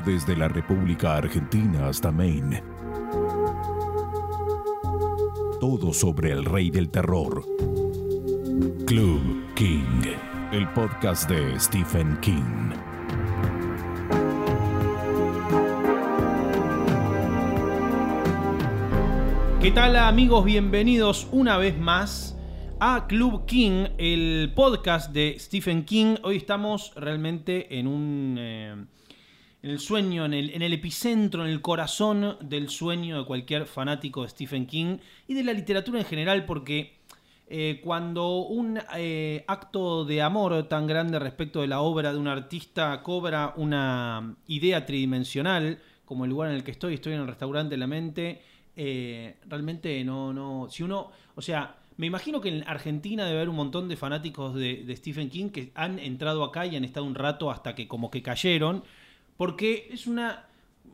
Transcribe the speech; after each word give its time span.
desde 0.00 0.34
la 0.34 0.48
República 0.48 1.16
Argentina 1.16 1.88
hasta 1.88 2.10
Maine. 2.10 2.62
Todo 5.60 5.92
sobre 5.92 6.32
el 6.32 6.46
rey 6.46 6.70
del 6.70 6.88
terror. 6.88 7.44
Club 8.86 9.54
King, 9.54 10.02
el 10.50 10.68
podcast 10.70 11.28
de 11.28 11.60
Stephen 11.60 12.16
King. 12.20 12.70
¿Qué 19.60 19.70
tal 19.72 19.96
amigos? 19.96 20.44
Bienvenidos 20.44 21.28
una 21.32 21.58
vez 21.58 21.78
más 21.78 22.36
a 22.80 23.06
Club 23.06 23.44
King, 23.46 23.88
el 23.98 24.52
podcast 24.56 25.12
de 25.12 25.36
Stephen 25.38 25.84
King. 25.84 26.16
Hoy 26.22 26.38
estamos 26.38 26.92
realmente 26.96 27.78
en 27.78 27.86
un... 27.86 28.36
eh, 28.38 28.86
en 29.62 29.70
el 29.70 29.78
sueño, 29.78 30.24
en 30.24 30.34
el, 30.34 30.50
en 30.50 30.62
el 30.62 30.72
epicentro, 30.72 31.44
en 31.44 31.50
el 31.50 31.60
corazón 31.60 32.36
del 32.40 32.68
sueño 32.68 33.18
de 33.18 33.24
cualquier 33.24 33.66
fanático 33.66 34.22
de 34.22 34.28
Stephen 34.28 34.66
King 34.66 34.98
y 35.28 35.34
de 35.34 35.44
la 35.44 35.52
literatura 35.52 36.00
en 36.00 36.04
general, 36.04 36.44
porque 36.44 36.96
eh, 37.48 37.80
cuando 37.84 38.38
un 38.38 38.80
eh, 38.96 39.44
acto 39.46 40.04
de 40.04 40.20
amor 40.20 40.68
tan 40.68 40.86
grande 40.86 41.18
respecto 41.18 41.60
de 41.60 41.68
la 41.68 41.80
obra 41.80 42.12
de 42.12 42.18
un 42.18 42.26
artista 42.26 43.02
cobra 43.02 43.54
una 43.56 44.36
idea 44.48 44.84
tridimensional, 44.84 45.78
como 46.04 46.24
el 46.24 46.30
lugar 46.30 46.50
en 46.50 46.56
el 46.56 46.64
que 46.64 46.72
estoy, 46.72 46.94
estoy 46.94 47.12
en 47.12 47.20
el 47.20 47.26
restaurante 47.26 47.76
La 47.76 47.86
Mente, 47.86 48.42
eh, 48.74 49.36
realmente 49.46 50.02
no, 50.02 50.32
no, 50.32 50.68
si 50.70 50.82
uno, 50.82 51.10
o 51.36 51.42
sea, 51.42 51.76
me 51.98 52.06
imagino 52.06 52.40
que 52.40 52.48
en 52.48 52.66
Argentina 52.66 53.26
debe 53.26 53.36
haber 53.36 53.50
un 53.50 53.56
montón 53.56 53.88
de 53.88 53.96
fanáticos 53.96 54.54
de, 54.54 54.82
de 54.84 54.96
Stephen 54.96 55.28
King 55.28 55.50
que 55.50 55.70
han 55.74 55.98
entrado 55.98 56.42
acá 56.42 56.66
y 56.66 56.74
han 56.74 56.84
estado 56.84 57.06
un 57.06 57.14
rato 57.14 57.50
hasta 57.50 57.74
que 57.74 57.86
como 57.86 58.10
que 58.10 58.22
cayeron, 58.22 58.82
porque 59.42 59.88
es 59.90 60.06
una 60.06 60.46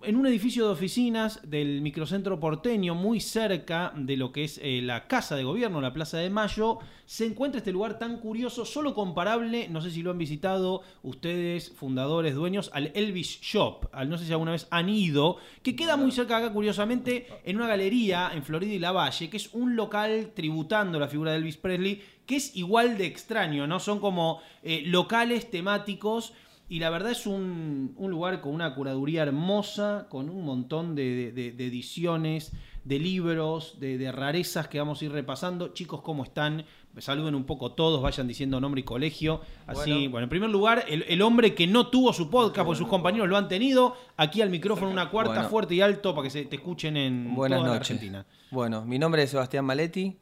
en 0.02 0.16
un 0.16 0.26
edificio 0.26 0.64
de 0.64 0.72
oficinas 0.72 1.38
del 1.50 1.82
microcentro 1.82 2.40
porteño, 2.40 2.94
muy 2.94 3.20
cerca 3.20 3.92
de 3.94 4.16
lo 4.16 4.32
que 4.32 4.44
es 4.44 4.58
eh, 4.62 4.80
la 4.82 5.06
casa 5.06 5.36
de 5.36 5.44
gobierno, 5.44 5.82
la 5.82 5.92
Plaza 5.92 6.16
de 6.16 6.30
Mayo, 6.30 6.78
se 7.04 7.26
encuentra 7.26 7.58
este 7.58 7.72
lugar 7.72 7.98
tan 7.98 8.16
curioso, 8.16 8.64
solo 8.64 8.94
comparable, 8.94 9.68
no 9.68 9.82
sé 9.82 9.90
si 9.90 10.02
lo 10.02 10.12
han 10.12 10.16
visitado 10.16 10.80
ustedes, 11.02 11.72
fundadores, 11.72 12.34
dueños, 12.34 12.70
al 12.72 12.90
Elvis 12.94 13.38
Shop, 13.42 13.90
al 13.92 14.08
no 14.08 14.16
sé 14.16 14.24
si 14.24 14.32
alguna 14.32 14.52
vez 14.52 14.66
han 14.70 14.88
ido, 14.88 15.36
que 15.62 15.76
queda 15.76 15.98
muy 15.98 16.10
cerca 16.10 16.38
acá, 16.38 16.50
curiosamente, 16.50 17.26
en 17.44 17.56
una 17.56 17.66
galería 17.66 18.30
en 18.32 18.44
Florida 18.44 18.72
y 18.72 18.78
Lavalle, 18.78 19.28
que 19.28 19.36
es 19.36 19.52
un 19.52 19.76
local 19.76 20.32
tributando 20.34 20.98
la 20.98 21.08
figura 21.08 21.32
de 21.32 21.36
Elvis 21.36 21.58
Presley, 21.58 22.02
que 22.24 22.36
es 22.36 22.56
igual 22.56 22.96
de 22.96 23.04
extraño, 23.04 23.66
¿no? 23.66 23.78
Son 23.78 24.00
como 24.00 24.40
eh, 24.62 24.84
locales 24.86 25.50
temáticos 25.50 26.32
y 26.68 26.78
la 26.80 26.90
verdad 26.90 27.12
es 27.12 27.26
un, 27.26 27.94
un 27.96 28.10
lugar 28.10 28.40
con 28.40 28.52
una 28.54 28.74
curaduría 28.74 29.22
hermosa, 29.22 30.06
con 30.10 30.28
un 30.28 30.44
montón 30.44 30.94
de, 30.94 31.32
de- 31.32 31.52
de 31.52 31.66
ediciones, 31.66 32.52
de 32.84 32.98
libros, 32.98 33.78
de, 33.80 33.98
de 33.98 34.12
rarezas 34.12 34.68
que 34.68 34.78
vamos 34.78 35.00
a 35.00 35.04
ir 35.06 35.12
repasando. 35.12 35.68
Chicos, 35.68 36.00
¿cómo 36.02 36.24
están? 36.24 36.64
Me 36.94 37.02
saluden 37.02 37.34
un 37.34 37.44
poco 37.44 37.72
todos, 37.72 38.00
vayan 38.02 38.26
diciendo 38.26 38.60
nombre 38.60 38.80
y 38.80 38.84
colegio. 38.84 39.40
Así, 39.66 39.90
bueno, 39.92 40.10
Bueno. 40.10 40.24
en 40.24 40.30
primer 40.30 40.50
lugar, 40.50 40.84
el, 40.88 41.04
el 41.08 41.20
hombre 41.22 41.54
que 41.54 41.66
no 41.66 41.88
tuvo 41.88 42.12
su 42.12 42.30
podcast, 42.30 42.64
porque 42.66 42.78
sus 42.78 42.88
compañeros 42.88 43.28
lo 43.28 43.36
han 43.36 43.46
tenido, 43.48 43.94
aquí 44.16 44.40
al 44.42 44.50
micrófono 44.50 44.90
una 44.90 45.10
cuarta 45.10 45.34
Bueno. 45.34 45.48
fuerte 45.48 45.74
y 45.74 45.80
alto 45.82 46.14
para 46.14 46.24
que 46.24 46.30
se 46.30 46.44
te 46.46 46.56
escuchen 46.56 46.96
en 46.96 47.34
Buenas 47.34 47.58
toda 47.58 47.68
la 47.70 47.74
noches. 47.76 47.90
Argentina. 47.92 48.26
Bueno, 48.50 48.84
mi 48.84 48.98
nombre 48.98 49.22
es 49.22 49.30
Sebastián 49.30 49.64
Maletti. 49.66 50.16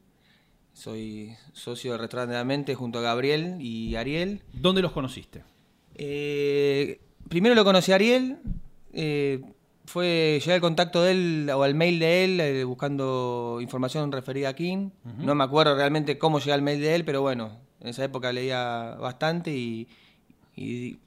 Soy 0.73 1.35
socio 1.53 1.93
del 1.93 2.01
restaurante 2.01 2.33
de 2.33 2.39
la 2.39 2.45
mente 2.45 2.75
junto 2.75 2.99
a 2.99 3.03
Gabriel 3.03 3.57
y 3.61 3.95
Ariel. 3.97 4.43
¿Dónde 4.53 4.83
los 4.83 4.93
conociste? 4.93 5.43
Eh, 5.99 7.01
primero 7.29 7.55
lo 7.55 7.65
conocí 7.65 7.93
a 7.93 7.97
Ariel. 7.97 8.39
eh, 8.93 9.41
fue 9.87 10.41
llegué 10.41 10.55
al 10.55 10.61
contacto 10.61 11.03
de 11.03 11.13
él 11.13 11.51
o 11.55 11.63
al 11.63 11.75
mail 11.75 11.99
de 11.99 12.25
él 12.25 12.41
eh, 12.41 12.65
buscando 12.65 13.59
información 13.61 14.11
referida 14.13 14.51
a 14.51 14.55
King. 14.55 14.91
No 15.19 15.35
me 15.35 15.45
acuerdo 15.45 15.75
realmente 15.77 16.19
cómo 16.19 16.39
llegué 16.39 16.53
al 16.53 16.63
mail 16.63 16.81
de 16.81 16.95
él, 16.95 17.05
pero 17.05 17.23
bueno, 17.23 17.53
en 17.81 17.89
esa 17.89 18.05
época 18.05 18.33
leía 18.33 18.97
bastante 18.99 19.53
y, 19.53 19.89
sí, 20.57 20.99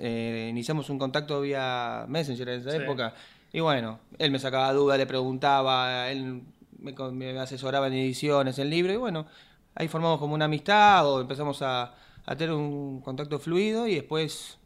eh, 0.00 0.48
iniciamos 0.50 0.90
un 0.90 0.98
contacto 0.98 1.40
vía 1.40 2.04
Messenger 2.08 2.48
en 2.48 2.60
esa 2.60 2.76
época. 2.76 3.14
Y 3.52 3.60
bueno, 3.60 4.00
él 4.18 4.30
me 4.30 4.38
sacaba 4.38 4.72
dudas, 4.72 4.98
le 4.98 5.06
preguntaba, 5.06 6.10
él 6.10 6.42
me, 6.78 7.38
asesoraba 7.38 7.86
en 7.86 7.92
ediciones, 7.92 8.58
en 8.58 8.70
libros, 8.70 8.94
y 8.94 8.98
bueno, 8.98 9.26
ahí 9.74 9.88
formamos 9.88 10.18
como 10.18 10.34
una 10.34 10.46
amistad 10.46 11.06
o 11.06 11.20
empezamos 11.20 11.60
a, 11.62 11.94
a 12.24 12.36
tener 12.36 12.54
un 12.54 13.00
contacto 13.00 13.38
fluido 13.38 13.86
y 13.86 13.94
después 13.94 14.58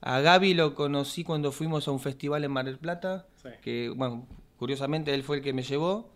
a 0.00 0.20
Gaby 0.20 0.54
lo 0.54 0.74
conocí 0.74 1.24
cuando 1.24 1.52
fuimos 1.52 1.88
a 1.88 1.90
un 1.90 2.00
festival 2.00 2.44
en 2.44 2.52
Mar 2.52 2.66
del 2.66 2.78
Plata, 2.78 3.26
que 3.62 3.92
bueno, 3.94 4.26
curiosamente 4.58 5.14
él 5.14 5.22
fue 5.22 5.38
el 5.38 5.42
que 5.42 5.52
me 5.52 5.62
llevó. 5.62 6.10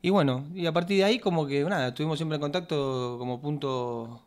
Y 0.00 0.10
bueno, 0.10 0.46
y 0.54 0.66
a 0.66 0.72
partir 0.72 0.98
de 0.98 1.04
ahí 1.04 1.18
como 1.18 1.46
que 1.46 1.64
nada, 1.64 1.88
estuvimos 1.88 2.18
siempre 2.18 2.36
en 2.36 2.40
contacto 2.40 3.16
como 3.18 3.40
punto 3.40 4.22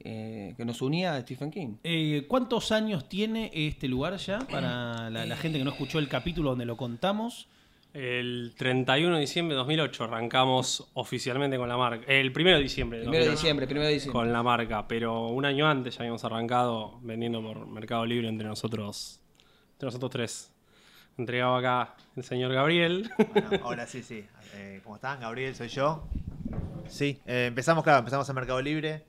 eh, 0.00 0.54
que 0.56 0.64
nos 0.64 0.82
unía 0.82 1.14
a 1.14 1.20
Stephen 1.20 1.50
King. 1.50 1.76
Eh, 1.84 2.26
¿Cuántos 2.28 2.72
años 2.72 3.08
tiene 3.08 3.50
este 3.54 3.86
lugar 3.86 4.16
ya 4.16 4.40
para 4.40 5.08
la, 5.08 5.24
la 5.24 5.36
gente 5.36 5.58
que 5.58 5.64
no 5.64 5.70
escuchó 5.70 6.00
el 6.00 6.08
capítulo 6.08 6.50
donde 6.50 6.66
lo 6.66 6.76
contamos? 6.76 7.48
El 7.94 8.54
31 8.56 9.14
de 9.14 9.20
diciembre 9.20 9.54
de 9.54 9.58
2008 9.58 10.04
arrancamos 10.04 10.88
oficialmente 10.94 11.56
con 11.56 11.68
la 11.68 11.76
marca. 11.76 12.04
El 12.06 12.30
1 12.30 12.50
de 12.50 12.58
diciembre 12.60 12.98
de 12.98 13.04
Primero 13.04 13.24
de 13.24 13.30
2008 13.30 13.40
diciembre, 13.40 13.66
primero 13.66 13.86
de 13.86 13.94
diciembre. 13.94 14.18
con 14.20 14.32
la 14.32 14.42
marca, 14.42 14.86
pero 14.86 15.28
un 15.28 15.44
año 15.44 15.66
antes 15.66 15.94
ya 15.96 16.00
habíamos 16.02 16.22
arrancado 16.24 16.98
vendiendo 17.02 17.42
por 17.42 17.66
Mercado 17.66 18.04
Libre 18.04 18.28
entre 18.28 18.46
nosotros, 18.46 19.20
entre 19.72 19.86
nosotros 19.86 20.10
tres. 20.10 20.52
Entregaba 21.16 21.58
acá 21.58 21.96
el 22.14 22.22
señor 22.24 22.52
Gabriel. 22.52 23.10
Bueno, 23.32 23.50
ahora 23.64 23.86
sí, 23.86 24.02
sí. 24.02 24.24
Eh, 24.54 24.80
¿Cómo 24.84 24.96
están? 24.96 25.18
Gabriel, 25.20 25.54
soy 25.54 25.68
yo. 25.68 26.06
Sí, 26.88 27.20
eh, 27.26 27.46
empezamos, 27.48 27.82
claro, 27.82 27.98
empezamos 28.00 28.28
en 28.28 28.34
Mercado 28.34 28.60
Libre. 28.62 29.04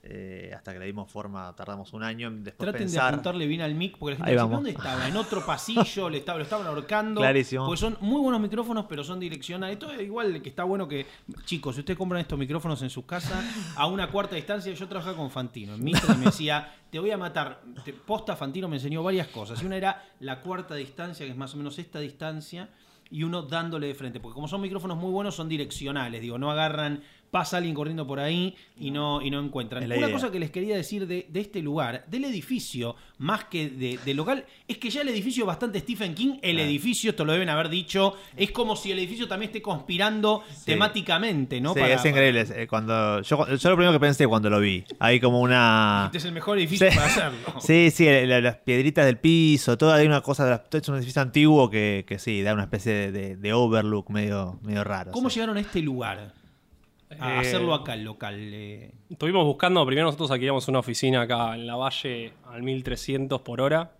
Eh, 0.00 0.52
hasta 0.56 0.72
que 0.72 0.78
le 0.78 0.86
dimos 0.86 1.10
forma, 1.10 1.54
tardamos 1.56 1.92
un 1.92 2.04
año 2.04 2.28
en 2.28 2.44
después 2.44 2.70
Traten 2.70 2.90
de 2.90 2.98
apuntarle 3.00 3.46
bien 3.46 3.62
al 3.62 3.74
mic 3.74 3.98
porque 3.98 4.12
la 4.12 4.16
gente 4.24 4.32
dice. 4.32 4.48
¿dónde 4.48 4.70
estaba? 4.70 5.08
En 5.08 5.16
otro 5.16 5.44
pasillo, 5.44 6.08
le 6.08 6.18
estaba, 6.18 6.38
lo 6.38 6.44
estaban 6.44 6.66
ahorcando. 6.66 7.20
Clarísimo. 7.20 7.66
Porque 7.66 7.80
son 7.80 7.98
muy 8.00 8.20
buenos 8.20 8.40
micrófonos, 8.40 8.86
pero 8.88 9.02
son 9.02 9.18
direccionales. 9.18 9.74
Esto 9.74 9.90
es 9.90 10.00
igual 10.02 10.40
que 10.40 10.48
está 10.48 10.62
bueno 10.62 10.86
que, 10.86 11.06
chicos, 11.44 11.74
si 11.74 11.80
ustedes 11.80 11.98
compran 11.98 12.20
estos 12.20 12.38
micrófonos 12.38 12.80
en 12.82 12.90
su 12.90 13.04
casa 13.06 13.42
a 13.74 13.86
una 13.86 14.08
cuarta 14.10 14.36
distancia, 14.36 14.72
yo 14.72 14.88
trabajaba 14.88 15.16
con 15.16 15.30
Fantino 15.30 15.74
en 15.74 15.82
Mitra 15.82 16.14
y 16.14 16.18
me 16.18 16.26
decía, 16.26 16.72
te 16.90 16.98
voy 17.00 17.10
a 17.10 17.18
matar. 17.18 17.60
Posta 18.06 18.36
Fantino 18.36 18.68
me 18.68 18.76
enseñó 18.76 19.02
varias 19.02 19.26
cosas. 19.28 19.60
Y 19.62 19.66
una 19.66 19.76
era 19.76 20.04
la 20.20 20.40
cuarta 20.40 20.76
distancia, 20.76 21.26
que 21.26 21.32
es 21.32 21.38
más 21.38 21.54
o 21.54 21.56
menos 21.56 21.78
esta 21.78 21.98
distancia, 21.98 22.68
y 23.10 23.22
uno 23.22 23.42
dándole 23.42 23.86
de 23.86 23.94
frente. 23.94 24.20
Porque 24.20 24.34
como 24.34 24.48
son 24.48 24.60
micrófonos 24.60 24.96
muy 24.96 25.10
buenos, 25.10 25.34
son 25.34 25.48
direccionales. 25.48 26.20
Digo, 26.20 26.38
no 26.38 26.50
agarran, 26.50 27.02
pasa 27.30 27.58
alguien 27.58 27.74
corriendo 27.74 28.06
por 28.06 28.20
ahí 28.20 28.54
y 28.78 28.90
no, 28.90 29.20
y 29.22 29.30
no 29.30 29.40
encuentran. 29.40 29.84
Una 29.84 29.96
idea. 29.96 30.10
cosa 30.12 30.30
que 30.30 30.38
les 30.40 30.50
quería 30.50 30.76
decir 30.76 31.06
de, 31.06 31.26
de 31.28 31.40
este 31.40 31.60
lugar, 31.62 32.04
del 32.08 32.24
edificio, 32.24 32.96
más 33.18 33.44
que 33.44 33.68
de, 33.68 33.98
del 34.04 34.16
local, 34.16 34.44
es 34.66 34.78
que 34.78 34.88
ya 34.90 35.02
el 35.02 35.08
edificio 35.08 35.44
es 35.44 35.46
bastante 35.46 35.80
Stephen 35.80 36.14
King. 36.14 36.38
El 36.42 36.58
edificio, 36.58 37.10
esto 37.10 37.24
lo 37.24 37.32
deben 37.32 37.48
haber 37.48 37.68
dicho, 37.68 38.14
es 38.36 38.50
como 38.50 38.76
si 38.76 38.92
el 38.92 38.98
edificio 38.98 39.28
también 39.28 39.48
esté 39.50 39.60
conspirando 39.62 40.42
temáticamente, 40.64 41.60
¿no? 41.60 41.74
sí, 41.74 41.80
Para- 41.80 41.94
es 41.94 42.04
increíble. 42.04 42.46
eh, 42.54 42.66
Cuando, 42.66 43.20
yo, 43.22 43.46
yo 43.56 43.70
lo 43.70 43.76
primero 43.76 43.92
que 43.92 44.00
pensé 44.00 44.26
cuando 44.26 44.48
lo 44.48 44.60
vi, 44.60 44.84
hay 44.98 45.20
como 45.20 45.40
una... 45.40 46.04
Este 46.06 46.18
es 46.18 46.24
el 46.24 46.32
mejor 46.32 46.58
edificio 46.58 46.88
Sí. 46.90 46.96
para 46.96 47.06
hacerlo. 47.08 47.38
Sí, 47.60 47.90
sí, 47.90 48.06
la- 48.26 48.40
las 48.40 48.56
piedritas 48.56 49.04
del 49.04 49.18
piso, 49.18 49.76
todo 49.76 49.92
hay 49.92 50.06
una 50.06 50.20
cosa, 50.20 50.62
todo 50.64 50.80
es 50.80 50.88
un 50.88 50.96
edificio 50.96 51.20
antiguo 51.20 51.68
que, 51.68 52.04
que 52.06 52.18
sí, 52.18 52.42
da 52.42 52.54
una 52.54 52.62
especie 52.64 52.92
de, 52.92 53.12
de- 53.12 53.36
de 53.36 53.52
overlook 53.52 54.08
medio, 54.10 54.58
medio 54.62 54.84
raro. 54.84 55.12
¿Cómo 55.12 55.28
llegaron 55.28 55.56
a 55.56 55.60
este 55.60 55.80
lugar? 55.82 56.32
A 57.20 57.34
Eh, 57.36 57.38
hacerlo 57.38 57.74
acá, 57.74 57.94
el 57.94 58.04
local. 58.04 58.36
eh. 58.38 58.92
Estuvimos 59.10 59.44
buscando, 59.44 59.84
primero 59.86 60.06
nosotros 60.06 60.30
queríamos 60.32 60.68
una 60.68 60.78
oficina 60.78 61.22
acá 61.22 61.54
en 61.54 61.66
la 61.66 61.76
Valle 61.76 62.32
al 62.46 62.62
1300 62.62 63.40
por 63.42 63.60
hora. 63.60 63.92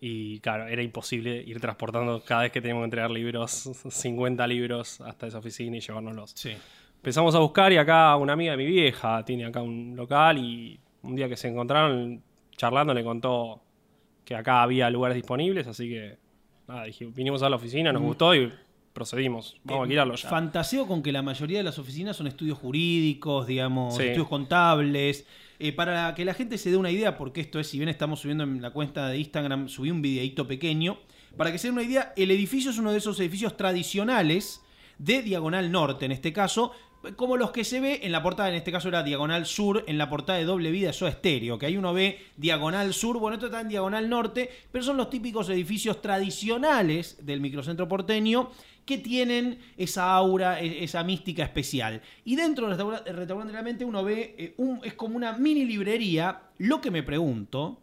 Y 0.00 0.40
claro, 0.40 0.66
era 0.68 0.82
imposible 0.82 1.42
ir 1.46 1.58
transportando 1.60 2.22
cada 2.24 2.42
vez 2.42 2.52
que 2.52 2.60
teníamos 2.60 2.82
que 2.82 2.86
entregar 2.86 3.10
libros, 3.10 3.50
50 3.88 4.46
libros 4.46 5.00
hasta 5.00 5.26
esa 5.26 5.38
oficina 5.38 5.76
y 5.76 5.80
llevárnoslos. 5.80 6.32
Sí. 6.34 6.52
Empezamos 6.96 7.34
a 7.34 7.38
buscar 7.38 7.72
y 7.72 7.76
acá 7.78 8.14
una 8.16 8.32
amiga 8.34 8.52
de 8.52 8.58
mi 8.58 8.66
vieja 8.66 9.24
tiene 9.24 9.44
acá 9.46 9.62
un 9.62 9.94
local 9.96 10.38
y 10.38 10.78
un 11.02 11.14
día 11.16 11.28
que 11.28 11.36
se 11.36 11.48
encontraron 11.48 12.22
charlando 12.56 12.92
le 12.92 13.04
contó 13.04 13.62
que 14.24 14.34
acá 14.34 14.62
había 14.62 14.90
lugares 14.90 15.14
disponibles, 15.14 15.66
así 15.68 15.88
que 15.88 16.16
nada, 16.66 16.84
dije, 16.84 17.04
vinimos 17.06 17.42
a 17.44 17.48
la 17.48 17.56
oficina, 17.56 17.92
nos 17.92 18.02
gustó 18.02 18.34
y 18.34 18.52
procedimos. 18.96 19.54
Vamos 19.62 19.80
a 19.80 19.84
alquilarlo 19.84 20.16
ya. 20.16 20.28
Fantaseo 20.28 20.86
con 20.88 21.02
que 21.02 21.12
la 21.12 21.22
mayoría 21.22 21.58
de 21.58 21.64
las 21.64 21.78
oficinas 21.78 22.16
son 22.16 22.26
estudios 22.26 22.58
jurídicos, 22.58 23.46
digamos, 23.46 23.94
Sí. 23.96 24.02
estudios 24.04 24.26
contables. 24.28 25.26
Eh, 25.58 25.72
para 25.72 26.14
que 26.14 26.24
la 26.24 26.34
gente 26.34 26.58
se 26.58 26.70
dé 26.70 26.76
una 26.76 26.90
idea, 26.90 27.16
porque 27.16 27.40
esto 27.42 27.60
es, 27.60 27.66
si 27.68 27.78
bien 27.78 27.88
estamos 27.88 28.20
subiendo 28.20 28.44
en 28.44 28.60
la 28.60 28.70
cuenta 28.70 29.08
de 29.08 29.18
Instagram, 29.18 29.68
subí 29.68 29.90
un 29.90 30.02
videíto 30.02 30.46
pequeño. 30.46 30.98
Para 31.36 31.52
que 31.52 31.58
se 31.58 31.68
den 31.68 31.74
una 31.74 31.82
idea, 31.82 32.12
el 32.16 32.30
edificio 32.30 32.70
es 32.70 32.78
uno 32.78 32.90
de 32.92 32.98
esos 32.98 33.20
edificios 33.20 33.56
tradicionales 33.56 34.62
de 34.98 35.22
Diagonal 35.22 35.70
Norte, 35.70 36.06
en 36.06 36.12
este 36.12 36.32
caso, 36.32 36.72
como 37.14 37.36
los 37.36 37.50
que 37.52 37.62
se 37.64 37.80
ve 37.80 38.00
en 38.02 38.10
la 38.12 38.22
portada, 38.22 38.48
en 38.48 38.54
este 38.56 38.72
caso 38.72 38.88
era 38.88 39.02
Diagonal 39.02 39.46
Sur, 39.46 39.84
en 39.86 39.98
la 39.98 40.08
portada 40.10 40.38
de 40.38 40.44
Doble 40.44 40.70
Vida 40.70 40.90
Eso 40.90 41.06
Estéreo, 41.06 41.58
que 41.58 41.66
ahí 41.66 41.76
uno 41.76 41.92
ve 41.92 42.18
Diagonal 42.36 42.92
Sur, 42.94 43.18
bueno, 43.18 43.34
esto 43.34 43.46
está 43.46 43.60
en 43.60 43.68
Diagonal 43.68 44.08
Norte, 44.08 44.50
pero 44.72 44.82
son 44.84 44.96
los 44.96 45.10
típicos 45.10 45.48
edificios 45.48 46.02
tradicionales 46.02 47.24
del 47.24 47.40
microcentro 47.40 47.86
porteño 47.88 48.50
que 48.84 48.98
tienen 48.98 49.58
esa 49.76 50.12
aura, 50.14 50.60
e- 50.60 50.84
esa 50.84 51.02
mística 51.04 51.42
especial. 51.42 52.02
Y 52.24 52.36
dentro 52.36 52.66
del 52.68 52.76
restaura- 52.76 53.00
del 53.02 53.16
restaurante 53.16 53.52
de 53.52 53.58
la 53.58 53.62
mente 53.64 53.84
uno 53.84 54.02
ve, 54.04 54.34
eh, 54.38 54.54
es 54.84 54.94
como 54.94 55.16
una 55.16 55.32
mini 55.36 55.64
librería, 55.64 56.42
lo 56.58 56.80
que 56.80 56.90
me 56.90 57.02
pregunto, 57.02 57.82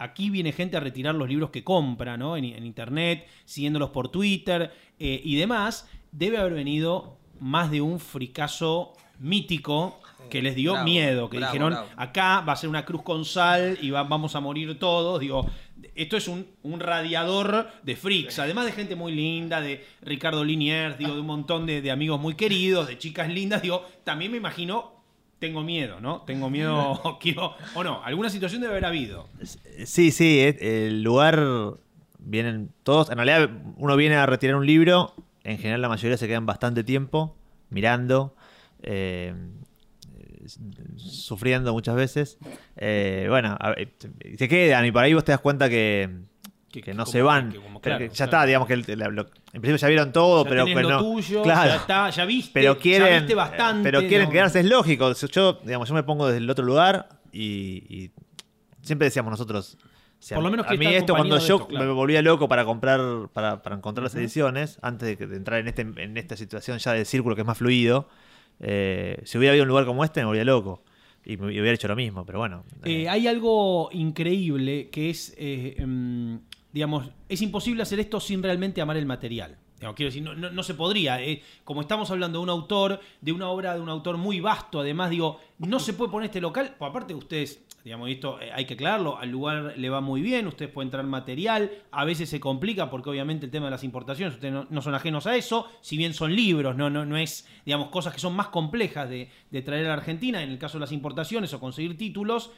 Aquí 0.00 0.30
viene 0.30 0.52
gente 0.52 0.76
a 0.76 0.80
retirar 0.80 1.16
los 1.16 1.28
libros 1.28 1.50
que 1.50 1.64
compra, 1.64 2.16
¿no? 2.16 2.36
En, 2.36 2.44
en 2.44 2.64
internet, 2.64 3.26
siguiéndolos 3.44 3.90
por 3.90 4.12
Twitter 4.12 4.70
eh, 5.00 5.20
y 5.24 5.34
demás. 5.34 5.88
Debe 6.12 6.38
haber 6.38 6.54
venido 6.54 7.17
más 7.40 7.70
de 7.70 7.80
un 7.80 8.00
fricazo 8.00 8.92
mítico 9.18 10.00
que 10.30 10.42
les 10.42 10.54
dio 10.54 10.72
Bravo, 10.72 10.84
miedo, 10.84 11.30
que 11.30 11.38
bravo, 11.38 11.52
dijeron, 11.52 11.70
bravo. 11.72 11.88
acá 11.96 12.40
va 12.40 12.52
a 12.52 12.56
ser 12.56 12.68
una 12.68 12.84
cruz 12.84 13.02
con 13.02 13.24
sal 13.24 13.78
y 13.80 13.90
va- 13.90 14.02
vamos 14.04 14.34
a 14.36 14.40
morir 14.40 14.78
todos. 14.78 15.20
Digo, 15.20 15.46
esto 15.94 16.16
es 16.16 16.28
un, 16.28 16.46
un 16.62 16.80
radiador 16.80 17.68
de 17.82 17.96
freaks, 17.96 18.38
además 18.38 18.66
de 18.66 18.72
gente 18.72 18.94
muy 18.94 19.12
linda, 19.12 19.60
de 19.60 19.84
Ricardo 20.02 20.44
Liniers, 20.44 20.98
digo, 20.98 21.14
de 21.14 21.20
un 21.20 21.26
montón 21.26 21.66
de, 21.66 21.80
de 21.82 21.90
amigos 21.90 22.20
muy 22.20 22.34
queridos, 22.34 22.86
de 22.88 22.98
chicas 22.98 23.28
lindas, 23.28 23.62
digo, 23.62 23.84
también 24.04 24.30
me 24.30 24.36
imagino, 24.36 24.92
tengo 25.38 25.62
miedo, 25.62 26.00
¿no? 26.00 26.22
Tengo 26.22 26.50
miedo, 26.50 27.18
quiero, 27.20 27.54
o 27.74 27.82
no, 27.84 28.02
alguna 28.04 28.28
situación 28.28 28.60
debe 28.60 28.72
haber 28.74 28.84
habido. 28.84 29.28
Sí, 29.86 30.10
sí, 30.10 30.40
eh, 30.40 30.86
el 30.88 31.02
lugar 31.02 31.40
vienen 32.18 32.70
todos. 32.82 33.08
En 33.10 33.16
realidad, 33.16 33.48
uno 33.76 33.96
viene 33.96 34.16
a 34.16 34.26
retirar 34.26 34.56
un 34.56 34.66
libro. 34.66 35.14
En 35.48 35.56
general, 35.58 35.80
la 35.82 35.88
mayoría 35.88 36.16
se 36.18 36.26
quedan 36.28 36.44
bastante 36.46 36.84
tiempo 36.84 37.34
mirando, 37.70 38.34
eh, 38.82 39.32
sufriendo 40.96 41.72
muchas 41.72 41.94
veces. 41.94 42.38
Eh, 42.76 43.26
bueno, 43.28 43.56
a 43.58 43.70
ver, 43.70 43.92
se 44.38 44.48
quedan 44.48 44.84
y 44.86 44.92
por 44.92 45.02
ahí 45.02 45.14
vos 45.14 45.24
te 45.24 45.32
das 45.32 45.40
cuenta 45.40 45.68
que, 45.68 46.08
Que- 46.70 46.82
que 46.82 46.92
no 46.92 47.04
como- 47.04 47.12
se 47.12 47.22
van. 47.22 47.50
que 47.52 47.58
como- 47.60 47.80
Pero 47.80 47.96
claro, 47.96 48.10
que 48.10 48.14
ya 48.14 48.26
claro. 48.26 48.30
está, 48.30 48.46
digamos 48.46 48.68
que 48.68 48.74
el- 48.74 48.98
la- 48.98 49.08
lo- 49.08 49.22
en 49.52 49.60
principio 49.62 49.76
ya 49.76 49.88
vieron 49.88 50.12
todo, 50.12 50.44
Ya 50.44 50.50
pero, 50.50 50.64
tenés 50.64 50.76
pero 50.76 50.88
lo 50.90 50.96
no. 50.96 51.02
tuyo, 51.02 51.42
claro. 51.42 51.70
ya 51.70 51.76
está, 51.76 52.10
ya 52.10 52.24
viste, 52.24 52.50
pero 52.52 52.74
ya 52.74 52.80
quieren, 52.80 53.18
viste 53.20 53.34
bastante, 53.34 53.82
pero 53.84 54.00
quieren 54.00 54.26
¿no? 54.28 54.32
quedarse, 54.32 54.60
es 54.60 54.66
lógico. 54.66 55.12
Yo, 55.14 55.52
digamos, 55.64 55.88
yo 55.88 55.94
me 55.94 56.02
pongo 56.02 56.26
desde 56.26 56.38
el 56.38 56.50
otro 56.50 56.64
lugar 56.64 57.08
y, 57.32 57.84
y 57.88 58.10
siempre 58.82 59.06
decíamos 59.06 59.30
nosotros. 59.30 59.78
O 60.18 60.22
sea, 60.22 60.36
Por 60.36 60.44
lo 60.44 60.50
menos 60.50 60.66
que 60.66 60.74
a 60.74 60.76
mí 60.76 60.86
esto 60.86 61.14
cuando 61.14 61.36
yo 61.38 61.40
de 61.40 61.54
esto, 61.62 61.68
claro. 61.68 61.86
me 61.86 61.92
volvía 61.92 62.22
loco 62.22 62.48
para 62.48 62.64
comprar, 62.64 63.00
para, 63.32 63.62
para 63.62 63.76
encontrar 63.76 64.02
las 64.04 64.14
ediciones, 64.16 64.78
antes 64.82 65.16
de, 65.18 65.24
entrar 65.36 65.60
en, 65.60 65.68
este, 65.68 65.82
en 65.82 66.16
esta 66.16 66.36
situación 66.36 66.78
ya 66.78 66.92
del 66.92 67.06
círculo 67.06 67.34
que 67.36 67.42
es 67.42 67.46
más 67.46 67.58
fluido, 67.58 68.08
eh, 68.60 69.20
si 69.24 69.38
hubiera 69.38 69.52
habido 69.52 69.62
un 69.62 69.68
lugar 69.68 69.86
como 69.86 70.04
este 70.04 70.20
me 70.20 70.26
volvía 70.26 70.44
loco. 70.44 70.82
Y 71.24 71.36
me 71.36 71.52
y 71.52 71.60
hubiera 71.60 71.74
hecho 71.74 71.88
lo 71.88 71.96
mismo, 71.96 72.24
pero 72.24 72.38
bueno. 72.38 72.64
Eh, 72.84 73.02
eh, 73.02 73.08
hay 73.08 73.26
algo 73.26 73.90
increíble 73.92 74.88
que 74.90 75.10
es, 75.10 75.34
em, 75.36 76.40
digamos, 76.72 77.10
es 77.28 77.42
imposible 77.42 77.82
hacer 77.82 78.00
esto 78.00 78.18
sin 78.18 78.42
realmente 78.42 78.80
amar 78.80 78.96
el 78.96 79.06
material. 79.06 79.58
Quiero 79.78 80.08
decir, 80.08 80.22
no, 80.22 80.34
no- 80.34 80.50
no 80.50 80.62
se 80.64 80.74
podría. 80.74 81.22
eh, 81.22 81.40
como 81.64 81.82
estamos 81.82 82.10
hablando 82.10 82.38
de 82.38 82.42
un 82.42 82.50
autor, 82.50 82.98
de 83.20 83.30
una 83.32 83.48
obra 83.48 83.74
de 83.74 83.80
un 83.80 83.88
autor 83.88 84.16
muy 84.16 84.40
vasto, 84.40 84.80
además, 84.80 85.10
digo, 85.10 85.38
no 85.58 85.78
se 85.78 85.92
puede 85.92 86.10
poner 86.10 86.26
este 86.26 86.40
local. 86.40 86.74
Pues 86.78 86.88
aparte, 86.90 87.14
ustedes, 87.14 87.62
digamos, 87.84 88.10
esto 88.10 88.40
eh, 88.40 88.50
hay 88.52 88.64
que 88.64 88.74
aclararlo, 88.74 89.18
al 89.18 89.30
lugar 89.30 89.74
le 89.76 89.90
va 89.90 90.00
muy 90.00 90.20
bien, 90.20 90.46
ustedes 90.46 90.70
pueden 90.70 90.90
traer 90.90 91.06
material, 91.06 91.70
a 91.90 92.04
veces 92.04 92.28
se 92.28 92.40
complica 92.40 92.90
porque 92.90 93.10
obviamente 93.10 93.46
el 93.46 93.52
tema 93.52 93.66
de 93.66 93.70
las 93.70 93.84
importaciones, 93.84 94.34
ustedes 94.34 94.66
no, 94.68 94.82
son 94.82 94.94
ajenos 94.94 95.26
a 95.26 95.36
eso, 95.36 95.66
si 95.80 95.96
bien 95.96 96.14
son 96.14 96.34
libros, 96.34 96.76
no, 96.76 96.90
no, 96.90 97.04
no 97.04 97.16
es, 97.16 97.48
digamos, 97.64 97.88
cosas 97.88 98.12
que 98.12 98.20
son 98.20 98.34
más 98.34 98.48
complejas 98.48 99.08
de, 99.08 99.28
de 99.50 99.62
traer 99.62 99.86
a 99.86 99.88
la 99.88 99.94
Argentina, 99.94 100.42
en 100.42 100.50
el 100.50 100.58
caso 100.58 100.78
de 100.78 100.80
las 100.80 100.92
importaciones 100.92 101.52
o 101.54 101.60
conseguir 101.60 101.96
títulos. 101.96 102.50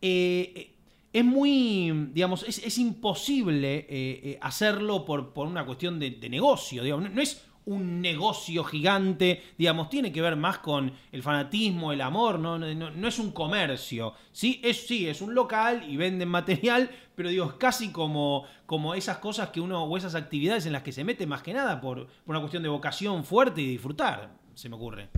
eh, 0.00 0.52
eh, 0.54 0.68
es 1.12 1.24
muy, 1.26 2.08
digamos, 2.14 2.42
es, 2.44 2.56
es 2.64 2.78
imposible 2.78 4.38
hacerlo 4.40 5.04
por, 5.04 5.34
por 5.34 5.46
una 5.46 5.66
cuestión 5.66 5.98
de, 5.98 6.10
negocio, 6.30 6.82
digamos, 6.82 7.10
no 7.10 7.20
es 7.20 7.46
un 7.66 8.00
negocio 8.00 8.64
gigante, 8.64 9.42
digamos, 9.56 9.88
tiene 9.88 10.12
que 10.12 10.20
ver 10.20 10.36
más 10.36 10.58
con 10.58 10.92
el 11.12 11.22
fanatismo, 11.22 11.92
el 11.92 12.00
amor, 12.00 12.38
no, 12.38 12.56
es 13.06 13.18
un 13.18 13.30
comercio, 13.30 14.14
¿sí? 14.32 14.60
Es, 14.64 14.86
sí, 14.86 15.08
es 15.08 15.22
un 15.22 15.34
local 15.34 15.84
y 15.88 15.96
venden 15.96 16.28
material, 16.28 16.90
pero 17.14 17.28
digo, 17.28 17.46
es 17.46 17.54
casi 17.54 17.92
como, 17.92 18.44
como 18.66 18.94
esas 18.94 19.18
cosas 19.18 19.50
que 19.50 19.60
uno, 19.60 19.84
o 19.84 19.96
esas 19.96 20.14
actividades 20.14 20.66
en 20.66 20.72
las 20.72 20.82
que 20.82 20.92
se 20.92 21.04
mete 21.04 21.26
más 21.26 21.42
que 21.42 21.52
nada 21.52 21.80
por, 21.80 22.06
por 22.06 22.34
una 22.34 22.40
cuestión 22.40 22.62
de 22.62 22.68
vocación 22.68 23.24
fuerte 23.24 23.60
y 23.60 23.66
disfrutar, 23.66 24.30
se 24.54 24.68
me 24.68 24.76
ocurre. 24.76 25.08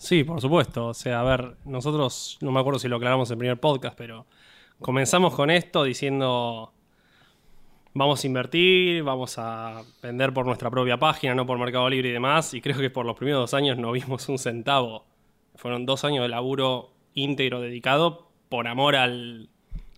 Sí, 0.00 0.24
por 0.24 0.40
supuesto. 0.40 0.86
O 0.86 0.94
sea, 0.94 1.20
a 1.20 1.22
ver, 1.22 1.56
nosotros, 1.66 2.38
no 2.40 2.50
me 2.52 2.60
acuerdo 2.60 2.78
si 2.78 2.88
lo 2.88 2.96
aclaramos 2.96 3.28
en 3.28 3.34
el 3.34 3.38
primer 3.38 3.60
podcast, 3.60 3.96
pero 3.98 4.26
comenzamos 4.80 5.34
con 5.34 5.50
esto 5.50 5.84
diciendo, 5.84 6.72
vamos 7.94 8.22
a 8.22 8.26
invertir, 8.26 9.02
vamos 9.02 9.38
a 9.38 9.82
vender 10.02 10.32
por 10.32 10.46
nuestra 10.46 10.70
propia 10.70 10.98
página, 10.98 11.34
no 11.34 11.46
por 11.46 11.58
Mercado 11.58 11.88
Libre 11.88 12.10
y 12.10 12.12
demás, 12.12 12.54
y 12.54 12.60
creo 12.60 12.78
que 12.78 12.90
por 12.90 13.06
los 13.06 13.16
primeros 13.16 13.40
dos 13.40 13.54
años 13.54 13.78
no 13.78 13.92
vimos 13.92 14.28
un 14.28 14.38
centavo. 14.38 15.04
Fueron 15.56 15.86
dos 15.86 16.04
años 16.04 16.22
de 16.22 16.28
laburo 16.28 16.92
íntegro 17.14 17.60
dedicado 17.60 18.30
por 18.48 18.68
amor 18.68 18.96
al, 18.96 19.48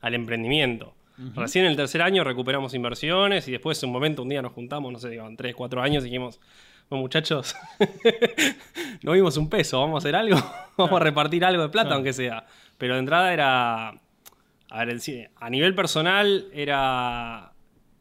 al 0.00 0.14
emprendimiento. 0.14 0.94
Recién 1.36 1.66
en 1.66 1.72
el 1.72 1.76
tercer 1.76 2.02
año 2.02 2.24
recuperamos 2.24 2.74
inversiones 2.74 3.46
y 3.46 3.52
después 3.52 3.80
en 3.82 3.90
un 3.90 3.92
momento, 3.92 4.22
un 4.22 4.30
día 4.30 4.42
nos 4.42 4.52
juntamos, 4.52 4.92
no 4.92 4.98
sé, 4.98 5.10
digo, 5.10 5.26
en 5.26 5.36
tres, 5.36 5.54
cuatro 5.54 5.80
años 5.80 6.02
y 6.02 6.06
dijimos, 6.06 6.40
bueno 6.88 7.02
muchachos, 7.02 7.54
no 9.02 9.12
vimos 9.12 9.36
un 9.36 9.48
peso, 9.48 9.78
vamos 9.78 9.96
a 9.96 9.98
hacer 9.98 10.16
algo, 10.16 10.36
vamos 10.76 11.00
a 11.00 11.04
repartir 11.04 11.44
algo 11.44 11.62
de 11.62 11.68
plata, 11.68 11.94
aunque 11.94 12.12
sea. 12.12 12.46
Pero 12.76 12.94
de 12.94 13.00
entrada 13.00 13.32
era, 13.32 13.88
a 13.88 14.84
ver, 14.84 14.98
a 15.36 15.50
nivel 15.50 15.74
personal 15.74 16.46
era, 16.52 17.51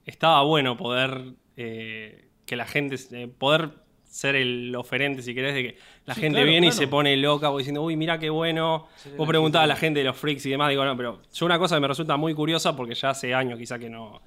estaba 0.05 0.41
bueno 0.43 0.77
poder 0.77 1.33
eh, 1.57 2.29
que 2.45 2.55
la 2.55 2.65
gente, 2.65 2.95
eh, 3.11 3.27
poder 3.27 3.69
ser 4.03 4.35
el 4.35 4.75
oferente, 4.75 5.21
si 5.21 5.33
querés, 5.33 5.53
de 5.53 5.63
que 5.63 5.77
la 6.05 6.15
Sí, 6.15 6.21
gente 6.21 6.37
claro, 6.39 6.51
viene 6.51 6.67
y 6.67 6.71
se 6.73 6.87
pone 6.87 7.15
loca 7.15 7.47
vos 7.47 7.59
diciendo, 7.59 7.81
uy, 7.81 7.95
mira 7.95 8.19
qué 8.19 8.29
bueno. 8.29 8.87
Vos 9.15 9.27
preguntabas 9.27 9.63
a 9.65 9.67
la 9.67 9.75
gente 9.77 9.99
de 9.99 10.05
los 10.05 10.17
freaks 10.17 10.45
y 10.45 10.49
demás, 10.49 10.69
digo, 10.69 10.83
no, 10.83 10.97
pero 10.97 11.21
yo 11.33 11.45
una 11.45 11.57
cosa 11.57 11.75
que 11.75 11.81
me 11.81 11.87
resulta 11.87 12.17
muy 12.17 12.33
curiosa, 12.33 12.75
porque 12.75 12.93
ya 12.93 13.11
hace 13.11 13.33
años 13.33 13.57
quizá 13.57 13.79
que 13.79 13.89
no, 13.89 14.21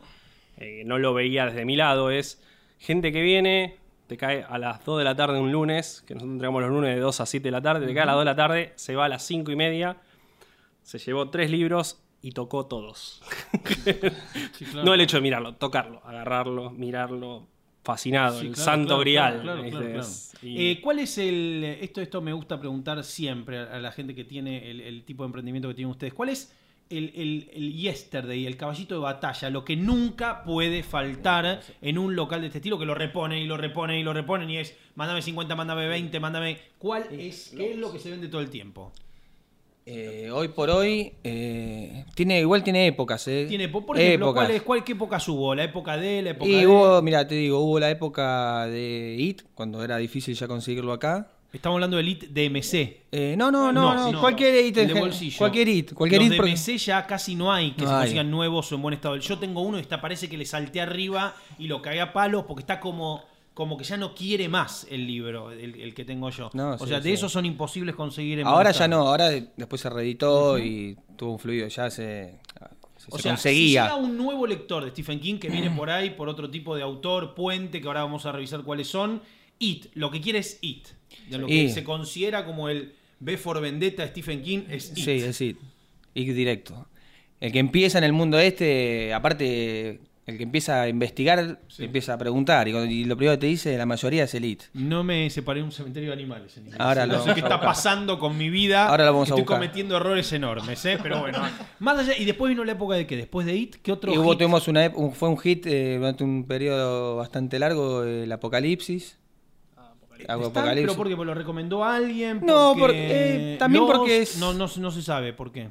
eh, 0.56 0.82
no 0.86 0.98
lo 0.98 1.12
veía 1.12 1.46
desde 1.46 1.66
mi 1.66 1.76
lado, 1.76 2.10
es 2.10 2.42
gente 2.78 3.12
que 3.12 3.20
viene, 3.20 3.76
te 4.06 4.16
cae 4.16 4.42
a 4.48 4.56
las 4.56 4.82
2 4.84 4.98
de 4.98 5.04
la 5.04 5.14
tarde 5.14 5.38
un 5.38 5.52
lunes, 5.52 6.02
que 6.06 6.14
nosotros 6.14 6.32
entregamos 6.34 6.62
los 6.62 6.70
lunes 6.70 6.94
de 6.94 7.00
2 7.00 7.20
a 7.20 7.26
7 7.26 7.44
de 7.44 7.50
la 7.52 7.60
tarde, 7.60 7.86
te 7.86 7.92
cae 7.92 8.04
a 8.04 8.06
las 8.06 8.14
2 8.14 8.20
de 8.22 8.30
la 8.30 8.36
tarde, 8.36 8.72
se 8.76 8.94
va 8.96 9.04
a 9.04 9.08
las 9.08 9.22
5 9.26 9.50
y 9.52 9.56
media, 9.56 9.98
se 10.82 10.98
llevó 10.98 11.28
tres 11.28 11.50
libros 11.50 12.02
y 12.26 12.32
tocó 12.32 12.64
todos. 12.66 13.20
No 14.82 14.94
el 14.94 15.00
hecho 15.00 15.18
de 15.18 15.22
mirarlo, 15.22 15.54
tocarlo, 15.54 16.00
agarrarlo, 16.04 16.70
mirarlo, 16.70 17.46
fascinado, 17.82 18.40
Sí, 18.40 18.46
el 18.46 18.52
claro, 18.54 18.64
santo 18.64 18.86
claro, 18.88 19.00
grial. 19.00 19.40
claro, 19.42 19.62
¿viste? 19.62 19.70
claro, 19.78 19.92
claro. 19.92 20.00
Es- 20.08 20.34
y- 20.42 20.70
Eh, 20.70 20.80
¿Cuál 20.80 20.98
es 21.00 21.18
el. 21.18 21.64
Esto, 21.80 22.00
esto 22.00 22.20
me 22.20 22.32
gusta 22.32 22.58
preguntar 22.58 23.02
siempre 23.04 23.58
a 23.58 23.74
a 23.76 23.78
la 23.78 23.92
gente 23.92 24.14
que 24.14 24.24
tiene 24.24 24.70
el, 24.70 24.80
el 24.80 25.04
tipo 25.04 25.22
de 25.22 25.26
emprendimiento 25.26 25.68
que 25.68 25.74
tienen 25.74 25.90
ustedes. 25.90 26.14
¿Cuál 26.14 26.30
es 26.30 26.54
el, 26.90 27.12
el, 27.14 27.50
el 27.52 27.72
yesterday, 27.74 28.46
el 28.46 28.56
caballito 28.56 28.94
de 28.94 29.00
batalla? 29.00 29.50
Lo 29.50 29.64
que 29.64 29.76
nunca 29.76 30.44
puede 30.44 30.82
faltar 30.82 31.62
en 31.82 31.98
un 31.98 32.14
local 32.16 32.40
de 32.40 32.46
este 32.48 32.58
estilo, 32.58 32.78
que 32.78 32.86
lo 32.86 32.94
reponen 32.94 33.38
y 33.38 33.46
lo 33.46 33.56
reponen 33.56 33.98
y 33.98 34.02
lo 34.02 34.12
reponen 34.12 34.48
y 34.50 34.58
es 34.58 34.76
mándame 34.94 35.20
50, 35.22 35.54
mándame 35.56 35.86
20, 35.88 36.20
mándame. 36.20 36.58
¿Cuál 36.78 37.04
es, 37.10 37.52
qué 37.56 37.72
es 37.72 37.76
lo 37.78 37.92
que 37.92 37.98
se 37.98 38.10
vende 38.10 38.28
todo 38.28 38.40
el 38.40 38.48
tiempo? 38.50 38.92
Eh, 39.86 40.30
hoy 40.32 40.48
por 40.48 40.70
hoy 40.70 41.12
eh, 41.22 42.06
tiene 42.14 42.40
igual 42.40 42.64
tiene 42.64 42.86
épocas, 42.86 43.28
eh. 43.28 43.44
Tiene, 43.46 43.68
por 43.68 43.98
ejemplo, 43.98 44.28
Épocas. 44.28 44.44
¿cuál 44.44 44.50
es, 44.56 44.62
cuál, 44.62 44.84
¿qué 44.84 44.92
épocas 44.92 45.28
hubo? 45.28 45.54
¿La 45.54 45.64
época 45.64 45.96
de 45.98 46.22
la 46.22 46.30
época 46.30 46.48
Y 46.50 46.54
de.? 46.54 46.66
hubo, 46.66 47.02
mira, 47.02 47.28
te 47.28 47.34
digo, 47.34 47.58
hubo 47.60 47.78
la 47.78 47.90
época 47.90 48.66
de 48.66 49.14
IT, 49.18 49.42
cuando 49.54 49.84
era 49.84 49.98
difícil 49.98 50.34
ya 50.34 50.48
conseguirlo 50.48 50.92
acá. 50.92 51.28
Estamos 51.52 51.76
hablando 51.76 51.98
del 51.98 52.08
IT 52.08 52.24
DMC. 52.30 52.74
Eh, 53.12 53.34
no, 53.36 53.50
no, 53.52 53.72
no, 53.72 53.94
no, 53.94 54.10
no, 54.10 54.20
cualquier 54.20 54.64
IT, 54.66 54.74
de 54.74 54.94
bolsillo. 54.94 55.36
cualquier 55.38 55.68
IT, 55.68 55.92
cualquier 55.92 56.22
Los 56.22 56.30
IT. 56.32 56.42
de 56.42 56.50
MC 56.50 56.78
ya 56.78 57.06
casi 57.06 57.34
no 57.36 57.52
hay 57.52 57.72
que 57.72 57.82
No 57.82 57.88
se 57.90 57.94
hay. 57.94 58.00
consigan 58.00 58.30
nuevos 58.30 58.72
o 58.72 58.74
en 58.74 58.82
buen 58.82 58.94
estado. 58.94 59.16
Yo 59.18 59.38
tengo 59.38 59.60
uno 59.60 59.78
y 59.78 59.82
está, 59.82 60.00
parece 60.00 60.28
que 60.28 60.36
le 60.36 60.46
salté 60.46 60.80
arriba 60.80 61.36
y 61.58 61.68
lo 61.68 61.80
cagué 61.82 62.00
a 62.00 62.12
palos 62.12 62.44
porque 62.48 62.62
está 62.62 62.80
como, 62.80 63.22
como 63.54 63.76
que 63.78 63.84
ya 63.84 63.96
no 63.96 64.14
quiere 64.14 64.48
más 64.48 64.86
el 64.90 65.06
libro, 65.06 65.52
el, 65.52 65.80
el 65.80 65.94
que 65.94 66.04
tengo 66.04 66.28
yo. 66.30 66.50
No, 66.54 66.72
o 66.74 66.78
sí, 66.78 66.86
sea, 66.88 66.98
de 67.00 67.08
sí. 67.10 67.14
esos 67.14 67.30
son 67.32 67.46
imposibles 67.46 67.94
conseguir 67.94 68.40
en 68.40 68.46
Ahora 68.46 68.72
ya 68.72 68.88
no, 68.88 68.98
ahora 69.08 69.28
de- 69.30 69.48
después 69.56 69.80
se 69.80 69.88
reeditó 69.90 70.58
y 70.58 70.96
tuvo 71.16 71.32
un 71.32 71.38
fluido, 71.38 71.68
ya 71.68 71.88
se, 71.90 72.40
se, 72.96 73.06
O 73.10 73.16
se 73.16 73.22
sea, 73.22 73.32
conseguía. 73.32 73.82
si 73.84 73.88
llega 73.90 73.96
un 73.96 74.16
nuevo 74.16 74.46
lector 74.46 74.84
de 74.84 74.90
Stephen 74.90 75.20
King 75.20 75.38
que 75.38 75.48
viene 75.48 75.70
por 75.70 75.88
ahí, 75.88 76.10
por 76.10 76.28
otro 76.28 76.50
tipo 76.50 76.74
de 76.74 76.82
autor, 76.82 77.34
puente, 77.34 77.80
que 77.80 77.86
ahora 77.86 78.02
vamos 78.02 78.26
a 78.26 78.32
revisar 78.32 78.62
cuáles 78.64 78.88
son, 78.88 79.22
It, 79.60 79.86
lo 79.94 80.10
que 80.10 80.20
quiere 80.20 80.40
es 80.40 80.58
It. 80.60 80.88
De 81.30 81.38
lo 81.38 81.46
que 81.46 81.54
Y- 81.54 81.70
se 81.70 81.84
considera 81.84 82.44
como 82.44 82.68
el 82.68 82.94
B 83.20 83.36
for 83.38 83.60
Vendetta 83.60 84.02
de 84.02 84.08
Stephen 84.08 84.42
King 84.42 84.62
es 84.68 84.90
It. 84.90 84.96
Sí, 84.96 85.10
es 85.12 85.40
IT. 85.40 85.58
IT 86.14 86.34
directo. 86.34 86.86
El 87.40 87.52
que 87.52 87.60
empieza 87.60 87.98
en 87.98 88.04
el 88.04 88.12
mundo 88.12 88.38
este, 88.40 89.14
aparte, 89.14 90.00
El 90.26 90.38
que 90.38 90.44
empieza 90.44 90.80
a 90.80 90.88
investigar, 90.88 91.60
empieza 91.78 92.14
a 92.14 92.18
preguntar. 92.18 92.66
Y, 92.66 92.72
cuando- 92.72 92.90
y 92.90 93.04
lo 93.04 93.14
primero 93.14 93.36
que 93.36 93.40
te 93.42 93.46
dice, 93.46 93.76
la 93.76 93.84
mayoría 93.84 94.24
es 94.24 94.32
elite. 94.34 94.64
No 94.72 95.04
me 95.04 95.28
separé 95.28 95.60
de 95.60 95.64
un 95.64 95.70
cementerio 95.72 96.08
de 96.08 96.14
animales. 96.14 96.56
En. 96.56 96.70
Ahora 96.80 97.04
no 97.04 97.14
lo 97.14 97.18
sé 97.24 97.34
qué 97.34 97.40
a 97.40 97.42
está 97.42 97.60
pasando 97.60 98.18
con 98.18 98.38
mi 98.38 98.48
vida. 98.48 98.88
Ahora 98.88 99.04
lo 99.04 99.12
vamos 99.12 99.28
a 99.28 99.32
Estoy 99.34 99.42
buscar. 99.42 99.58
cometiendo 99.58 99.96
errores 99.98 100.32
enormes, 100.32 100.82
¿eh? 100.86 100.98
Pero 101.02 101.20
bueno. 101.20 101.40
Más 101.78 101.98
allá, 101.98 102.16
y 102.16 102.24
después 102.24 102.48
vino 102.48 102.64
la 102.64 102.72
época 102.72 102.94
de 102.94 103.06
que 103.06 103.18
después 103.18 103.44
de 103.46 103.54
It, 103.54 103.76
¿qué 103.82 103.92
otro 103.92 104.14
Y 104.14 104.16
hubo, 104.16 104.30
hit? 104.30 104.38
tuvimos 104.38 104.66
una, 104.66 104.90
un- 104.94 105.12
fue 105.12 105.28
un 105.28 105.36
hit 105.36 105.66
eh, 105.66 105.96
durante 105.98 106.24
un 106.24 106.46
periodo 106.46 107.16
bastante 107.16 107.58
largo, 107.58 108.02
el 108.04 108.32
Apocalipsis. 108.32 109.18
Algo 110.26 110.46
¿Está? 110.46 110.60
Apocalipsis. 110.60 110.86
¿Pero 110.86 110.96
porque 110.96 111.16
lo 111.22 111.34
recomendó 111.34 111.84
alguien? 111.84 112.40
No, 112.42 112.74
Porque 112.78 113.54
eh, 113.54 113.56
también 113.58 113.82
Lost, 113.84 113.94
porque 113.96 114.22
es- 114.22 114.38
No, 114.38 114.54
no, 114.54 114.68
no 114.74 114.90
se 114.90 115.02
sabe 115.02 115.34
por 115.34 115.52
qué. 115.52 115.68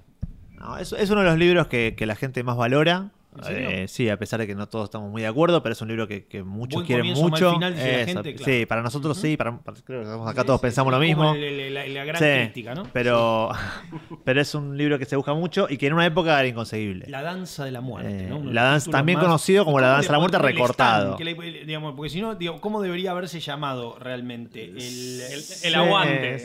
No, 0.52 0.78
es, 0.78 0.94
es 0.94 1.10
uno 1.10 1.22
de 1.22 1.28
los 1.28 1.40
libros 1.40 1.66
que, 1.68 1.96
que 1.98 2.06
la 2.06 2.16
gente 2.16 2.44
más 2.44 2.56
valora. 2.56 3.10
Eh, 3.50 3.86
sí, 3.88 4.10
a 4.10 4.18
pesar 4.18 4.40
de 4.40 4.48
que 4.48 4.56
no 4.56 4.68
todos 4.68 4.86
estamos 4.86 5.10
muy 5.10 5.22
de 5.22 5.28
acuerdo, 5.28 5.62
pero 5.64 5.74
es 5.74 5.82
un 5.82 5.88
libro 5.88 6.08
que, 6.08 6.26
que 6.28 6.44
muchos 6.44 6.76
Buen 6.76 6.86
quieren 6.88 7.06
comienzo, 7.14 7.24
mucho. 7.30 7.54
final, 7.54 7.74
dice 7.74 7.86
la 7.92 7.98
Eso, 8.00 8.06
gente, 8.14 8.36
claro. 8.36 8.52
Sí, 8.54 8.66
para 8.66 8.82
nosotros 8.82 9.18
sí, 9.18 9.38
para, 9.38 9.58
para- 9.60 9.78
creo 9.82 10.04
que 10.24 10.30
acá 10.30 10.44
todos 10.44 10.62
pensamos 10.62 10.92
lo 10.94 11.00
mismo. 11.00 11.34
el- 11.34 11.44
el- 11.44 11.74
la, 11.74 11.86
la 11.88 12.06
gran 12.06 12.22
Sí, 12.22 12.26
crítica, 12.46 12.76
¿no? 12.76 12.84
Pero, 12.94 13.50
pero 14.24 14.42
es 14.42 14.54
un 14.56 14.78
libro 14.78 15.00
que 15.00 15.06
se 15.06 15.16
busca 15.16 15.34
mucho 15.34 15.68
y 15.70 15.78
que 15.78 15.88
en 15.88 15.94
una 15.94 16.06
época 16.06 16.40
era 16.40 16.48
inconseguible. 16.48 17.06
La 17.08 17.22
danza 17.24 17.66
de 17.66 17.72
la 17.72 17.82
muerte, 17.82 18.26
Eh, 18.26 18.28
¿no? 18.30 18.44
La 18.52 18.64
danza- 18.64 18.92
también 18.92 19.20
conocido 19.20 19.66
como 19.66 19.80
la 19.80 19.88
¿Cómo 19.88 19.94
danza 19.96 20.08
de 20.08 20.12
la 20.14 20.20
muerte 20.20 20.38
recortado. 20.40 21.14
stand, 21.14 21.18
que 21.18 21.24
le- 21.26 21.66
digamos, 21.66 21.94
porque 21.96 22.10
si 22.10 22.22
no, 22.22 22.36
digo, 22.36 22.60
¿cómo 22.62 22.82
debería 22.82 23.12
haberse 23.12 23.40
llamado 23.40 23.98
realmente? 24.00 24.66
El, 24.66 25.76
aguante. 25.76 26.38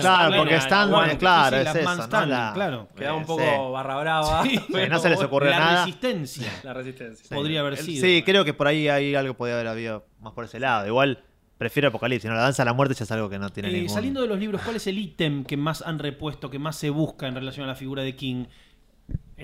Claro, 0.00 0.36
porque 0.38 0.56
stand, 0.56 1.18
claro, 1.18 1.56
es 1.56 1.74
eso, 1.74 2.08
claro. 2.54 2.88
Queda 2.96 3.14
un 3.14 3.22
Eh, 3.22 3.26
poco 3.26 3.72
barra 3.72 3.96
brava. 4.00 4.44
No 4.92 4.98
se 4.98 5.08
les 5.10 5.22
ocurre 5.22 5.50
la 5.50 5.58
nada. 5.58 5.84
Resistencia. 6.40 6.60
La 6.64 6.74
resistencia. 6.74 7.36
Podría 7.36 7.60
haber 7.60 7.74
El- 7.74 7.78
sido. 7.78 8.00
Sí, 8.06 8.22
creo 8.24 8.44
que 8.44 8.54
por 8.54 8.66
ahí 8.66 8.88
hay 8.88 9.14
algo 9.14 9.34
que 9.34 9.38
podría 9.38 9.54
haber 9.56 9.68
habido 9.68 10.06
más 10.20 10.32
por 10.32 10.44
ese 10.44 10.58
lado. 10.60 10.86
Igual 10.86 11.22
prefiero 11.58 11.88
Apocalipsis, 11.88 12.28
¿no? 12.28 12.34
La 12.36 12.42
danza 12.42 12.62
de 12.62 12.66
la 12.66 12.72
muerte 12.72 12.94
ya 12.94 13.04
es 13.04 13.12
algo 13.12 13.28
que 13.30 13.38
no 13.38 13.50
tiene 13.50 13.68
Eh, 13.68 13.72
ningún... 13.72 13.88
Saliendo 13.90 14.20
de 14.22 14.26
los 14.28 14.38
libros, 14.38 14.60
¿cuál 14.62 14.76
es 14.76 14.86
el 14.88 14.98
ítem 14.98 15.44
que 15.44 15.56
más 15.56 15.82
han 15.82 15.98
repuesto, 15.98 16.50
que 16.50 16.58
más 16.58 16.76
se 16.76 16.90
busca 16.90 17.28
en 17.28 17.34
relación 17.36 17.64
a 17.64 17.68
la 17.68 17.74
figura 17.76 18.02
de 18.02 18.16
King? 18.16 18.46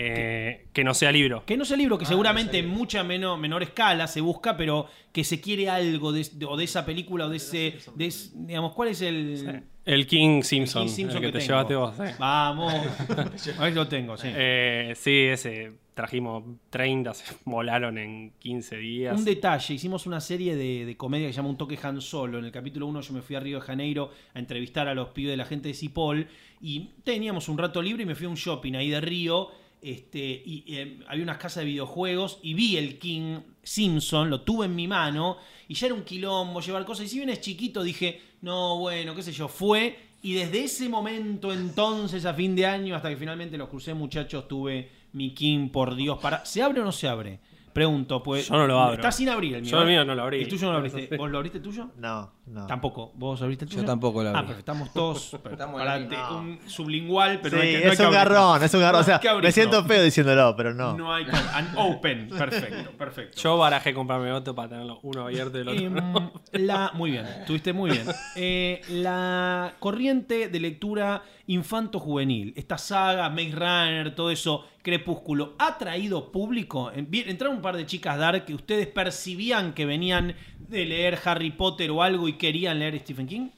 Eh, 0.01 0.67
que 0.73 0.85
no 0.85 0.95
sea 0.95 1.11
libro. 1.11 1.45
Que 1.45 1.57
no 1.57 1.65
sea 1.65 1.77
libro, 1.77 1.99
que 1.99 2.07
seguramente 2.07 2.59
en 2.59 2.69
mucha 2.69 3.03
menor, 3.03 3.37
menor 3.39 3.65
escala 3.65 4.07
se 4.07 4.21
busca, 4.21 4.57
pero 4.57 4.87
que 5.13 5.25
se 5.25 5.41
quiere 5.41 5.69
algo 5.69 6.13
de, 6.13 6.25
de- 6.35 6.47
o 6.47 6.57
de 6.57 6.65
esa 6.65 6.87
película 6.87 7.27
o 7.27 7.29
de 7.29 7.39
ese, 7.39 7.75
de 7.97 8.15
digamos, 8.35 8.75
¿cuál 8.75 8.91
es 8.91 9.03
el, 9.03 9.65
El 9.85 10.07
King 10.07 10.43
Simpson. 10.43 10.85
King 10.87 10.93
Simpson 10.93 11.25
el 11.25 11.33
que, 11.33 11.39
te 11.39 11.45
tengo? 11.45 11.49
llevaste 11.65 11.75
vos. 11.75 12.19
Vamos, 12.19 12.73
a 13.59 13.63
ver 13.65 13.75
lo 13.75 13.89
tengo, 13.89 14.17
sí. 14.17 14.29
Eh, 14.31 14.93
sí, 14.97 15.23
ese. 15.25 15.73
Trajimos 15.95 16.45
30, 16.71 17.13
se 17.13 17.35
volaron 17.45 17.99
en 17.99 18.31
15 18.39 18.77
días. 18.77 19.19
Un 19.19 19.25
detalle, 19.25 19.75
hicimos 19.75 20.07
una 20.07 20.21
serie 20.21 20.55
de, 20.55 20.85
de 20.87 20.97
comedia 20.97 21.27
que 21.27 21.33
se 21.33 21.39
llama 21.39 21.49
Un 21.49 21.59
toque 21.59 21.77
Han 21.83 22.01
Solo. 22.01 22.39
En 22.39 22.45
el 22.45 22.53
capítulo 22.53 22.87
1 22.87 23.01
yo 23.01 23.13
me 23.15 23.21
fui 23.23 23.35
a 23.35 23.41
Río 23.41 23.59
de 23.59 23.67
Janeiro 23.67 24.13
a 24.33 24.39
entrevistar 24.39 24.87
a 24.87 24.95
los 24.95 25.09
pibes 25.09 25.33
de 25.33 25.37
la 25.39 25.45
gente 25.45 25.67
de 25.67 25.75
Cipol 25.75 26.29
y 26.61 26.91
teníamos 27.03 27.49
un 27.49 27.59
rato 27.59 27.83
libre 27.83 28.05
y 28.05 28.07
me 28.07 28.15
fui 28.15 28.27
a 28.27 28.29
un 28.29 28.37
shopping 28.37 28.75
ahí 28.75 28.91
de 28.91 29.01
Río 29.01 29.49
este, 29.83 30.19
y 30.19 30.65
eh, 30.69 31.01
había 31.07 31.23
unas 31.23 31.39
casas 31.39 31.63
de 31.63 31.71
videojuegos 31.71 32.39
y 32.43 32.55
vi 32.55 32.77
el 32.77 32.99
King 32.99 33.41
Simpson, 33.63 34.31
lo 34.31 34.41
tuve 34.43 34.67
en 34.67 34.75
mi 34.75 34.89
mano 34.89 35.37
y 35.69 35.75
ya 35.75 35.87
era 35.87 35.95
un 35.95 36.03
quilombo 36.03 36.61
llevar 36.61 36.85
cosas. 36.85 37.07
Y 37.07 37.09
si 37.09 37.17
bien 37.19 37.31
es 37.31 37.41
chiquito 37.41 37.83
dije, 37.83 38.21
no, 38.43 38.79
bueno, 38.79 39.15
qué 39.15 39.23
sé 39.23 39.33
yo, 39.33 39.49
fue. 39.49 40.09
Y 40.23 40.35
desde 40.35 40.65
ese 40.65 40.89
momento 40.89 41.53
entonces 41.53 42.25
a 42.25 42.35
fin 42.35 42.57
de 42.57 42.67
año 42.67 42.97
hasta 42.97 43.09
que 43.09 43.17
finalmente 43.17 43.57
los 43.57 43.69
crucé 43.69 43.95
muchachos 43.95 44.49
tuve 44.49 44.91
mi 45.13 45.33
King, 45.33 45.69
por 45.69 45.95
Dios, 45.95 46.19
para... 46.19 46.45
¿Se 46.45 46.63
abre 46.63 46.81
o 46.81 46.85
no 46.85 46.93
se 46.93 47.09
abre? 47.09 47.41
Pregunto, 47.73 48.23
pues. 48.23 48.49
Yo 48.49 48.57
no 48.57 48.67
lo 48.67 48.81
abro. 48.81 48.95
Está 48.95 49.13
sin 49.13 49.29
abrir 49.29 49.55
el 49.55 49.63
mío. 49.63 49.71
Yo 49.71 49.83
el 49.83 49.89
¿eh? 49.89 49.93
mío 49.93 50.05
no 50.05 50.15
lo 50.15 50.23
abrí. 50.23 50.43
El 50.43 50.49
tuyo 50.49 50.67
no 50.67 50.73
lo 50.73 50.79
abriste. 50.79 51.17
¿Vos 51.17 51.31
lo 51.31 51.37
abriste 51.39 51.61
tuyo? 51.61 51.91
No, 51.97 52.33
no. 52.51 52.67
Tampoco. 52.67 53.13
¿Vos 53.15 53.41
abriste 53.43 53.65
el 53.65 53.71
Yo 53.71 53.77
tuyo? 53.77 53.87
tampoco 53.87 54.23
lo 54.23 54.31
abrí. 54.31 54.41
Ah, 54.41 54.45
pero 54.47 54.59
estamos 54.59 54.93
todos. 54.93 55.35
Estamos 55.51 55.79
para 55.81 55.97
en 55.97 56.03
la 56.05 56.09
te- 56.09 56.17
misma. 56.17 56.37
un 56.39 56.59
sublingual, 56.67 57.41
pero 57.43 57.51
Sí, 57.51 57.57
no 57.57 57.63
hay 57.63 57.69
que, 57.69 57.79
no 57.79 57.85
hay 57.85 57.91
es 57.93 57.97
que 57.99 58.03
un 58.07 58.15
abrirlo. 58.17 58.35
garrón, 58.35 58.63
es 58.65 58.75
un 58.75 58.81
garrón. 58.81 58.93
No 58.95 59.01
O 59.01 59.05
sea, 59.05 59.15
hay 59.17 59.21
que 59.21 59.43
me 59.47 59.53
siento 59.53 59.85
feo 59.85 60.03
diciéndolo, 60.03 60.55
pero 60.57 60.75
no. 60.75 60.97
No 60.97 61.13
hay 61.15 61.25
que. 61.25 61.31
An 61.33 61.73
open. 61.77 62.29
Perfecto, 62.39 62.91
perfecto. 62.93 63.41
Yo 63.41 63.57
barajé 63.59 63.93
comprarme 63.95 64.33
otro 64.33 64.55
para 64.55 64.69
tenerlo 64.71 65.01
uno 65.03 65.23
abierto 65.23 65.59
y 65.59 65.61
el 65.63 65.69
otro 65.69 65.81
Em, 65.83 65.95
no. 65.95 66.33
la, 66.53 66.91
muy 66.95 67.11
bien, 67.13 67.27
estuviste 67.27 67.73
muy 67.73 67.91
bien. 67.91 68.05
Eh, 68.37 68.81
la 68.91 69.75
corriente 69.79 70.49
de 70.49 70.61
lectura 70.61 71.23
infanto-juvenil, 71.47 72.53
esta 72.57 72.77
saga, 72.79 73.29
Maze 73.31 73.53
Runner, 73.53 74.15
todo 74.15 74.31
eso, 74.31 74.65
Crepúsculo, 74.83 75.55
¿ha 75.59 75.77
traído 75.79 76.33
público? 76.33 76.91
En- 76.93 77.09
Entraron 77.13 77.57
un 77.57 77.63
par 77.63 77.77
de 77.77 77.85
chicas 77.87 78.19
dark 78.19 78.45
que 78.47 78.55
ustedes 78.55 78.87
percibían 78.87 79.73
que 79.75 79.85
venían 79.87 80.35
de 80.69 80.85
leer 80.85 81.19
Harry 81.25 81.51
Potter 81.51 81.91
o 81.91 82.03
algo 82.03 82.29
y 82.29 82.35
querían 82.35 82.79
leer 82.79 82.99
Stephen 83.01 83.27
King. 83.27 83.49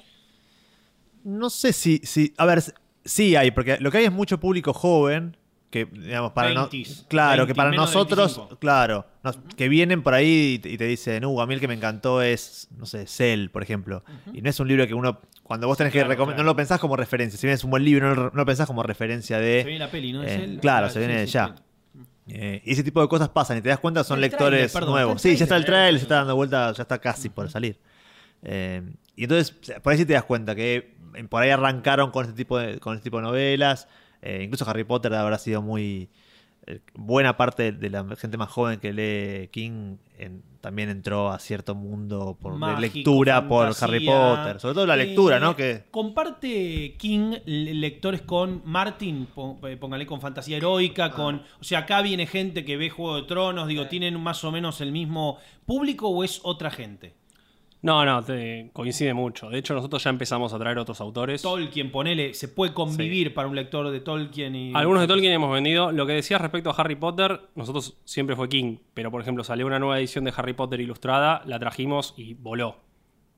No 1.25 1.51
sé 1.51 1.73
si, 1.73 1.99
si. 2.05 2.33
A 2.39 2.47
ver, 2.47 2.63
sí 3.05 3.37
hay, 3.37 3.51
porque 3.51 3.79
lo 3.81 3.91
que 3.91 3.99
hay 3.99 4.05
es 4.05 4.13
mucho 4.13 4.39
público 4.41 4.73
joven. 4.73 5.37
Que, 5.71 5.85
digamos, 5.85 6.33
para 6.33 6.53
no- 6.53 6.69
20s, 6.69 7.07
Claro, 7.07 7.43
20, 7.43 7.53
que 7.53 7.55
para 7.55 7.71
nosotros, 7.71 8.37
25. 8.39 8.59
claro, 8.59 9.07
nos- 9.23 9.39
que 9.57 9.69
vienen 9.69 10.03
por 10.03 10.15
ahí 10.15 10.55
y 10.55 10.59
te, 10.59 10.69
y 10.69 10.77
te 10.77 10.85
dicen, 10.85 11.25
uh, 11.25 11.41
a 11.41 11.47
mí 11.47 11.55
el 11.55 11.61
que 11.61 11.69
me 11.69 11.75
encantó 11.75 12.23
es, 12.23 12.67
no 12.77 12.87
sé, 12.87 13.07
Cell, 13.07 13.51
por 13.51 13.63
ejemplo. 13.63 14.03
Y 14.33 14.43
no 14.43 14.51
es 14.51 14.59
un 14.59 14.67
libro 14.67 14.85
que 14.89 14.95
uno, 14.95 15.21
cuando 15.45 15.69
vos 15.69 15.79
tenés 15.79 15.93
que 15.93 16.01
recomendar, 16.03 16.35
claro. 16.39 16.43
no 16.43 16.51
lo 16.51 16.57
pensás 16.57 16.81
como 16.81 16.97
referencia. 16.97 17.39
Si 17.39 17.47
bien 17.47 17.55
es 17.55 17.63
un 17.63 17.71
buen 17.71 17.85
libro, 17.85 18.09
no 18.09 18.15
lo, 18.17 18.23
no 18.31 18.35
lo 18.35 18.45
pensás 18.47 18.67
como 18.67 18.83
referencia 18.83 19.39
de. 19.39 19.61
Se 19.61 19.69
viene 19.69 19.79
la 19.85 19.91
peli, 19.93 20.13
¿no? 20.13 20.25
¿Es 20.25 20.41
eh, 20.41 20.59
claro, 20.61 20.91
se 20.91 20.99
viene 20.99 21.25
sí, 21.27 21.33
ya. 21.35 21.55
sí. 21.57 21.63
Eh, 22.33 22.63
y 22.65 22.73
ese 22.73 22.83
tipo 22.85 23.01
de 23.03 23.09
cosas 23.09 23.29
pasan 23.29 23.59
y 23.59 23.63
te 23.63 23.69
das 23.71 23.79
cuenta, 23.81 24.05
son 24.05 24.17
El 24.19 24.23
lectores 24.23 24.73
perdón, 24.73 24.91
nuevos. 24.93 25.21
Sí, 25.23 25.37
ya 25.37 25.45
está 25.45 25.57
el 25.57 25.65
trailer, 25.65 25.95
eh. 25.95 25.99
se 25.99 26.05
está 26.05 26.17
dando 26.17 26.37
vuelta, 26.37 26.73
ya 26.73 26.83
está 26.83 26.99
casi 26.99 27.29
por 27.29 27.51
salir. 27.51 27.79
Eh, 28.43 28.83
y 29.17 29.25
entonces, 29.25 29.51
por 29.83 29.93
ahí 29.93 29.99
sí 29.99 30.07
te 30.07 30.13
das 30.15 30.25
cuenta 30.25 30.55
que 30.55 30.95
eh, 31.15 31.25
por 31.29 31.43
ahí 31.43 31.51
arrancaron 31.51 32.11
con 32.11 32.25
este 32.25 32.37
tipo 32.37 32.59
de, 32.59 32.79
con 32.79 32.95
este 32.95 33.05
tipo 33.05 33.17
de 33.19 33.23
novelas. 33.25 33.89
Eh, 34.23 34.43
incluso 34.45 34.69
Harry 34.69 34.85
Potter 34.85 35.13
habrá 35.15 35.39
sido 35.39 35.63
muy. 35.63 36.09
buena 36.95 37.37
parte 37.37 37.73
de 37.73 37.91
la 37.91 38.05
gente 38.17 38.37
más 38.37 38.49
joven 38.51 38.79
que 38.79 38.93
lee 38.93 39.49
King 39.49 39.97
en- 40.19 40.43
también 40.61 40.89
entró 40.91 41.31
a 41.31 41.39
cierto 41.39 41.75
mundo 41.75 42.37
por 42.41 42.55
Mágico, 42.55 42.81
lectura 42.81 43.49
por. 43.49 43.73
Harry 43.81 44.05
Potter. 44.05 44.61
Sobre 44.61 44.75
todo 44.75 44.87
la 44.87 44.97
lectura, 44.97 45.39
Eh, 45.39 45.41
¿no? 45.41 45.57
Que 45.57 45.85
Comparte 45.91 46.97
King 46.99 47.37
le- 47.47 47.75
lectores 47.75 48.23
con 48.23 48.63
Martin, 48.65 49.27
eh, 49.65 49.77
póngale 49.77 50.07
con 50.07 50.21
fantasía 50.21 50.57
heroica, 50.59 51.11
con. 51.13 51.43
O 51.61 51.65
sea, 51.65 51.81
acá 51.81 52.03
viene 52.03 52.27
gente 52.27 52.65
que 52.65 52.77
ve 52.77 52.91
Juego 52.91 53.17
de 53.17 53.23
Tronos, 53.23 53.69
digo, 53.69 53.87
¿tienen 53.87 54.21
más 54.21 54.45
o 54.45 54.53
menos 54.53 54.81
el 54.81 54.93
mismo 54.93 55.39
público 55.67 56.09
o 56.09 56.25
es 56.25 56.41
otra 56.43 56.71
gente? 56.71 57.15
No, 57.83 58.05
no, 58.05 58.23
te- 58.23 58.71
coincide 58.75 59.15
mucho. 59.15 59.49
De 59.49 59.59
hecho, 59.59 59.73
nosotros 59.75 60.05
ya 60.05 60.11
empezamos 60.11 60.53
a 60.53 60.59
traer 60.59 60.79
otros 60.79 61.01
autores. 61.01 61.41
Tolkien, 61.41 61.91
ponele, 61.91 62.35
se 62.35 62.49
puede 62.49 62.75
convivir 62.75 63.33
para 63.33 63.49
un 63.49 63.57
lector 63.57 63.91
de 63.91 64.01
Tolkien 64.01 64.55
y. 64.55 64.73
Algunos 64.75 65.01
de 65.01 65.09
Tolkien 65.09 65.33
hemos 65.33 65.51
vendido. 65.53 65.91
Lo 65.91 66.07
que 66.07 66.13
decías 66.13 66.41
respecto 66.41 66.71
a 66.71 66.75
Harry 66.75 66.97
Potter, 66.97 67.41
nosotros 67.55 67.97
siempre 68.05 68.37
fue 68.37 68.49
King. 68.51 68.77
Pero, 68.93 69.11
por 69.11 69.23
ejemplo, 69.23 69.45
salió 69.45 69.67
una 69.67 69.79
nueva 69.79 69.99
edición 69.99 70.25
de 70.25 70.33
Harry 70.37 70.53
Potter 70.53 70.81
ilustrada, 70.81 71.43
la 71.47 71.59
trajimos 71.59 72.13
y 72.19 72.35
voló. 72.35 72.77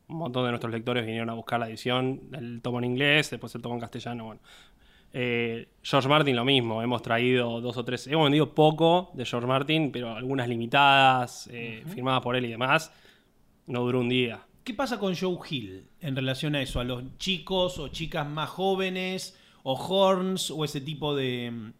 Un 0.08 0.16
montón 0.16 0.44
de 0.44 0.50
nuestros 0.50 0.72
lectores 0.72 1.04
vinieron 1.06 1.30
a 1.30 1.34
buscar 1.34 1.61
la 1.61 1.68
edición, 1.68 2.22
el 2.32 2.61
tomo 2.62 2.78
en 2.78 2.84
inglés, 2.84 3.30
después 3.30 3.54
el 3.54 3.62
tomo 3.62 3.76
en 3.76 3.80
castellano. 3.80 4.25
Bueno. 4.25 4.40
Eh, 5.14 5.68
George 5.82 6.08
Martin 6.08 6.34
lo 6.34 6.44
mismo, 6.44 6.82
hemos 6.82 7.02
traído 7.02 7.61
dos 7.61 7.76
o 7.76 7.84
tres, 7.84 8.06
hemos 8.06 8.25
vendido 8.25 8.54
poco 8.54 9.11
de 9.14 9.25
George 9.26 9.46
Martin, 9.46 9.92
pero 9.92 10.14
algunas 10.16 10.49
limitadas, 10.49 11.49
eh, 11.52 11.84
firmadas 11.87 12.22
por 12.22 12.34
él 12.34 12.46
y 12.46 12.49
demás. 12.50 12.90
No 13.73 13.81
duró 13.81 14.00
un 14.00 14.11
día. 14.11 14.45
¿Qué 14.64 14.75
pasa 14.75 14.99
con 14.99 15.17
Joe 15.17 15.38
Hill 15.49 15.87
en 16.02 16.14
relación 16.14 16.55
a 16.55 16.61
eso? 16.61 16.79
¿A 16.79 16.85
los 16.85 17.17
chicos 17.17 17.79
o 17.79 17.88
chicas 17.88 18.29
más 18.29 18.50
jóvenes? 18.50 19.35
¿O 19.62 19.73
Horns? 19.73 20.50
¿O 20.50 20.62
ese 20.67 20.83
tipo 20.83 21.17
de, 21.17 21.73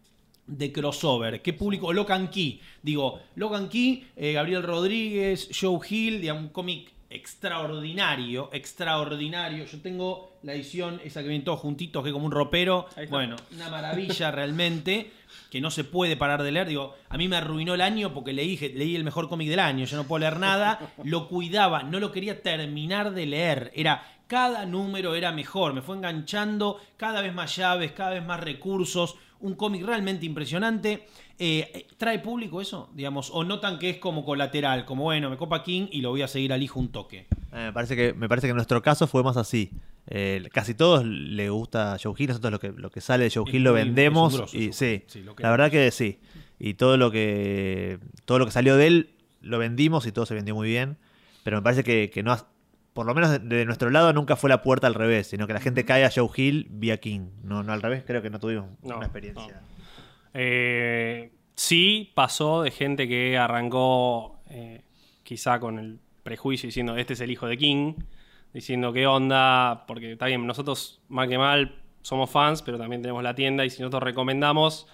de 0.47 0.71
crossover? 0.71 1.43
¿Qué 1.43 1.53
público? 1.53 1.85
¿O 1.85 1.93
Locan 1.93 2.31
Key? 2.31 2.59
Digo, 2.81 3.19
Locan 3.35 3.69
Key, 3.69 4.07
eh, 4.15 4.33
Gabriel 4.33 4.63
Rodríguez, 4.63 5.51
Joe 5.53 5.79
Hill, 5.87 6.19
digamos, 6.19 6.45
un 6.45 6.49
cómic 6.49 6.93
extraordinario, 7.11 8.49
extraordinario. 8.51 9.65
Yo 9.65 9.79
tengo 9.79 10.39
la 10.41 10.55
edición, 10.55 10.99
esa 11.03 11.21
que 11.21 11.27
vienen 11.27 11.45
todos 11.45 11.59
juntitos, 11.59 12.01
que 12.01 12.09
es 12.09 12.13
como 12.13 12.25
un 12.25 12.31
ropero. 12.31 12.87
Ahí 12.95 13.03
está. 13.03 13.15
Bueno, 13.15 13.35
una 13.53 13.69
maravilla 13.69 14.31
realmente, 14.31 15.11
que 15.49 15.61
no 15.61 15.71
se 15.71 15.83
puede 15.83 16.17
parar 16.17 16.43
de 16.43 16.51
leer. 16.51 16.67
Digo, 16.67 16.95
a 17.09 17.17
mí 17.17 17.27
me 17.27 17.35
arruinó 17.35 17.73
el 17.73 17.81
año 17.81 18.13
porque 18.13 18.33
leí, 18.33 18.57
leí 18.57 18.95
el 18.95 19.03
mejor 19.03 19.29
cómic 19.29 19.49
del 19.49 19.59
año, 19.59 19.85
yo 19.85 19.97
no 19.97 20.05
puedo 20.05 20.19
leer 20.19 20.39
nada, 20.39 20.79
lo 21.03 21.27
cuidaba, 21.27 21.83
no 21.83 21.99
lo 21.99 22.11
quería 22.11 22.41
terminar 22.41 23.13
de 23.13 23.25
leer. 23.25 23.71
Era, 23.75 24.03
cada 24.27 24.65
número 24.65 25.15
era 25.15 25.31
mejor, 25.31 25.73
me 25.73 25.81
fue 25.81 25.95
enganchando, 25.95 26.79
cada 26.97 27.21
vez 27.21 27.33
más 27.33 27.55
llaves, 27.55 27.91
cada 27.91 28.11
vez 28.11 28.25
más 28.25 28.39
recursos, 28.39 29.15
un 29.39 29.55
cómic 29.55 29.83
realmente 29.83 30.25
impresionante. 30.25 31.05
Eh, 31.37 31.87
¿Trae 31.97 32.19
público 32.19 32.61
eso? 32.61 32.89
Digamos, 32.93 33.29
o 33.33 33.43
notan 33.43 33.77
que 33.77 33.89
es 33.89 33.97
como 33.97 34.23
colateral, 34.23 34.85
como 34.85 35.03
bueno, 35.03 35.29
me 35.29 35.37
copa 35.37 35.63
King 35.63 35.87
y 35.91 36.01
lo 36.01 36.11
voy 36.11 36.21
a 36.21 36.27
seguir 36.27 36.53
al 36.53 36.63
hijo 36.63 36.79
un 36.79 36.91
toque. 36.91 37.27
Eh, 37.51 37.65
me, 37.65 37.73
parece 37.73 37.95
que, 37.95 38.13
me 38.13 38.29
parece 38.29 38.47
que 38.47 38.51
en 38.51 38.55
nuestro 38.55 38.81
caso 38.81 39.05
fue 39.07 39.23
más 39.23 39.37
así. 39.37 39.71
Eh, 40.07 40.47
casi 40.51 40.73
todos 40.73 41.05
le 41.05 41.49
gusta 41.49 41.97
Joe 42.01 42.13
Hill, 42.17 42.27
nosotros 42.27 42.51
lo 42.51 42.59
que, 42.59 42.71
lo 42.75 42.89
que 42.91 42.99
sale 43.01 43.23
de 43.25 43.31
Joe 43.31 43.45
Hill 43.49 43.63
lo 43.63 43.73
vendemos. 43.73 44.35
grosso, 44.37 44.57
y 44.57 44.73
sí, 44.73 44.85
Hill. 44.95 45.03
Sí, 45.07 45.21
lo 45.23 45.35
la 45.37 45.49
verdad 45.51 45.71
que 45.71 45.89
sí. 45.91 46.19
Y 46.59 46.73
todo 46.75 46.97
lo 46.97 47.09
que 47.11 47.99
todo 48.25 48.39
lo 48.39 48.45
que 48.45 48.51
salió 48.51 48.75
de 48.77 48.87
él 48.87 49.09
lo 49.41 49.57
vendimos 49.59 50.05
y 50.05 50.11
todo 50.11 50.25
se 50.25 50.33
vendió 50.35 50.55
muy 50.55 50.67
bien, 50.69 50.97
pero 51.43 51.57
me 51.57 51.63
parece 51.63 51.83
que, 51.83 52.09
que 52.09 52.21
no 52.23 52.31
ha- 52.33 52.47
por 52.93 53.05
lo 53.05 53.13
menos 53.15 53.31
de, 53.31 53.39
de 53.39 53.65
nuestro 53.65 53.89
lado 53.89 54.13
nunca 54.13 54.35
fue 54.35 54.49
la 54.49 54.61
puerta 54.61 54.87
al 54.87 54.93
revés, 54.93 55.27
sino 55.27 55.47
que 55.47 55.53
la 55.53 55.59
gente 55.59 55.83
cae 55.85 56.05
a 56.05 56.11
Joe 56.13 56.29
Hill 56.35 56.67
vía 56.69 56.97
King. 56.97 57.29
No, 57.43 57.63
no 57.63 57.73
al 57.73 57.81
revés, 57.81 58.03
creo 58.05 58.21
que 58.21 58.29
no 58.29 58.39
tuvimos 58.39 58.65
No, 58.83 58.97
una 58.97 59.05
experiencia. 59.05 59.53
no. 59.53 59.73
Eh, 60.33 61.31
sí 61.55 62.11
pasó 62.15 62.63
de 62.63 62.71
gente 62.71 63.07
que 63.07 63.37
arrancó 63.37 64.39
eh, 64.49 64.81
quizá 65.23 65.59
con 65.59 65.79
el 65.79 65.99
prejuicio 66.23 66.67
diciendo 66.67 66.95
este 66.97 67.13
es 67.13 67.21
el 67.21 67.31
hijo 67.31 67.47
de 67.47 67.57
King, 67.57 67.93
diciendo 68.53 68.93
qué 68.93 69.07
onda, 69.07 69.85
porque 69.87 70.11
está 70.13 70.27
bien, 70.27 70.45
nosotros 70.45 71.01
mal 71.09 71.27
que 71.27 71.37
mal 71.37 71.75
somos 72.01 72.29
fans, 72.29 72.61
pero 72.61 72.77
también 72.77 73.01
tenemos 73.01 73.23
la 73.23 73.33
tienda 73.33 73.65
y 73.65 73.69
si 73.69 73.81
nosotros 73.81 74.03
recomendamos, 74.03 74.87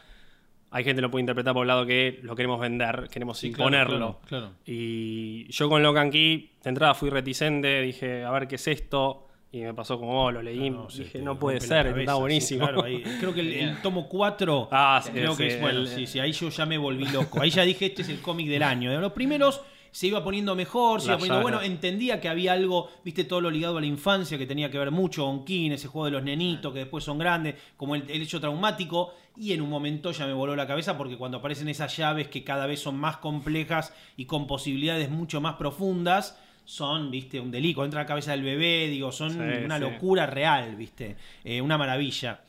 hay 0.72 0.84
gente 0.84 0.98
que 0.98 1.02
lo 1.02 1.12
puede 1.12 1.22
interpretar 1.22 1.54
por 1.54 1.64
el 1.64 1.68
lado 1.68 1.86
que 1.86 2.20
lo 2.24 2.36
queremos 2.36 2.60
vender, 2.60 3.08
queremos 3.12 3.40
Sí, 3.40 3.48
imponerlo. 3.48 4.20
claro, 4.28 4.48
claro. 4.48 4.52
Y 4.66 5.48
yo 5.52 5.68
con 5.70 5.82
Locan 5.84 6.12
Key, 6.12 6.52
de 6.64 6.70
entrada 6.70 6.94
fui 6.94 7.10
reticente, 7.10 7.82
dije, 7.82 8.24
a 8.24 8.32
ver 8.32 8.48
qué 8.48 8.56
es 8.56 8.68
esto. 8.68 9.26
Y 9.52 9.62
me 9.62 9.74
pasó 9.74 9.98
como, 10.00 10.26
oh, 10.26 10.32
lo 10.32 10.44
leí, 10.44 10.70
No, 10.70 10.88
sí, 10.92 11.00
dije, 11.06 11.18
te 11.18 11.26
no 11.26 11.40
puede 11.40 11.60
ser, 11.60 11.88
cabeza, 11.88 12.00
está 12.02 12.14
buenísimo. 12.14 12.66
ahí- 12.84 13.02
creo 13.20 13.34
que 13.34 13.40
el, 13.40 13.52
el 13.54 13.78
tomo 13.82 14.08
4. 14.08 14.68
Ah, 14.72 15.02
sí, 15.04 15.10
creo 15.12 15.36
que 15.36 15.48
es, 15.48 15.60
bueno, 15.60 15.88
sí, 15.88 16.06
sí, 16.06 16.20
ahí 16.20 16.32
yo 16.34 16.50
ya 16.50 16.68
me 16.68 16.78
volví 16.78 17.06
loco. 17.06 17.42
Ahí 17.42 17.50
ya 17.50 17.64
dije, 17.64 17.88
este 17.88 18.04
es 18.04 18.10
el 18.10 18.22
cómic 18.22 18.48
del 18.48 18.62
año. 18.62 18.92
De 18.92 19.00
los 19.00 19.12
primeros 19.12 19.60
se 19.92 20.08
iba 20.08 20.24
poniendo 20.24 20.56
mejor, 20.56 21.02
se 21.02 21.08
La 21.08 21.14
iba 21.14 21.20
poniendo 21.20 21.42
bueno. 21.42 21.62
Entendía 21.62 22.20
que 22.22 22.30
había 22.30 22.54
algo, 22.54 22.90
viste, 23.04 23.24
todo 23.24 23.42
lo 23.42 23.50
ligado 23.50 23.78
a 23.78 23.82
la 23.82 23.88
infancia 23.88 24.38
que 24.38 24.46
tenía 24.46 24.70
que 24.70 24.78
ver 24.78 24.92
mucho 24.92 25.26
con 25.26 25.46
King, 25.46 25.72
ese 25.72 25.88
juego 25.88 26.06
de 26.06 26.12
los 26.12 26.24
nenitos 26.24 26.72
que 26.74 26.80
después 26.80 27.04
son 27.04 27.18
grandes, 27.18 27.56
como 27.78 27.96
el, 27.96 28.10
el 28.10 28.22
hecho 28.22 28.40
traumático. 28.40 29.14
Y 29.38 29.54
en 29.54 29.62
un 29.62 29.70
momento 29.70 30.12
ya 30.12 30.26
me 30.28 30.34
voló 30.34 30.56
la 30.56 30.68
cabeza 30.68 30.98
porque 30.98 31.16
cuando 31.18 31.38
aparecen 31.38 31.70
esas 31.70 31.96
llaves 31.96 32.28
que 32.28 32.44
cada 32.44 32.68
vez 32.68 32.82
son 32.82 32.98
más 32.98 33.18
complejas 33.18 33.94
y 34.18 34.26
con 34.26 34.48
posibilidades 34.48 35.10
mucho 35.10 35.40
más 35.42 35.56
profundas. 35.56 36.38
Son, 36.66 37.10
viste, 37.10 37.40
un 37.40 37.50
delico. 37.50 37.84
Entra 37.84 38.02
a 38.02 38.04
la 38.04 38.08
cabeza 38.08 38.30
del 38.32 38.44
bebé, 38.44 38.88
digo, 38.90 39.12
son 39.12 39.32
Sí, 39.32 39.40
una 39.66 39.78
sí. 39.78 39.82
locura 39.82 40.28
real, 40.28 40.76
viste. 40.76 41.16
Eh, 41.44 41.62
una 41.62 41.80
maravilla. 41.80 42.42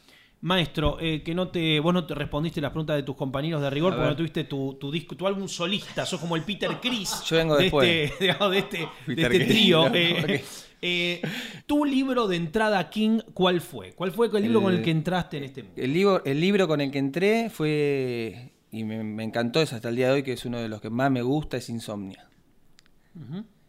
Maestro, 0.42 0.97
eh, 1.00 1.23
que 1.23 1.35
no 1.35 1.49
te, 1.49 1.80
vos 1.80 1.92
no 1.92 2.06
te 2.06 2.14
respondiste 2.14 2.61
las 2.62 2.70
preguntas 2.70 2.97
de 2.97 3.02
tus 3.02 3.14
compañeros 3.14 3.61
de 3.61 3.68
rigor 3.68 3.94
porque 3.94 4.09
no 4.09 4.16
tuviste 4.16 4.44
tu, 4.44 4.75
tu 4.80 4.90
disco, 4.90 5.14
tu 5.14 5.26
álbum 5.26 5.47
solista, 5.49 6.06
sos 6.06 6.18
como 6.18 6.35
el 6.35 6.42
Peter 6.44 6.70
Chris 6.80 7.23
Yo 7.26 7.37
vengo 7.37 7.56
de, 7.56 7.62
después. 7.64 8.11
este, 8.11 8.25
de 8.50 8.59
este, 8.59 8.88
de 9.06 9.23
este 9.23 9.40
trío. 9.44 9.88
¿no? 9.90 9.94
Eh, 9.94 10.42
eh, 10.82 11.23
tu 11.66 11.85
libro 11.85 12.26
de 12.26 12.37
entrada 12.37 12.88
King, 12.88 13.20
¿cuál 13.35 13.61
fue? 13.61 13.92
¿Cuál 13.92 14.12
fue 14.12 14.28
el 14.28 14.42
libro 14.42 14.59
El- 14.61 14.64
con 14.64 14.75
el 14.76 14.82
que 14.82 14.90
entraste 14.90 15.37
en 15.37 15.44
este 15.44 15.62
mundo? 15.62 15.82
El 15.82 15.92
libro, 15.92 16.25
el 16.25 16.40
libro 16.40 16.66
con 16.66 16.80
el 16.80 16.90
que 16.90 16.99
entré 16.99 17.50
fue, 17.50 18.52
y 18.70 18.85
me, 18.85 19.04
me 19.04 19.25
encantó, 19.25 19.61
es 19.61 19.75
hasta 19.75 19.90
el 19.90 19.97
día 19.97 20.06
de 20.06 20.12
hoy, 20.14 20.23
que 20.23 20.32
es 20.32 20.44
uno 20.47 20.56
de 20.59 20.68
los 20.70 20.80
que 20.80 20.88
más 20.88 21.11
me 21.11 21.20
gusta, 21.20 21.59
es 21.59 21.68
Insomnia. 21.68 22.26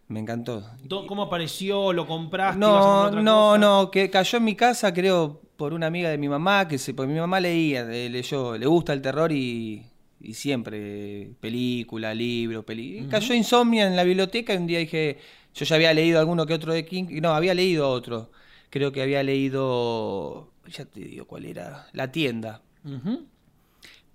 Me 0.07 0.19
encantó. 0.19 0.63
¿Cómo 1.07 1.23
apareció? 1.23 1.93
¿Lo 1.93 2.05
compraste? 2.05 2.59
¿Ibas 2.59 2.85
a 2.85 2.89
comprar 2.89 2.91
No, 2.91 3.07
otra 3.07 3.21
no, 3.21 3.33
cosa? 3.49 3.57
no, 3.59 3.91
que 3.91 4.09
cayó 4.09 4.37
en 4.37 4.43
mi 4.43 4.55
casa, 4.55 4.93
creo, 4.93 5.41
por 5.61 5.75
una 5.75 5.85
amiga 5.85 6.09
de 6.09 6.17
mi 6.17 6.27
mamá, 6.27 6.67
que 6.67 6.79
se, 6.79 6.95
porque 6.95 7.13
mi 7.13 7.19
mamá 7.19 7.39
leía, 7.39 7.83
leyó, 7.83 8.57
le 8.57 8.65
gusta 8.65 8.93
el 8.93 9.01
terror 9.03 9.31
y, 9.31 9.85
y 10.19 10.33
siempre, 10.33 11.33
película, 11.39 12.15
libro, 12.15 12.65
peli. 12.65 13.05
Cayó 13.11 13.35
Insomnia 13.35 13.85
en 13.85 13.95
la 13.95 14.03
biblioteca 14.03 14.55
y 14.55 14.57
un 14.57 14.65
día 14.65 14.79
dije, 14.79 15.19
yo 15.53 15.65
ya 15.65 15.75
había 15.75 15.93
leído 15.93 16.19
alguno 16.19 16.47
que 16.47 16.55
otro 16.55 16.73
de 16.73 16.83
King, 16.83 17.19
no, 17.21 17.35
había 17.35 17.53
leído 17.53 17.87
otro. 17.87 18.31
Creo 18.71 18.91
que 18.91 19.03
había 19.03 19.21
leído, 19.21 20.51
ya 20.65 20.85
te 20.85 21.01
digo 21.01 21.25
cuál 21.27 21.45
era, 21.45 21.85
La 21.93 22.11
tienda. 22.11 22.63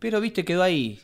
Pero 0.00 0.20
viste, 0.20 0.44
quedó 0.44 0.64
ahí. 0.64 0.98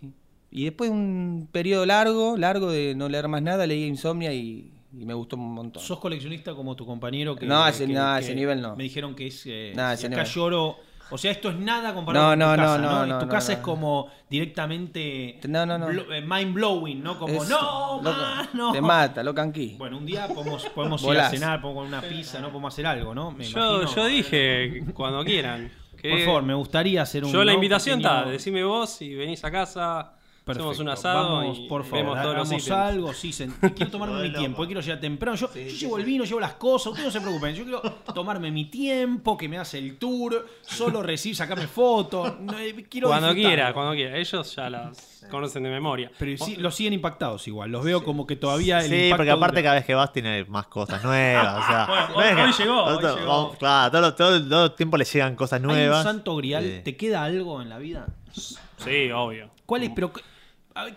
Y 0.51 0.65
después 0.65 0.91
de 0.91 0.97
un 0.97 1.49
periodo 1.53 1.87
largo, 1.87 2.37
largo 2.37 2.73
de 2.73 2.97
no 2.97 3.09
leer 3.09 3.29
más 3.29 3.43
nada, 3.43 3.65
leí 3.65 3.85
Insomnia 3.85 4.33
y, 4.33 4.73
y 4.93 5.05
me 5.07 5.15
gustó 5.15 5.37
un 5.37 5.55
montón. 5.55 5.83
¿Sos 5.83 5.99
coleccionista 5.99 6.55
como 6.55 6.77
tu 6.77 6.85
compañero? 6.87 7.35
Que, 7.37 7.47
No, 7.47 7.67
ese- 7.67 7.87
que- 7.87 7.93
no, 7.95 8.15
que 8.15 8.21
ese 8.21 8.35
nivel 8.35 8.61
no. 8.61 8.77
Me 8.77 8.85
dijeron 8.85 9.15
que 9.15 9.27
es. 9.29 9.43
eh, 9.47 9.73
No, 9.75 9.89
si 9.91 9.95
ese 9.95 10.07
acá 10.09 10.17
nivel. 10.17 10.33
lloro. 10.33 10.77
O 11.11 11.19
sea, 11.19 11.31
esto 11.31 11.51
es 11.51 11.57
nada 11.59 11.93
comparado 11.93 12.25
No, 12.25 12.31
con 12.31 12.39
tu 12.39 12.45
no, 12.47 12.51
no, 12.57 12.63
casa, 12.63 12.79
no, 12.79 13.07
Y 13.07 13.09
no, 13.11 13.19
tu 13.19 13.27
no, 13.27 13.31
casa 13.31 13.53
no. 13.53 13.59
es 13.59 13.65
como 13.65 14.09
directamente. 14.31 15.41
No, 15.49 15.67
no, 15.67 15.77
no. 15.79 15.89
mind 15.89 16.55
blowing, 16.55 17.03
¿no? 17.03 17.19
Como, 17.19 17.43
Es- 17.43 17.49
no, 17.51 18.01
loco, 18.03 18.03
man, 18.19 18.49
no. 18.55 18.73
Te 18.73 18.81
mata, 18.81 19.23
lo 19.23 19.35
canquí. 19.35 19.75
Bueno, 19.79 19.99
un 19.99 20.07
día 20.07 20.27
podemos, 20.29 20.65
podemos 20.67 21.03
ir 21.05 21.19
a 21.19 21.29
cenar, 21.29 21.61
podemos 21.61 21.85
comer 21.85 21.99
una 22.01 22.09
pizza, 22.09 22.41
¿no? 22.41 22.49
Podemos 22.49 22.73
hacer 22.73 22.87
algo, 22.87 23.15
¿no? 23.15 23.31
Me 23.31 23.45
Yo, 23.45 23.85
yo 23.95 24.07
dije, 24.07 24.85
cuando 24.95 25.25
quieran. 25.25 25.71
que- 26.01 26.11
Por 26.11 26.21
favor, 26.21 26.43
me 26.43 26.55
gustaría 26.55 27.03
hacer 27.03 27.25
un. 27.25 27.33
Yo 27.33 27.45
la 27.45 27.53
invitación 27.53 28.01
está, 28.01 28.25
decime 28.25 28.65
vos 28.65 29.01
y 29.03 29.15
venís 29.15 29.45
a 29.45 29.51
casa, 29.51 30.15
Perfecto. 30.45 30.71
hacemos 30.71 30.79
un 30.81 30.89
asado 30.89 31.37
Vamos, 31.39 31.59
y 31.59 31.69
por 31.69 31.85
favor, 31.85 31.99
vemos 31.99 32.23
todos 32.23 32.35
hagamos 32.35 32.71
algo, 32.71 33.15
sí, 33.15 33.33
quiero 33.77 33.91
tomarme 33.93 34.23
mi 34.23 34.33
tiempo, 34.33 34.65
quiero 34.67 34.81
llegar 34.81 34.99
temprano. 35.01 35.37
Yo, 35.37 35.49
yo 35.55 35.61
llevo 35.61 35.99
el 35.99 36.05
vino, 36.05 36.25
llevo 36.25 36.41
las 36.41 36.55
cosas, 36.55 36.89
ustedes 36.89 37.07
no 37.07 37.13
se 37.13 37.21
preocupen, 37.21 37.55
yo 37.55 37.63
quiero 37.63 37.81
tomarme 38.13 38.51
mi 38.51 38.65
tiempo, 38.65 39.37
que 39.37 39.49
me 39.49 39.59
hace 39.59 39.79
el 39.79 39.99
tour, 39.99 40.45
solo 40.63 41.01
recibir, 41.01 41.37
sacarme 41.37 41.69
fotos, 41.69 42.41
no, 42.41 42.59
eh, 42.59 42.75
quiero 42.91 43.07
Cuando 43.09 43.33
quiera, 43.35 43.73
cuando 43.73 43.93
quiera. 43.95 44.17
Ellos 44.17 44.57
ya 44.57 44.69
las 44.69 45.25
conocen 45.31 45.63
de 45.63 45.71
memoria. 45.71 46.11
Pero 46.19 46.45
sí, 46.45 46.57
los 46.57 46.75
siguen 46.75 46.93
impactados 46.95 47.47
igual, 47.47 47.71
los 47.71 47.85
veo 47.85 48.03
como 48.03 48.27
que 48.27 48.35
todavía 48.35 48.81
el 48.81 48.89
Sí, 48.91 48.95
impacto 49.05 49.17
porque 49.19 49.31
aparte 49.31 49.55
dura. 49.61 49.63
cada 49.63 49.75
vez 49.77 49.85
que 49.85 49.95
vas 49.95 50.13
tiene 50.13 50.45
más 50.47 50.67
cosas 50.67 51.05
nuevas. 51.05 51.63
O 51.63 51.67
sea, 51.69 52.09
Bueno, 52.15 52.39
no 52.39 52.45
hoy- 52.47 52.51
que- 52.53 52.63
llegó, 52.65 52.83
hoy 52.85 52.99
todo- 53.01 53.17
llegó. 53.17 53.29
vamos, 53.29 53.57
Claro, 53.59 53.91
todo, 53.93 54.15
todo- 54.15 54.49
todo 54.49 54.65
el 54.67 54.73
tiempo 54.73 54.97
le 54.97 55.05
llegan 55.05 55.37
cosas 55.37 55.61
¿Hay 55.61 55.67
nuevas. 55.67 56.05
un 56.05 56.13
santo 56.13 56.35
grial? 56.37 56.65
Sí. 56.65 56.81
¿Te 56.83 56.97
queda 56.97 57.23
algo 57.23 57.63
en 57.63 57.69
la 57.69 57.79
vida? 57.79 58.09
Sí, 58.33 59.11
obvio. 59.13 59.51
¿Cuál 59.67 59.85
es? 59.85 59.91
Pero 59.95 60.11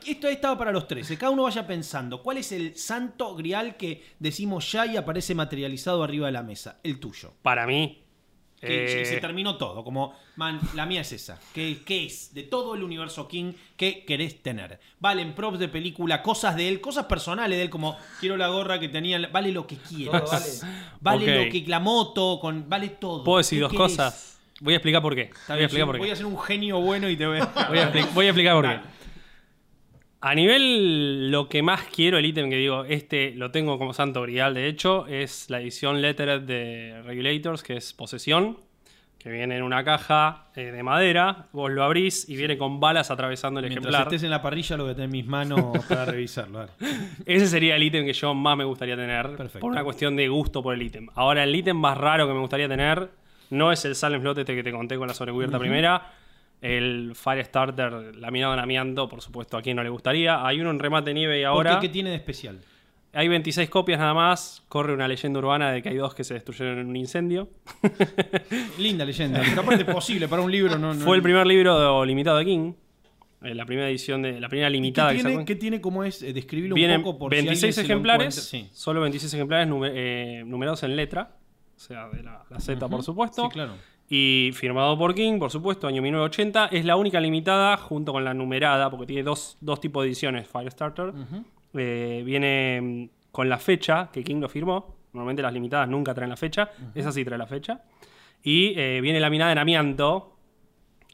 esto 0.06 0.28
estaba 0.28 0.58
para 0.58 0.72
los 0.72 0.88
tres. 0.88 1.08
que 1.08 1.18
Cada 1.18 1.32
uno 1.32 1.44
vaya 1.44 1.66
pensando. 1.66 2.22
¿Cuál 2.22 2.38
es 2.38 2.52
el 2.52 2.76
santo 2.78 3.36
grial 3.36 3.78
que 3.78 4.04
decimos 4.20 4.72
ya 4.72 4.86
y 4.86 4.98
aparece 4.98 5.36
materializado 5.36 6.04
arriba 6.04 6.28
de 6.28 6.34
la 6.34 6.44
mesa? 6.44 6.80
El 6.84 7.00
tuyo. 7.00 7.34
Para 7.42 7.66
mí. 7.68 8.02
Que 8.60 9.02
eh, 9.02 9.06
se 9.06 9.18
terminó 9.18 9.58
todo. 9.58 9.84
Como, 9.84 10.16
man, 10.38 10.60
la 10.74 10.86
mía 10.86 11.02
es 11.02 11.12
esa. 11.12 11.40
¿Qué, 11.54 11.82
qué 11.86 12.06
es? 12.06 12.34
De 12.34 12.44
todo 12.44 12.74
el 12.74 12.84
universo 12.84 13.28
King, 13.28 13.54
¿qué 13.76 14.06
querés 14.06 14.42
tener? 14.42 14.80
Valen 15.00 15.36
props 15.36 15.60
de 15.60 15.68
película, 15.68 16.24
cosas 16.24 16.56
de 16.56 16.70
él, 16.70 16.82
cosas 16.82 17.06
personales 17.06 17.58
de 17.58 17.64
él, 17.64 17.70
como 17.70 17.98
quiero 18.20 18.38
la 18.38 18.48
gorra 18.48 18.80
que 18.80 18.90
tenía. 18.90 19.28
Vale 19.28 19.52
lo 19.52 19.68
que 19.68 19.78
quieras. 19.78 20.66
Vale. 21.02 21.46
Lo 21.46 21.52
que. 21.52 21.64
La 21.68 21.80
moto, 21.80 22.40
con, 22.40 22.68
vale 22.68 22.90
todo. 22.90 23.24
Puedo 23.24 23.40
decir 23.40 23.58
¿Qué 23.58 23.62
dos 23.64 23.72
querés? 23.72 23.84
cosas. 23.84 24.40
Voy 24.62 24.74
a 24.74 24.78
explicar 24.78 25.02
por 25.02 25.16
qué. 25.16 25.32
Voy 25.50 25.60
a 25.60 25.64
explicar 25.64 25.86
por 25.86 25.98
voy 25.98 26.08
qué. 26.08 26.14
a 26.14 26.16
ser 26.16 26.26
un 26.26 26.40
genio 26.40 26.80
bueno 26.80 27.10
y 27.10 27.18
te 27.18 27.28
voy 27.28 27.40
a. 27.40 27.46
Voy 27.68 27.80
voy 28.14 28.26
a 28.26 28.30
explicar 28.30 28.54
por 28.56 28.66
qué. 28.66 28.95
A 30.26 30.34
nivel 30.34 31.30
lo 31.30 31.50
que 31.50 31.62
más 31.62 31.84
quiero, 31.84 32.18
el 32.18 32.26
ítem 32.26 32.50
que 32.50 32.56
digo, 32.56 32.84
este 32.86 33.36
lo 33.36 33.52
tengo 33.52 33.78
como 33.78 33.94
santo 33.94 34.24
grial, 34.24 34.56
de 34.56 34.68
hecho, 34.68 35.06
es 35.06 35.52
la 35.52 35.62
edición 35.62 36.02
Lettered 36.02 36.42
de 36.42 37.00
Regulators, 37.04 37.62
que 37.62 37.78
es 37.78 37.94
Posesión, 37.94 38.58
que 39.20 39.30
viene 39.30 39.56
en 39.56 39.62
una 39.62 39.84
caja 39.84 40.48
eh, 40.56 40.72
de 40.72 40.82
madera, 40.82 41.46
vos 41.52 41.70
lo 41.70 41.84
abrís 41.84 42.28
y 42.28 42.36
viene 42.38 42.58
con 42.58 42.80
balas 42.80 43.12
atravesando 43.12 43.60
el 43.60 43.68
Mientras 43.68 43.86
ejemplar. 43.86 44.08
estés 44.08 44.24
en 44.24 44.32
la 44.32 44.42
parrilla, 44.42 44.78
lo 44.78 44.86
voy 44.86 44.94
a 44.94 44.96
tener 44.96 45.06
en 45.06 45.12
mis 45.12 45.28
manos 45.28 45.86
para 45.88 46.06
revisarlo. 46.06 46.70
Ese 47.28 47.46
sería 47.46 47.76
el 47.76 47.84
ítem 47.84 48.04
que 48.04 48.14
yo 48.14 48.34
más 48.34 48.58
me 48.58 48.64
gustaría 48.64 48.96
tener, 48.96 49.36
Perfecto. 49.36 49.60
por 49.60 49.74
una 49.74 49.84
cuestión 49.84 50.16
de 50.16 50.28
gusto 50.28 50.64
por 50.64 50.74
el 50.74 50.82
ítem. 50.82 51.08
Ahora, 51.14 51.44
el 51.44 51.56
ítem 51.56 51.78
más 51.78 52.00
raro 52.00 52.26
que 52.28 52.34
me 52.34 52.40
gustaría 52.40 52.68
tener 52.68 53.12
no 53.52 53.72
es 53.72 53.86
el 53.86 53.94
Salem 53.94 54.22
Slot 54.22 54.40
este 54.40 54.56
que 54.56 54.64
te 54.64 54.72
conté 54.72 54.98
con 54.98 55.08
la 55.08 55.14
sobrecubierta 55.14 55.60
primera, 55.60 56.14
el 56.66 57.12
Firestarter 57.16 58.16
laminado 58.16 58.54
en 58.54 58.60
amianto, 58.60 59.08
por 59.08 59.22
supuesto, 59.22 59.58
a 59.58 59.62
quien 59.62 59.76
no 59.78 59.84
le 59.84 59.90
gustaría. 59.90 60.46
Hay 60.46 60.60
uno 60.62 60.72
en 60.72 60.80
remate 60.80 61.14
nieve 61.14 61.40
y 61.40 61.44
ahora... 61.44 61.74
Porque, 61.74 61.88
¿Qué 61.88 61.94
tiene 61.94 62.10
de 62.10 62.16
especial? 62.16 62.60
Hay 63.14 63.28
26 63.28 63.70
copias 63.70 64.00
nada 64.00 64.14
más. 64.14 64.64
Corre 64.68 64.94
una 64.94 65.08
leyenda 65.08 65.40
urbana 65.40 65.72
de 65.72 65.82
que 65.82 65.90
hay 65.90 65.96
dos 65.96 66.14
que 66.16 66.24
se 66.24 66.34
destruyeron 66.34 66.80
en 66.80 66.88
un 66.88 66.96
incendio. 66.96 67.50
Linda 68.80 69.06
leyenda. 69.06 69.42
Pero 69.48 69.62
aparte 69.62 69.86
posible 69.86 70.28
para 70.28 70.42
un 70.42 70.52
libro. 70.52 70.78
No, 70.78 70.94
no- 70.94 71.00
Fue 71.06 71.16
el 71.16 71.22
primer 71.24 71.46
libro 71.48 72.04
limitado 72.04 72.38
de 72.38 72.46
King. 72.46 72.74
eh, 73.44 73.56
la 73.56 73.66
primera 73.66 73.88
edición 73.90 74.22
de. 74.22 74.40
La 74.40 74.50
primera 74.50 74.68
¿Qué 74.68 74.74
limitada 74.74 75.12
que 75.12 75.16
tiene, 75.20 75.32
sacó. 75.32 75.46
¿Qué 75.46 75.56
tiene 75.56 75.80
como 75.82 76.04
es? 76.04 76.22
Eh, 76.24 76.34
Describirlo 76.34 76.76
un 76.76 77.04
poco 77.04 77.20
por 77.20 77.32
si 77.32 77.38
alguien 77.40 77.52
26 77.54 77.76
se 77.76 77.82
lo 77.82 77.86
ejemplares. 77.86 78.36
Sí. 78.36 78.68
Solo 78.74 79.00
26 79.02 79.34
ejemplares 79.34 79.70
eh, 79.94 80.44
numerados 80.46 80.84
en 80.84 80.96
letra. 80.98 81.38
O 81.76 81.80
sea, 81.80 82.10
de 82.10 82.24
la, 82.24 82.44
la 82.50 82.60
Z, 82.60 82.88
por 82.90 83.04
supuesto. 83.04 83.44
Sí, 83.44 83.50
claro. 83.50 83.76
Y 84.08 84.52
firmado 84.54 84.98
por 84.98 85.16
King, 85.16 85.40
por 85.40 85.50
supuesto, 85.50 85.88
año 85.88 86.02
1980. 86.02 86.68
Es 86.68 86.86
la 86.86 86.96
única 86.96 87.20
limitada 87.20 87.76
junto 87.78 88.14
con 88.14 88.24
la 88.24 88.34
numerada, 88.34 88.90
porque 88.90 89.08
tiene 89.08 89.24
dos, 89.24 89.58
dos 89.62 89.80
tipos 89.82 90.04
de 90.04 90.10
ediciones 90.10 90.48
Firestarter. 90.48 91.12
Eh, 91.74 92.22
viene 92.26 92.82
mm, 92.82 93.10
con 93.32 93.50
la 93.50 93.58
fecha 93.58 94.10
que 94.12 94.24
King 94.24 94.40
lo 94.42 94.50
firmó. 94.50 94.96
Normalmente 95.14 95.42
las 95.42 95.54
limitadas 95.54 95.90
nunca 95.90 96.14
traen 96.14 96.30
la 96.30 96.38
fecha. 96.38 96.70
Esa 96.94 97.12
sí 97.12 97.26
trae 97.26 97.38
la 97.38 97.48
fecha. 97.48 97.82
Y 98.44 98.74
eh, 98.78 99.00
viene 99.02 99.20
laminada 99.20 99.52
en 99.52 99.58
amianto, 99.58 100.35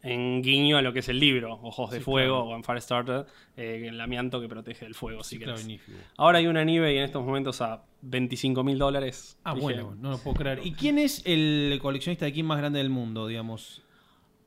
en 0.04 0.42
guiño 0.42 0.78
a 0.78 0.82
lo 0.82 0.94
que 0.94 1.00
es 1.00 1.10
el 1.10 1.20
libro, 1.20 1.60
Ojos 1.62 1.92
de 1.92 1.98
Sí, 2.00 2.04
Fuego 2.04 2.38
claro. 2.42 2.50
o 2.52 2.56
en 2.56 2.64
Firestarter, 2.64 3.26
eh, 3.56 3.86
el 3.90 4.02
amianto 4.02 4.42
que 4.42 4.48
protege 4.48 4.86
del 4.86 4.96
fuego. 4.96 5.24
si 5.24 5.36
Sí, 5.36 5.38
claro, 5.38 5.54
querés. 5.54 5.66
magnífico. 5.66 5.98
Ahora 6.18 6.40
hay 6.40 6.48
una 6.48 6.64
nieve 6.64 6.94
y 6.94 6.98
en 6.98 7.04
estos 7.04 7.24
momentos 7.24 7.62
a 7.62 7.84
25 8.02 8.64
mil 8.64 8.78
dólares. 8.80 9.38
Ah, 9.44 9.54
Dije, 9.54 9.62
bueno, 9.64 9.96
no 10.00 10.12
lo 10.12 10.18
puedo 10.18 10.36
creer. 10.38 10.62
¿Y 10.64 10.72
quién 10.74 10.98
es 10.98 11.22
el 11.26 11.78
coleccionista 11.82 12.26
de 12.26 12.34
King 12.34 12.46
más 12.46 12.58
grande 12.58 12.80
del 12.80 12.90
mundo, 12.90 13.28
digamos? 13.28 13.84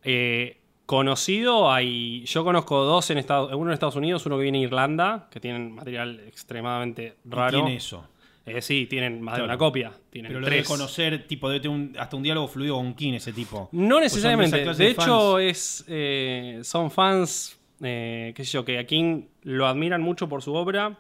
Eh, 0.02 0.58
Conocido 0.86 1.72
hay. 1.72 2.24
Yo 2.26 2.44
conozco 2.44 2.84
dos 2.84 3.08
en 3.10 3.16
Estados 3.16 3.50
uno 3.54 3.70
en 3.70 3.72
Estados 3.72 3.96
Unidos, 3.96 4.26
uno 4.26 4.36
que 4.36 4.42
viene 4.42 4.58
de 4.58 4.64
Irlanda, 4.64 5.28
que 5.30 5.40
tienen 5.40 5.72
material 5.74 6.20
extremadamente 6.26 7.16
raro. 7.24 7.56
Tiene 7.64 7.76
eso. 7.76 8.06
Eh, 8.46 8.61
sí, 8.61 8.87
tienen 8.87 9.22
más 9.22 9.38
de 9.38 9.42
una 9.42 9.57
copia. 9.57 9.92
Tienen 10.11 10.28
Pero 10.28 10.40
lo 10.40 10.46
tres. 10.46 10.68
conocer, 10.68 11.26
tipo, 11.26 11.48
debe 11.48 11.61
tener 11.61 11.76
un- 11.76 11.96
hasta 11.98 12.16
un 12.16 12.22
diálogo 12.22 12.46
fluido 12.46 12.74
con 12.76 12.92
King, 12.94 13.14
ese 13.14 13.33
tipo. 13.33 13.70
No 13.72 13.96
de 13.96 14.02
necesariamente. 14.02 14.64
de 14.64 14.74
de 14.74 14.88
hecho, 14.88 15.38
es 15.38 15.85
eh, 15.88 16.61
son 16.62 16.90
fans, 16.90 17.59
eh, 17.83 18.33
qué 18.37 18.44
sé 18.44 18.52
yo, 18.52 18.64
que 18.64 18.78
a 18.78 18.87
King 18.87 19.22
lo 19.44 19.66
admiran 19.66 20.02
mucho 20.02 20.28
por 20.28 20.42
su 20.42 20.52
obra, 20.54 20.98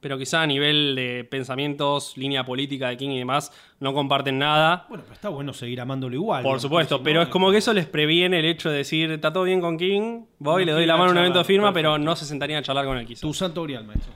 pero 0.00 0.18
quizá 0.18 0.42
a 0.42 0.46
nivel 0.48 0.94
de 0.96 1.24
pensamientos, 1.24 2.16
línea 2.16 2.44
política 2.44 2.88
de 2.88 2.96
King 2.96 3.10
y 3.10 3.18
demás, 3.18 3.52
no 3.78 3.94
comparten 3.94 4.38
nada. 4.38 4.84
Bueno, 4.88 5.04
pero 5.04 5.14
está 5.14 5.28
bueno 5.28 5.52
seguir 5.52 5.80
amándolo 5.80 6.14
igual. 6.16 6.42
Por 6.42 6.54
¿no? 6.54 6.58
supuesto, 6.60 7.02
pero 7.04 7.22
es 7.22 7.28
como 7.28 7.52
que 7.52 7.58
eso 7.58 7.72
les 7.72 7.86
previene 7.86 8.40
el 8.40 8.44
hecho 8.46 8.68
de 8.68 8.78
decir, 8.78 9.12
está 9.12 9.32
todo 9.32 9.44
bien 9.44 9.60
con 9.60 9.78
King, 9.78 10.24
voy, 10.40 10.62
No 10.64 10.66
le 10.66 10.72
doy 10.72 10.86
la 10.86 10.96
mano 10.96 11.12
en 11.12 11.16
un 11.16 11.18
evento 11.20 11.38
de 11.38 11.44
firma, 11.44 11.68
perfecto. 11.72 11.92
pero 11.94 12.04
no 12.04 12.16
se 12.16 12.24
sentarían 12.26 12.58
a 12.58 12.62
charlar 12.62 12.84
con 12.84 12.98
él 12.98 13.06
quizá. 13.06 13.20
Tu 13.22 13.32
santo 13.32 13.62
grial, 13.62 13.84
maestro. 13.84 14.12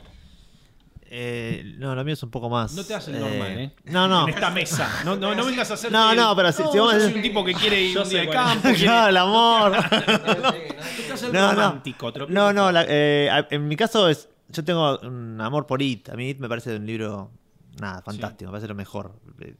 Eh, 1.10 1.74
no, 1.78 1.94
lo 1.94 2.04
mío 2.04 2.12
es 2.14 2.22
un 2.22 2.30
poco 2.30 2.50
más. 2.50 2.74
No 2.74 2.84
te 2.84 2.94
haces 2.94 3.14
eh, 3.16 3.18
normal, 3.18 3.58
¿eh? 3.58 3.72
No, 3.84 4.06
no. 4.08 4.28
En 4.28 4.34
esta 4.34 4.50
mesa. 4.50 4.90
No, 5.04 5.16
no, 5.16 5.34
no 5.34 5.46
vengas 5.46 5.70
a 5.70 5.74
hacer. 5.74 5.90
No, 5.90 6.14
no, 6.14 6.36
pero 6.36 6.52
si- 6.52 6.62
si 6.70 6.78
vos- 6.78 6.92
sos 6.92 7.14
un 7.14 7.22
tipo 7.22 7.42
que 7.44 7.54
quiere 7.54 7.80
ir 7.82 7.98
un 7.98 8.08
día 8.08 8.20
de 8.20 8.28
campo. 8.28 8.68
Claro, 8.78 9.08
el 9.08 9.16
amor. 9.16 9.72
No, 11.32 11.52
no. 11.52 11.82
No, 12.28 12.52
no, 12.52 12.72
la- 12.72 12.84
eh, 12.88 13.30
en 13.50 13.68
mi 13.68 13.76
caso 13.76 14.08
es, 14.08 14.28
yo 14.48 14.64
tengo 14.64 14.98
un 15.00 15.40
amor 15.40 15.66
por 15.66 15.82
It. 15.82 16.08
A 16.10 16.14
mí 16.14 16.30
It 16.30 16.38
me 16.38 16.48
parece 16.48 16.76
un 16.76 16.86
libro, 16.86 17.30
nada, 17.80 18.02
fantástico, 18.02 18.50
me 18.50 18.52
parece 18.52 18.68
lo 18.68 18.74
mejor. 18.74 19.12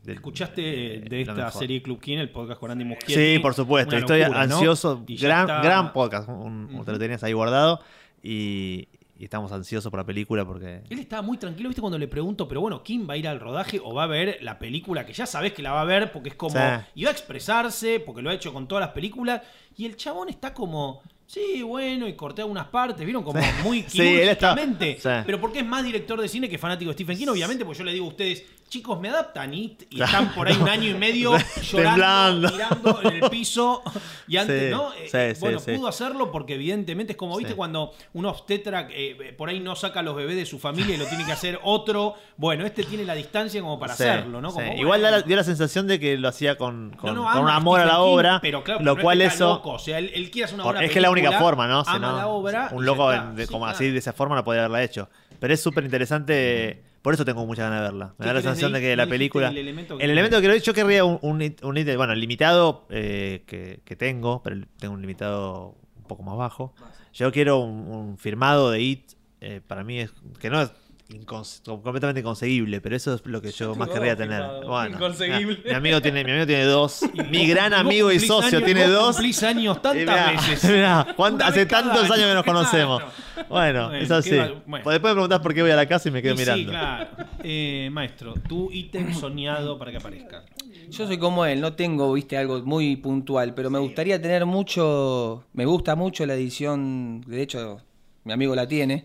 ¿Escuchaste 0.07 0.61
de- 0.61 1.21
esta 1.23 1.35
mejor. 1.35 1.53
serie 1.53 1.83
Club 1.83 2.01
King, 2.01 2.19
el 2.19 2.31
podcast 2.31 2.61
con 2.61 2.71
Andy 2.71 2.85
Muschietti? 2.85 3.15
Sí, 3.15 3.39
por 3.41 3.55
supuesto, 3.55 3.97
estoy 3.97 4.21
¿no? 4.23 4.37
ansioso, 4.37 5.05
gran, 5.07 5.41
está- 5.43 5.63
gran 5.63 5.93
podcast, 5.93 6.29
un- 6.29 6.83
te 6.85 6.93
lo 6.93 6.99
tenías 6.99 7.23
ahí 7.23 7.33
guardado 7.33 7.81
y, 8.23 8.89
y 9.19 9.25
estamos 9.25 9.51
ansiosos 9.51 9.91
por 9.91 9.99
la 9.99 10.07
película 10.07 10.45
porque... 10.47 10.83
Él 10.89 10.99
estaba 11.01 11.23
muy 11.23 11.37
tranquilo, 11.39 11.69
¿viste? 11.69 11.81
Cuando 11.81 11.99
le 11.99 12.07
pregunto, 12.07 12.47
pero 12.47 12.61
bueno, 12.61 12.83
¿quién 12.85 13.09
va 13.09 13.15
a 13.15 13.17
ir 13.17 13.27
al 13.27 13.41
rodaje 13.41 13.81
o 13.83 13.93
va 13.93 14.05
a 14.05 14.07
ver 14.07 14.39
la 14.43 14.59
película 14.59 15.05
que 15.05 15.13
ya 15.13 15.27
sabes 15.27 15.53
que 15.53 15.63
la 15.63 15.73
va 15.73 15.81
a 15.81 15.85
ver 15.85 16.13
porque 16.13 16.29
es 16.31 16.35
como. 16.37 16.55
Sí. 16.57 16.61
Y 16.95 17.05
va 17.05 17.11
a 17.11 17.13
expresarse, 17.13 18.01
porque 18.01 18.23
lo 18.23 18.31
ha 18.31 18.35
hecho 18.35 18.53
con 18.53 18.69
todas 18.69 18.81
las 18.83 18.91
películas. 18.91 19.43
Y 19.77 19.87
el 19.87 19.97
chabón 19.97 20.29
está 20.29 20.55
como. 20.55 21.03
Sí, 21.27 21.63
bueno, 21.63 22.09
y 22.09 22.15
corté 22.15 22.41
algunas 22.41 22.69
partes, 22.69 23.05
¿vieron? 23.05 23.23
Como 23.23 23.39
muy 23.63 23.83
Sí, 23.89 24.01
él 24.01 24.29
está- 24.31 24.55
quirúrgicamente. 24.55 24.99
sí. 25.01 25.09
Pero 25.27 25.41
porque 25.41 25.59
es 25.59 25.67
más 25.67 25.85
director 25.85 26.19
de 26.21 26.27
cine 26.29 26.49
que 26.49 26.57
fanático 26.57 26.91
de 26.91 26.95
Stephen 26.95 27.19
King, 27.19 27.27
obviamente, 27.29 27.65
porque 27.65 27.79
yo 27.81 27.85
le 27.85 27.93
digo 27.93 28.07
a 28.07 28.09
ustedes, 28.09 28.45
chicos, 28.69 29.01
me 29.01 29.09
adaptan 29.09 29.53
It 29.55 29.85
y 29.91 30.03
están 30.03 30.35
por 30.35 30.47
ahí 30.49 30.57
un 30.61 30.69
año 30.69 30.89
y 30.91 30.95
medio 30.95 31.33
llorando, 31.63 32.51
tirando 32.51 33.01
en 33.03 33.23
el 33.25 33.31
piso. 33.31 33.83
Y 34.27 34.37
antes, 34.37 34.65
Sí, 34.65 34.71
¿no? 34.71 34.93
Eh, 34.93 35.09
sí, 35.11 35.17
eh, 35.17 35.35
sí, 35.35 35.41
bueno, 35.41 35.61
pudo 35.61 35.89
hacerlo 35.89 36.31
porque 36.31 36.55
evidentemente 36.55 37.13
es 37.13 37.17
como, 37.17 37.37
¿viste? 37.37 37.55
Cuando 37.55 37.93
un 38.15 38.27
obstetra 38.27 38.87
eh, 38.91 39.35
por 39.37 39.49
ahí 39.49 39.61
no 39.61 39.75
saca 39.77 40.01
a 40.01 40.03
los 40.03 40.15
bebés 40.17 40.37
de 40.37 40.47
su 40.47 40.59
familia 40.59 40.95
y 40.95 40.99
lo 40.99 41.07
tiene 41.07 41.25
que 41.25 41.33
hacer 41.33 41.59
otro. 41.63 42.15
Bueno, 42.37 42.65
este 42.67 42.85
tiene 42.85 43.05
la 43.05 43.15
distancia 43.15 43.61
como 43.61 43.79
para 43.79 43.95
hacerlo, 43.95 44.41
¿no? 44.41 44.49
Igual 44.77 45.01
da 45.03 45.09
bueno. 45.09 45.17
la- 45.19 45.23
dio 45.23 45.37
la 45.37 45.45
sensación 45.45 45.87
de 45.87 45.99
que 45.99 46.17
lo 46.19 46.29
hacía 46.29 46.57
con, 46.59 46.91
con, 46.97 47.15
No, 47.15 47.23
no, 47.25 47.33
con 47.33 47.39
ama 47.39 47.41
un 47.43 47.51
amor 47.51 47.81
a 47.81 47.87
la 47.87 48.01
obra, 48.01 48.39
pero 48.43 48.63
claro, 48.63 48.81
lo 48.85 48.95
pero 48.95 49.03
cual 49.05 49.19
no 49.19 49.25
es 49.25 49.31
que 49.31 49.35
está 49.35 49.45
eso... 49.45 49.55
loco, 49.55 49.71
o 49.73 49.79
sea, 49.79 49.99
él, 49.99 50.11
él 50.15 50.31
quiere 50.31 50.45
hacer 50.45 50.55
una 50.57 50.65
buena 50.65 50.85
es 50.85 50.91
que 50.91 50.99
es 50.99 51.03
la 51.03 51.11
única 51.11 51.33
forma, 51.39 51.67
¿no? 51.67 51.83
Ama 51.87 52.13
la 52.13 52.27
obra. 52.29 52.69
un 52.73 52.83
y 52.83 52.87
loco 52.87 53.13
en- 53.13 53.47
como 53.47 53.67
así, 53.67 53.91
de 53.91 53.99
esa 53.99 54.13
forma, 54.13 54.35
no 54.37 54.45
podía 54.45 54.61
haberla 54.61 54.83
hecho. 54.83 55.09
Pero 55.41 55.55
es 55.55 55.61
súper 55.63 55.85
interesante. 55.85 56.83
Por 57.03 57.15
eso 57.15 57.25
tengo 57.25 57.47
muchas 57.47 57.65
ganas 57.71 57.81
de 57.81 57.85
verla. 57.85 58.09
¿Qué 58.09 58.15
Me 58.19 58.27
da 58.27 58.33
la 58.33 58.39
de 58.41 58.43
sensación 58.43 58.73
de 58.73 58.81
que 58.81 58.97
la 58.97 59.07
película. 59.07 59.49
el 59.49 59.59
elemento 59.59 59.99
que 59.99 60.05
el 60.05 60.11
elemento 60.11 60.41
que 60.41 60.61
yo 60.61 60.75
querría 60.75 61.05
un, 61.05 61.19
un, 61.23 61.75
bueno, 61.97 62.15
limitado 62.15 62.87
eh, 62.91 63.43
que, 63.47 63.81
que 63.85 63.97
tengo, 63.97 64.43
pero 64.43 64.57
tengo 64.79 64.95
un 64.95 65.01
limitado 65.01 65.77
un 65.97 66.05
poco 66.05 66.23
más 66.23 66.37
bajo. 66.37 66.75
Yo 67.13 67.33
quiero 67.33 67.59
un, 67.59 67.89
un 67.89 68.19
firmado 68.19 68.71
de 68.71 68.81
IT. 68.83 69.13
eh, 69.41 69.61
para 69.67 69.85
mí 69.85 70.01
es 70.01 70.13
que 70.41 70.51
no 70.51 70.61
es 70.63 70.71
incons- 71.11 71.63
completamente 71.83 72.21
inconseguible, 72.21 72.81
pero 72.81 72.97
eso 72.97 73.15
es 73.15 73.23
lo 73.25 73.41
que 73.41 73.51
yo, 73.51 73.75
más 73.75 73.89
querría 73.89 74.15
tener. 74.17 74.43
Bueno, 74.67 74.97
Inconseguible. 74.97 75.61
mi 75.65 75.73
amigo 75.75 76.03
tiene, 76.03 76.25
mi 76.25 76.31
amigo 76.31 76.47
tiene 76.47 76.65
dos. 76.65 77.01
mi 77.31 77.47
gran 77.47 77.73
amigo 77.75 78.13
y 78.13 78.19
socio 78.21 78.59
años- 78.59 78.65
tiene 78.67 78.87
dos. 78.87 79.17
Cumplís 79.17 79.43
años 79.43 79.81
tantas 79.83 80.01
mirá, 80.01 80.31
veces. 80.33 80.65
mirá, 80.71 81.07
¿cuánto- 81.17 81.37
Una 81.37 81.47
hace 81.47 81.67
tantos 81.67 82.11
años 82.11 82.27
que 82.29 82.35
nos 82.35 82.45
conocemos. 82.45 83.03
Bueno, 83.49 83.89
Bueno, 83.89 83.95
es 83.95 84.11
así. 84.11 84.31
bueno. 84.37 84.63
Después 84.67 85.01
me 85.01 85.01
preguntás 85.01 85.41
por 85.41 85.55
qué 85.55 85.63
voy 85.63 85.71
a 85.71 85.77
la 85.77 85.87
casa 85.87 86.09
y 86.09 86.13
me 86.13 86.21
quedo 86.23 86.35
Y 86.35 86.39
Sí, 86.39 86.43
mirando. 86.43 86.71
claro. 86.73 87.07
Eh, 87.43 87.89
maestro, 87.93 88.35
tu 88.49 88.71
ítem 88.73 89.15
soñado 89.15 89.79
para 89.79 89.91
que 89.91 89.97
aparezca. 89.99 90.45
Yo 90.91 91.07
soy 91.07 91.19
como 91.19 91.45
él, 91.45 91.61
no 91.61 91.75
tengo, 91.75 92.13
viste, 92.15 92.37
algo 92.39 92.61
muy 92.63 92.97
puntual, 92.97 93.55
pero 93.55 93.69
me 93.71 93.79
gustaría 93.79 94.21
tener 94.21 94.47
mucho, 94.47 95.45
me 95.53 95.67
gusta 95.67 95.95
mucho 95.97 96.25
la 96.25 96.35
edición, 96.35 97.21
de 97.27 97.43
hecho, 97.43 97.81
mi 98.25 98.33
amigo 98.33 98.55
la 98.55 98.67
tiene, 98.67 99.03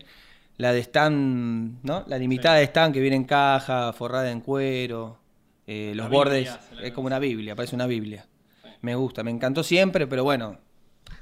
la 0.56 0.72
de 0.72 0.80
Stan, 0.80 1.80
¿no? 1.82 2.04
La 2.06 2.18
limitada 2.18 2.56
de 2.56 2.64
Stan 2.64 2.92
que 2.92 3.00
viene 3.00 3.16
en 3.16 3.24
caja, 3.24 3.92
forrada 3.92 4.30
en 4.30 4.40
cuero, 4.40 5.18
eh, 5.66 5.92
los 5.94 6.08
bordes, 6.10 6.56
es 6.82 6.92
como 6.92 7.06
una 7.06 7.18
Biblia, 7.18 7.56
parece 7.56 7.74
una 7.74 7.86
Biblia. 7.86 8.26
Me 8.82 8.94
gusta, 8.94 9.22
me 9.22 9.30
encantó 9.30 9.62
siempre, 9.62 10.06
pero 10.06 10.24
bueno, 10.24 10.58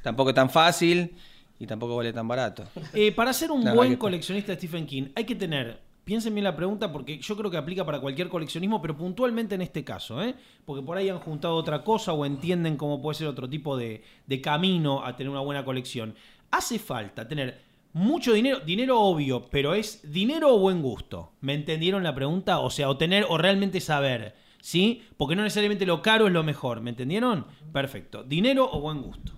tampoco 0.02 0.30
es 0.30 0.34
tan 0.34 0.50
fácil 0.50 1.14
y 1.58 1.66
tampoco 1.66 1.96
vale 1.96 2.12
tan 2.12 2.26
barato. 2.26 2.64
Eh, 2.92 3.12
para 3.12 3.32
ser 3.32 3.50
un 3.52 3.64
La 3.64 3.72
buen 3.72 3.92
que- 3.92 3.98
coleccionista 3.98 4.52
de 4.52 4.58
Stephen 4.58 4.86
King, 4.86 5.04
hay 5.14 5.24
que 5.24 5.34
tener. 5.36 5.80
Piensen 6.04 6.34
bien 6.34 6.42
la 6.42 6.56
pregunta 6.56 6.90
porque 6.90 7.18
yo 7.20 7.36
creo 7.36 7.48
que 7.48 7.56
aplica 7.56 7.86
para 7.86 8.00
cualquier 8.00 8.28
coleccionismo, 8.28 8.82
pero 8.82 8.96
puntualmente 8.96 9.54
en 9.54 9.62
este 9.62 9.84
caso, 9.84 10.20
¿eh? 10.20 10.34
porque 10.64 10.82
por 10.84 10.96
ahí 10.96 11.08
han 11.08 11.20
juntado 11.20 11.54
otra 11.54 11.84
cosa 11.84 12.12
o 12.12 12.26
entienden 12.26 12.76
cómo 12.76 13.00
puede 13.00 13.14
ser 13.18 13.28
otro 13.28 13.48
tipo 13.48 13.76
de, 13.76 14.02
de 14.26 14.40
camino 14.40 15.04
a 15.06 15.16
tener 15.16 15.30
una 15.30 15.40
buena 15.42 15.64
colección. 15.64 16.16
Hace 16.50 16.80
falta 16.80 17.28
tener 17.28 17.60
mucho 17.92 18.32
dinero, 18.32 18.60
dinero 18.60 19.00
obvio, 19.00 19.48
pero 19.50 19.74
es 19.74 20.12
dinero 20.12 20.54
o 20.54 20.58
buen 20.58 20.82
gusto. 20.82 21.32
¿Me 21.40 21.54
entendieron 21.54 22.02
la 22.02 22.14
pregunta? 22.14 22.60
O 22.60 22.70
sea, 22.70 22.88
o 22.88 22.96
tener 22.96 23.26
o 23.28 23.36
realmente 23.38 23.80
saber, 23.80 24.34
¿sí? 24.60 25.02
Porque 25.16 25.36
no 25.36 25.42
necesariamente 25.42 25.86
lo 25.86 26.00
caro 26.02 26.26
es 26.26 26.32
lo 26.32 26.42
mejor, 26.42 26.80
¿me 26.80 26.90
entendieron? 26.90 27.46
Perfecto. 27.72 28.22
Dinero 28.24 28.68
o 28.70 28.80
buen 28.80 29.02
gusto. 29.02 29.32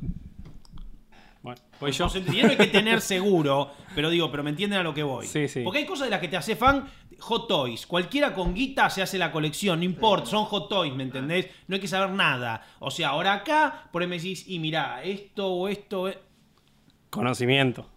Bueno, 1.43 1.61
pues 1.79 1.99
yo. 1.99 2.07
O 2.07 2.09
sea, 2.09 2.23
dinero 2.23 2.49
hay 2.49 2.57
que 2.57 2.69
tener 2.69 3.03
seguro, 3.03 3.71
pero 3.95 4.09
digo, 4.09 4.31
pero 4.31 4.43
me 4.43 4.49
entienden 4.51 4.79
a 4.79 4.83
lo 4.83 4.95
que 4.95 5.03
voy. 5.03 5.27
Sí, 5.27 5.47
sí. 5.47 5.61
Porque 5.63 5.81
hay 5.81 5.87
cosas 5.87 6.07
de 6.07 6.11
las 6.11 6.21
que 6.21 6.29
te 6.29 6.39
hace 6.39 6.57
fan, 6.57 6.87
Hot 7.19 7.47
Toys. 7.49 7.87
Cualquiera 7.87 8.33
con 8.33 8.55
guita 8.55 8.89
se 8.89 9.03
hace 9.03 9.19
la 9.19 9.31
colección, 9.31 9.81
no 9.81 9.85
importa, 9.85 10.27
son 10.31 10.47
Hot 10.47 10.71
Toys, 10.71 10.95
¿me 10.95 11.03
entendés? 11.03 11.49
No 11.69 11.75
hay 11.75 11.81
que 11.83 11.89
saber 11.89 12.11
nada. 12.15 12.67
O 12.79 12.91
sea, 12.91 13.11
ahora 13.11 13.35
acá, 13.35 13.89
por 13.93 14.01
ahí 14.01 14.09
me 14.09 14.17
decís, 14.17 14.49
y 14.49 14.59
mirá, 14.59 15.03
esto 15.03 15.49
o 15.49 15.69
esto. 15.69 16.09
eh. 16.09 16.19
Conocimiento. 17.11 17.91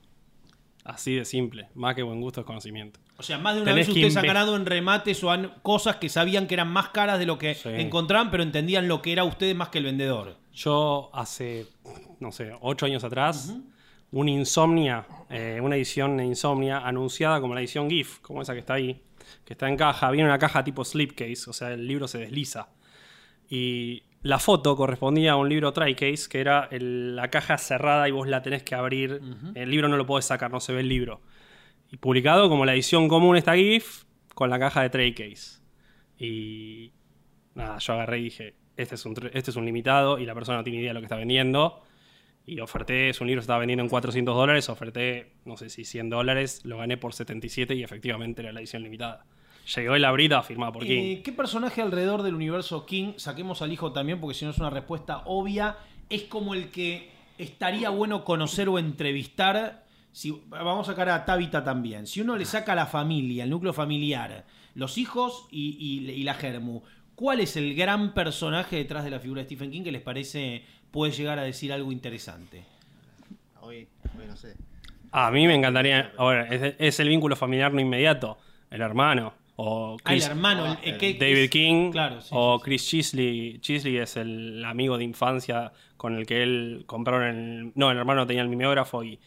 Así 0.88 1.16
de 1.16 1.26
simple. 1.26 1.68
Más 1.76 1.96
que 1.96 2.02
buen 2.04 2.22
gusto 2.22 2.40
es 2.42 2.46
conocimiento. 2.48 3.00
O 3.18 3.24
sea, 3.24 3.38
más 3.38 3.56
de 3.56 3.62
una 3.62 3.72
Tenés 3.72 3.88
vez 3.88 3.96
ustedes 3.96 4.16
han 4.16 4.26
ganado 4.26 4.56
en 4.56 4.66
remates 4.66 5.22
o 5.24 5.32
han 5.32 5.52
cosas 5.62 5.98
que 5.98 6.08
sabían 6.08 6.48
que 6.48 6.54
eran 6.54 6.70
más 6.72 6.90
caras 6.90 7.20
de 7.20 7.26
lo 7.26 7.38
que 7.38 7.56
Sí. 7.56 7.68
encontraban, 7.74 8.32
pero 8.32 8.42
entendían 8.42 8.88
lo 8.88 9.02
que 9.02 9.12
era 9.12 9.26
ustedes 9.26 9.54
más 9.56 9.68
que 9.70 9.80
el 9.80 9.84
vendedor. 9.84 10.38
Yo 10.54 11.10
hace, 11.14 11.66
no 12.22 12.32
sé, 12.32 12.52
ocho 12.62 12.86
años 12.86 13.04
atrás, 13.04 13.54
un 14.12 14.30
Insomnia, 14.30 15.06
eh, 15.30 15.60
una 15.62 15.76
edición 15.76 16.16
de 16.16 16.24
Insomnia 16.26 16.78
anunciada 16.80 17.42
como 17.42 17.54
la 17.54 17.60
edición 17.60 17.90
GIF, 17.90 18.20
como 18.22 18.42
esa 18.42 18.54
que 18.54 18.60
está 18.60 18.76
ahí, 18.76 19.02
que 19.44 19.54
está 19.54 19.68
en 19.68 19.76
caja, 19.76 20.10
viene 20.12 20.30
una 20.30 20.40
caja 20.40 20.64
tipo 20.64 20.86
slipcase, 20.86 21.50
o 21.50 21.54
sea, 21.54 21.74
el 21.74 21.86
libro 21.86 22.08
se 22.08 22.20
desliza. 22.20 22.70
Y 23.50 24.04
la 24.24 24.40
foto 24.40 24.76
correspondía 24.76 25.34
a 25.34 25.36
un 25.36 25.48
libro 25.50 25.72
Tricase, 25.74 26.28
que 26.30 26.40
era 26.40 26.68
el- 26.72 27.16
la 27.16 27.30
caja 27.30 27.58
cerrada 27.58 28.08
y 28.08 28.12
vos 28.12 28.28
la 28.28 28.42
tenés 28.42 28.64
que 28.64 28.76
abrir. 28.76 29.22
El 29.56 29.70
libro 29.72 29.88
no 29.88 29.98
lo 29.98 30.06
podés 30.06 30.26
sacar, 30.26 30.52
no 30.52 30.60
se 30.60 30.74
ve 30.74 30.82
el 30.82 30.90
libro. 30.90 31.22
Y 31.92 31.98
publicado 31.98 32.50
como 32.50 32.66
la 32.66 32.74
edición 32.74 33.08
común 33.08 33.38
esta 33.38 33.56
GIF 33.56 34.04
con 34.34 34.50
la 34.50 34.60
caja 34.60 34.82
de 34.82 34.90
Tricase. 34.90 35.62
Y 36.20 36.92
nada, 37.56 37.78
yo 37.78 37.94
agarré 37.94 38.20
y 38.20 38.24
dije, 38.24 38.56
este 38.76 38.96
es 38.96 39.06
un, 39.06 39.14
este 39.34 39.52
es 39.52 39.56
un 39.58 39.66
limitado 39.66 40.20
y 40.20 40.26
la 40.26 40.34
persona 40.34 40.58
no 40.58 40.64
tiene 40.64 40.80
idea 40.80 40.90
de 40.90 40.94
lo 40.96 41.00
que 41.00 41.06
está 41.06 41.16
vendiendo. 41.16 41.82
Y 42.46 42.60
oferté, 42.62 43.10
es 43.10 43.20
un 43.20 43.28
libro 43.28 43.40
que 43.42 43.44
estaba 43.44 43.60
vendiendo 43.60 43.84
en 43.84 43.90
400 43.90 44.34
dólares, 44.36 44.70
oferté, 44.70 45.34
no 45.46 45.58
sé 45.58 45.70
si 45.70 45.84
100 45.84 46.10
dólares, 46.10 46.62
lo 46.66 46.78
gané 46.78 46.96
por 46.98 47.14
77 47.14 47.76
y 47.76 47.84
efectivamente 47.84 48.42
era 48.42 48.54
la 48.54 48.60
edición 48.62 48.84
limitada. 48.84 49.26
Llegó 49.76 49.96
el 49.96 50.06
abrita 50.06 50.42
firmada 50.44 50.72
por 50.72 50.84
King. 50.86 51.02
Eh, 51.18 51.22
¿Qué 51.24 51.32
personaje 51.34 51.82
alrededor 51.82 52.24
del 52.24 52.36
universo 52.36 52.86
King, 52.86 53.14
saquemos 53.18 53.62
al 53.62 53.72
hijo 53.74 53.92
también, 53.92 54.20
porque 54.22 54.34
si 54.38 54.46
no 54.46 54.52
es 54.52 54.58
una 54.60 54.70
respuesta 54.70 55.24
obvia, 55.26 55.76
es 56.10 56.24
como 56.24 56.54
el 56.54 56.70
que 56.72 57.10
estaría 57.38 57.90
bueno 57.90 58.24
conocer 58.24 58.70
o 58.70 58.80
entrevistar? 58.80 59.84
Si, 60.14 60.32
vamos 60.48 60.88
a 60.88 60.92
sacar 60.92 61.10
a 61.10 61.26
Tabitha 61.26 61.64
también. 61.64 62.08
Si 62.08 62.22
uno 62.22 62.38
le 62.38 62.46
saca 62.46 62.72
a 62.72 62.76
la 62.76 62.86
familia, 62.86 63.44
el 63.44 63.50
núcleo 63.50 63.74
familiar, 63.74 64.46
los 64.74 64.98
hijos 64.98 65.48
y, 65.52 65.76
y- 65.80 66.10
y 66.12 66.24
la 66.24 66.34
Germu, 66.34 66.82
¿cuál 67.16 67.42
es 67.42 67.58
el 67.58 67.76
gran 67.76 68.14
personaje 68.14 68.78
detrás 68.78 69.04
de 69.04 69.12
la 69.12 69.20
figura 69.20 69.42
de 69.42 69.46
Stephen 69.48 69.70
King 69.72 69.84
que 69.84 69.92
les 69.92 70.02
parece 70.02 70.64
puede 70.92 71.12
llegar 71.12 71.40
a 71.40 71.44
decir 71.44 71.74
algo 71.74 71.92
interesante? 71.92 72.64
Hoy, 73.62 73.88
hoy 74.18 74.28
no 74.28 74.38
sé. 74.38 74.56
A 75.12 75.30
mí 75.30 75.46
me 75.46 75.56
encantaría. 75.56 76.14
Ahora, 76.18 76.48
es, 76.48 76.76
es 76.80 77.00
el 77.00 77.10
vínculo 77.10 77.36
familiar 77.36 77.74
no 77.74 77.82
inmediato. 77.82 78.38
El 78.72 78.82
hermano. 78.82 79.34
O 79.60 79.98
Ah, 80.04 80.14
el 80.16 80.22
hermano, 80.24 80.78
el- 80.84 80.94
el 80.94 80.98
que- 80.98 81.16
David 81.16 81.50
King, 81.50 81.92
claro, 81.92 82.22
sí, 82.22 82.30
o 82.32 82.58
sí, 82.58 82.60
sí. 82.60 82.64
Chris 82.66 82.88
Chisley. 82.88 83.60
Chisley 83.60 83.98
es 83.98 84.16
el 84.16 84.64
amigo 84.64 84.98
de 84.98 85.04
infancia 85.04 85.72
con 85.98 86.16
el 86.16 86.26
que 86.26 86.44
él 86.44 86.84
compraron 86.86 87.24
el... 87.24 87.72
No, 87.76 87.90
el 87.92 87.98
hermano 87.98 88.26
tenía 88.28 88.44
el 88.44 88.50
mimeógrafo 88.50 89.04
y 89.04 89.20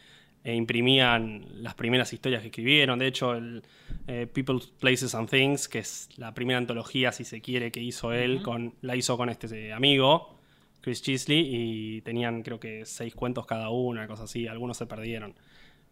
e 0.43 0.55
imprimían 0.55 1.45
las 1.63 1.75
primeras 1.75 2.13
historias 2.13 2.41
que 2.43 2.49
escribieron. 2.49 2.99
De 2.99 3.09
hecho, 3.09 3.35
el 3.35 3.63
eh, 4.07 4.27
People, 4.33 4.61
Places 4.79 5.15
and 5.15 5.29
Things, 5.29 5.69
que 5.69 5.81
es 5.81 6.09
la 6.17 6.33
primera 6.33 6.59
antología, 6.59 7.13
si 7.13 7.25
se 7.25 7.41
quiere, 7.43 7.71
que 7.71 7.81
hizo 7.83 8.13
él, 8.13 8.41
con, 8.43 8.73
la 8.81 8.97
hizo 8.97 9.17
con 9.19 9.29
este 9.29 9.73
amigo, 9.73 10.39
Chris 10.81 11.03
Chisley, 11.03 11.41
y 11.53 12.01
tenían 12.03 12.43
creo 12.43 12.59
que 12.59 12.87
seis 12.87 13.15
cuentos 13.15 13.45
cada 13.47 13.69
uno, 13.69 14.01
una 14.01 14.07
cosa 14.07 14.23
así. 14.25 14.47
Algunos 14.47 14.77
se 14.79 14.87
perdieron. 14.87 15.35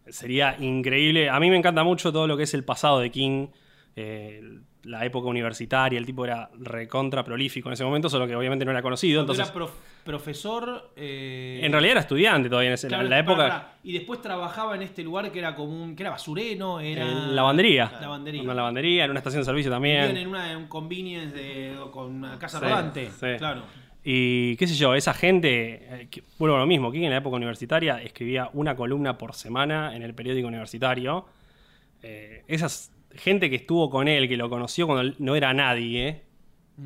Sería 0.07 0.55
increíble. 0.59 1.29
A 1.29 1.39
mí 1.39 1.49
me 1.51 1.57
encanta 1.57 1.83
mucho 1.83 2.11
todo 2.11 2.25
lo 2.25 2.35
que 2.35 2.43
es 2.43 2.53
el 2.55 2.63
pasado 2.63 2.99
de 3.01 3.11
King. 3.11 3.47
Eh, 3.95 4.41
la 4.83 5.03
época 5.05 5.27
universitaria, 5.27 5.99
el 5.99 6.05
tipo 6.05 6.23
era 6.25 6.49
recontra 6.57 7.23
prolífico 7.23 7.67
en 7.69 7.73
ese 7.73 7.83
momento, 7.83 8.09
solo 8.09 8.25
que 8.27 8.35
obviamente 8.35 8.63
no 8.63 8.71
era 8.71 8.81
conocido. 8.81 9.19
Cuando 9.19 9.33
Entonces, 9.33 9.47
era 9.47 9.53
prof- 9.53 10.03
profesor. 10.05 10.91
eh, 10.95 11.59
en 11.61 11.71
realidad 11.71 11.91
era 11.91 11.99
estudiante 12.01 12.47
todavía 12.49 12.69
en, 12.69 12.73
ese- 12.75 12.87
claro, 12.87 13.03
en 13.03 13.09
la 13.09 13.19
época. 13.19 13.73
Y 13.83 13.91
después 13.93 14.21
trabajaba 14.21 14.75
en 14.75 14.83
este 14.83 15.03
lugar 15.03 15.31
que 15.31 15.39
era 15.39 15.53
como 15.55 15.83
un. 15.83 15.95
que 15.95 16.03
era 16.03 16.11
basureno, 16.11 16.79
era. 16.79 17.03
En 17.05 17.35
lavandería. 17.35 17.91
Lavandería. 17.99 18.39
En 18.41 18.45
una 18.47 18.53
lavandería, 18.55 19.03
en 19.05 19.11
una 19.11 19.19
estación 19.19 19.41
de 19.41 19.45
servicio 19.45 19.69
también. 19.69 20.07
Vivían 20.07 20.17
en, 20.17 20.27
una, 20.29 20.51
en 20.51 20.57
un 20.57 20.67
convenience 20.67 21.35
de, 21.35 21.75
con 21.91 22.13
una 22.13 22.39
casa 22.39 22.59
Sí, 22.59 22.65
rodante. 22.65 23.09
sí. 23.11 23.27
Claro. 23.37 23.63
Y 24.01 24.55
qué 24.55 24.65
sé 24.65 24.75
yo, 24.75 24.95
esa 24.95 25.13
gente, 25.13 26.03
eh, 26.03 26.07
que- 26.09 26.23
vuelvo 26.37 26.55
a 26.55 26.59
lo 26.59 26.65
mismo, 26.65 26.89
King 26.89 27.03
en 27.03 27.09
la 27.09 27.17
época 27.17 27.35
universitaria 27.35 28.01
escribía 28.01 28.49
una 28.53 28.73
columna 28.77 29.17
por 29.17 29.33
semana 29.35 29.93
en 29.93 30.03
el 30.03 30.13
periódico 30.13 30.47
universitario. 30.47 31.25
Eh, 32.01 32.43
esas 32.47 32.93
gente 33.15 33.49
que 33.49 33.57
estuvo 33.57 33.89
con 33.89 34.07
él, 34.07 34.27
que 34.27 34.37
lo 34.37 34.49
conoció 34.49 34.87
cuando 34.87 35.15
no 35.19 35.35
era 35.35 35.53
nadie, 35.53 36.23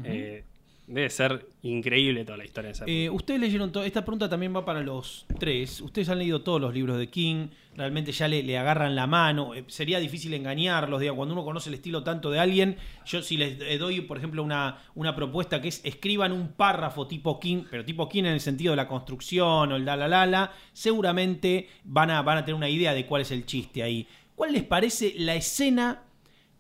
eh, 0.04 0.44
debe 0.88 1.10
ser 1.10 1.48
increíble 1.62 2.26
toda 2.26 2.38
la 2.38 2.46
historia 2.46 2.68
de 2.68 2.74
esa. 2.74 2.86
Eh, 2.88 3.10
ustedes 3.10 3.40
leyeron 3.40 3.72
todo. 3.72 3.84
Esta 3.84 4.04
pregunta 4.04 4.30
también 4.30 4.56
va 4.56 4.66
para 4.66 4.82
los 4.82 5.26
tres. 5.40 5.82
Ustedes 5.82 6.10
han 6.10 6.20
leído 6.20 6.42
todos 6.42 6.60
los 6.60 6.74
libros 6.74 6.98
de 6.98 7.10
King. 7.10 7.48
Realmente 7.76 8.12
ya 8.12 8.28
le, 8.28 8.44
le 8.44 8.58
agarran 8.58 8.96
la 8.96 9.08
mano. 9.08 9.56
Eh, 9.56 9.64
sería 9.68 10.00
difícil 10.00 10.34
engañarlos. 10.34 11.00
Digo, 11.00 11.16
cuando 11.16 11.34
uno 11.34 11.46
conoce 11.46 11.70
el 11.70 11.76
estilo 11.76 12.04
tanto 12.04 12.32
de 12.32 12.40
alguien, 12.40 12.78
yo 13.06 13.22
si 13.22 13.38
les 13.38 13.60
eh, 13.62 13.78
doy, 13.78 14.02
por 14.02 14.18
ejemplo, 14.18 14.44
una, 14.44 14.80
una 14.96 15.16
propuesta 15.16 15.62
que 15.62 15.70
es 15.70 15.82
escriban 15.86 16.32
un 16.32 16.50
párrafo 16.50 17.08
tipo 17.08 17.40
King, 17.40 17.64
pero 17.70 17.86
tipo 17.86 18.10
King 18.10 18.24
en 18.24 18.34
el 18.34 18.42
sentido 18.42 18.74
de 18.74 18.78
la 18.78 18.88
construcción 18.88 19.72
o 19.72 19.76
el 19.76 19.86
da 19.86 19.96
la 19.96 20.08
la 20.08 20.26
la, 20.26 20.52
seguramente 20.74 21.70
van 21.84 22.12
a, 22.12 22.22
van 22.22 22.40
a 22.40 22.46
tener 22.46 22.56
una 22.56 22.70
idea 22.70 22.94
de 22.94 23.06
cuál 23.06 23.22
es 23.22 23.32
el 23.32 23.46
chiste 23.46 23.84
ahí. 23.84 24.06
¿Cuál 24.36 24.54
les 24.54 24.64
parece 24.64 25.14
la 25.18 25.36
escena 25.36 26.04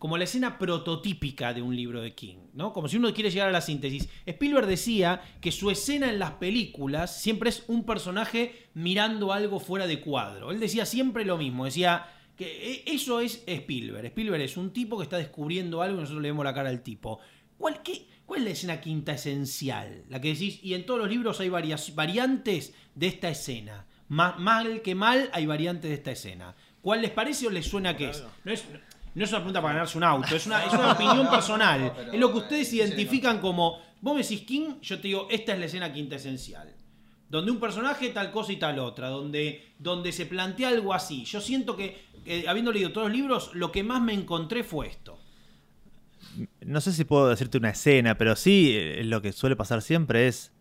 como 0.03 0.17
la 0.17 0.25
escena 0.25 0.59
prototípica 0.59 1.53
de 1.53 1.61
un 1.61 1.73
libro 1.77 2.01
de 2.01 2.13
King, 2.13 2.35
¿no? 2.55 2.73
Como 2.73 2.89
si 2.89 2.97
uno 2.97 3.13
quiere 3.13 3.31
llegar 3.31 3.47
a 3.47 3.53
la 3.53 3.61
síntesis. 3.61 4.09
Spielberg 4.25 4.67
decía 4.67 5.21
que 5.39 5.49
su 5.49 5.71
escena 5.71 6.09
en 6.09 6.19
las 6.19 6.31
películas 6.31 7.21
siempre 7.21 7.49
es 7.49 7.63
un 7.69 7.85
personaje 7.85 8.67
mirando 8.73 9.31
algo 9.31 9.61
fuera 9.61 9.87
de 9.87 10.01
cuadro. 10.01 10.51
Él 10.51 10.59
decía 10.59 10.85
siempre 10.85 11.23
lo 11.23 11.37
mismo, 11.37 11.63
decía 11.63 12.05
que 12.35 12.73
e- 12.73 12.83
eso 12.93 13.21
es 13.21 13.43
Spielberg. 13.47 14.07
Spielberg 14.07 14.41
es 14.41 14.57
un 14.57 14.73
tipo 14.73 14.97
que 14.97 15.03
está 15.03 15.15
descubriendo 15.15 15.81
algo 15.81 15.95
y 15.99 16.01
nosotros 16.01 16.21
le 16.21 16.27
vemos 16.31 16.43
la 16.43 16.53
cara 16.53 16.67
al 16.67 16.83
tipo. 16.83 17.19
¿Cuál, 17.57 17.81
qué- 17.81 18.05
cuál 18.25 18.39
es 18.41 18.45
la 18.45 18.51
escena 18.51 18.81
quinta 18.81 19.13
esencial? 19.13 20.03
La 20.09 20.19
que 20.19 20.33
decís, 20.33 20.59
y 20.61 20.73
en 20.73 20.85
todos 20.85 20.99
los 20.99 21.09
libros 21.09 21.39
hay 21.39 21.47
varias, 21.47 21.95
variantes 21.95 22.73
de 22.93 23.07
esta 23.07 23.29
escena. 23.29 23.87
Ma- 24.09 24.35
mal 24.37 24.81
que 24.81 24.95
mal 24.95 25.29
hay 25.31 25.45
variantes 25.45 25.89
de 25.89 25.95
esta 25.95 26.11
escena. 26.11 26.55
¿Cuál 26.81 27.01
les 27.01 27.11
parece 27.11 27.47
o 27.47 27.49
les 27.49 27.65
suena 27.65 27.95
que 27.95 28.09
es? 28.09 28.21
No 28.43 28.51
es, 28.51 28.65
no 29.15 29.23
es 29.23 29.29
una 29.29 29.39
pregunta 29.39 29.61
para 29.61 29.73
ganarse 29.75 29.97
un 29.97 30.03
auto, 30.03 30.35
es 30.35 30.45
una, 30.45 30.65
es 30.65 30.73
una 30.73 30.91
opinión 30.93 31.29
personal. 31.29 31.93
Es 32.11 32.19
lo 32.19 32.31
que 32.31 32.37
ustedes 32.39 32.73
identifican 32.73 33.39
como. 33.39 33.79
Vos 34.01 34.15
me 34.15 34.21
decís 34.21 34.41
King, 34.41 34.81
yo 34.81 34.97
te 34.97 35.07
digo, 35.07 35.27
esta 35.29 35.53
es 35.53 35.59
la 35.59 35.65
escena 35.65 35.93
quinta 35.93 36.15
esencial. 36.15 36.73
Donde 37.29 37.51
un 37.51 37.59
personaje 37.59 38.09
tal 38.09 38.31
cosa 38.31 38.51
y 38.51 38.57
tal 38.57 38.77
otra, 38.79 39.07
donde, 39.09 39.73
donde 39.79 40.11
se 40.11 40.25
plantea 40.25 40.69
algo 40.69 40.93
así. 40.93 41.25
Yo 41.25 41.41
siento 41.41 41.75
que, 41.75 42.05
que, 42.23 42.47
habiendo 42.47 42.71
leído 42.71 42.91
todos 42.91 43.07
los 43.07 43.17
libros, 43.17 43.51
lo 43.53 43.71
que 43.71 43.83
más 43.83 44.01
me 44.01 44.13
encontré 44.13 44.63
fue 44.63 44.87
esto. 44.87 45.17
No 46.61 46.81
sé 46.81 46.91
si 46.91 47.05
puedo 47.05 47.29
decirte 47.29 47.57
una 47.57 47.69
escena, 47.69 48.17
pero 48.17 48.35
sí 48.35 48.73
eh, 48.75 49.03
lo 49.03 49.21
que 49.21 49.31
suele 49.31 49.55
pasar 49.55 49.81
siempre 49.81 50.27
es. 50.27 50.52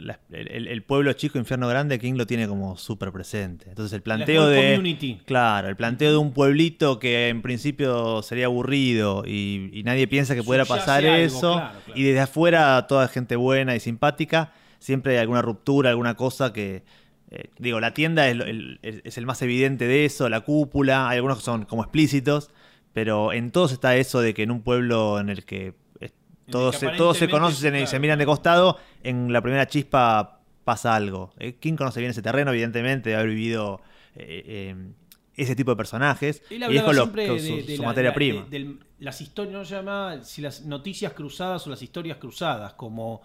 La- 0.00 0.20
el, 0.30 0.82
pueblo 0.82 1.12
chico, 1.12 1.38
infierno 1.38 1.68
grande, 1.68 1.98
King 1.98 2.14
lo 2.14 2.26
tiene 2.26 2.46
como 2.48 2.76
súper 2.76 3.12
presente. 3.12 3.66
Entonces 3.68 3.92
el 3.92 4.02
planteo 4.02 4.46
de. 4.46 4.72
community. 4.74 5.20
Claro, 5.24 5.68
el 5.68 5.76
planteo 5.76 6.10
de 6.10 6.16
un 6.16 6.32
pueblito 6.32 6.98
que 6.98 7.28
en 7.28 7.42
principio 7.42 8.22
sería 8.22 8.46
aburrido 8.46 9.24
y, 9.26 9.70
y 9.72 9.82
nadie 9.82 10.06
piensa 10.06 10.34
que 10.34 10.42
pudiera 10.42 10.64
Subyace 10.64 10.80
pasar 10.80 11.04
algo, 11.06 11.16
eso. 11.16 11.52
claro, 11.54 11.78
claro. 11.84 12.00
Y 12.00 12.02
desde 12.04 12.20
afuera 12.20 12.86
toda 12.88 13.08
gente 13.08 13.36
buena 13.36 13.74
y 13.76 13.80
simpática. 13.80 14.52
Siempre 14.78 15.12
hay 15.12 15.18
alguna 15.18 15.42
ruptura, 15.42 15.90
alguna 15.90 16.14
cosa 16.14 16.52
que. 16.52 16.82
eh, 17.30 17.50
digo, 17.58 17.78
la 17.80 17.94
tienda 17.94 18.28
es, 18.28 18.32
el, 18.40 18.78
es- 18.82 19.00
es 19.04 19.16
el 19.18 19.26
más 19.26 19.40
evidente 19.42 19.86
de 19.86 20.04
eso, 20.04 20.28
la 20.28 20.40
cúpula, 20.40 21.08
hay 21.08 21.16
algunos 21.16 21.38
que 21.38 21.44
son 21.44 21.64
como 21.66 21.82
explícitos, 21.82 22.50
pero 22.92 23.32
en 23.32 23.50
todos 23.52 23.72
está 23.72 23.96
eso 23.96 24.20
de 24.20 24.34
que 24.34 24.42
en 24.42 24.50
un 24.50 24.62
pueblo 24.62 25.18
en 25.20 25.28
el 25.30 25.44
que 25.44 25.72
todos, 26.52 26.76
se, 26.76 26.88
todos 26.90 27.16
se 27.18 27.28
conocen 27.28 27.74
y 27.76 27.86
se 27.86 27.98
miran 27.98 28.18
de 28.18 28.26
costado, 28.26 28.78
en 29.02 29.32
la 29.32 29.40
primera 29.42 29.66
chispa 29.66 30.40
pasa 30.64 30.94
algo. 30.94 31.32
Eh, 31.38 31.54
King 31.54 31.74
conoce 31.74 31.98
bien 32.00 32.10
ese 32.10 32.22
terreno, 32.22 32.52
evidentemente, 32.52 33.10
de 33.10 33.16
haber 33.16 33.28
vivido 33.30 33.80
eh, 34.14 34.42
eh, 34.46 34.76
ese 35.34 35.56
tipo 35.56 35.70
de 35.72 35.76
personajes. 35.76 36.42
Él 36.50 36.64
y 36.70 36.76
es 36.76 36.82
con 36.82 36.94
lo- 36.94 37.02
siempre 37.04 37.26
con 37.26 37.36
de, 37.38 37.42
su, 37.42 37.66
de 37.66 37.76
su 37.76 37.82
la- 37.82 37.88
materia 37.88 38.10
la- 38.10 38.14
prima. 38.14 38.46
de- 38.48 38.76
las 39.00 39.20
historias, 39.20 39.52
no 39.54 39.64
se 39.64 39.74
llama 39.74 40.20
si 40.22 40.40
las 40.42 40.62
noticias 40.64 41.12
cruzadas 41.14 41.66
o 41.66 41.70
las 41.70 41.82
historias 41.82 42.18
cruzadas, 42.18 42.74
como 42.74 43.22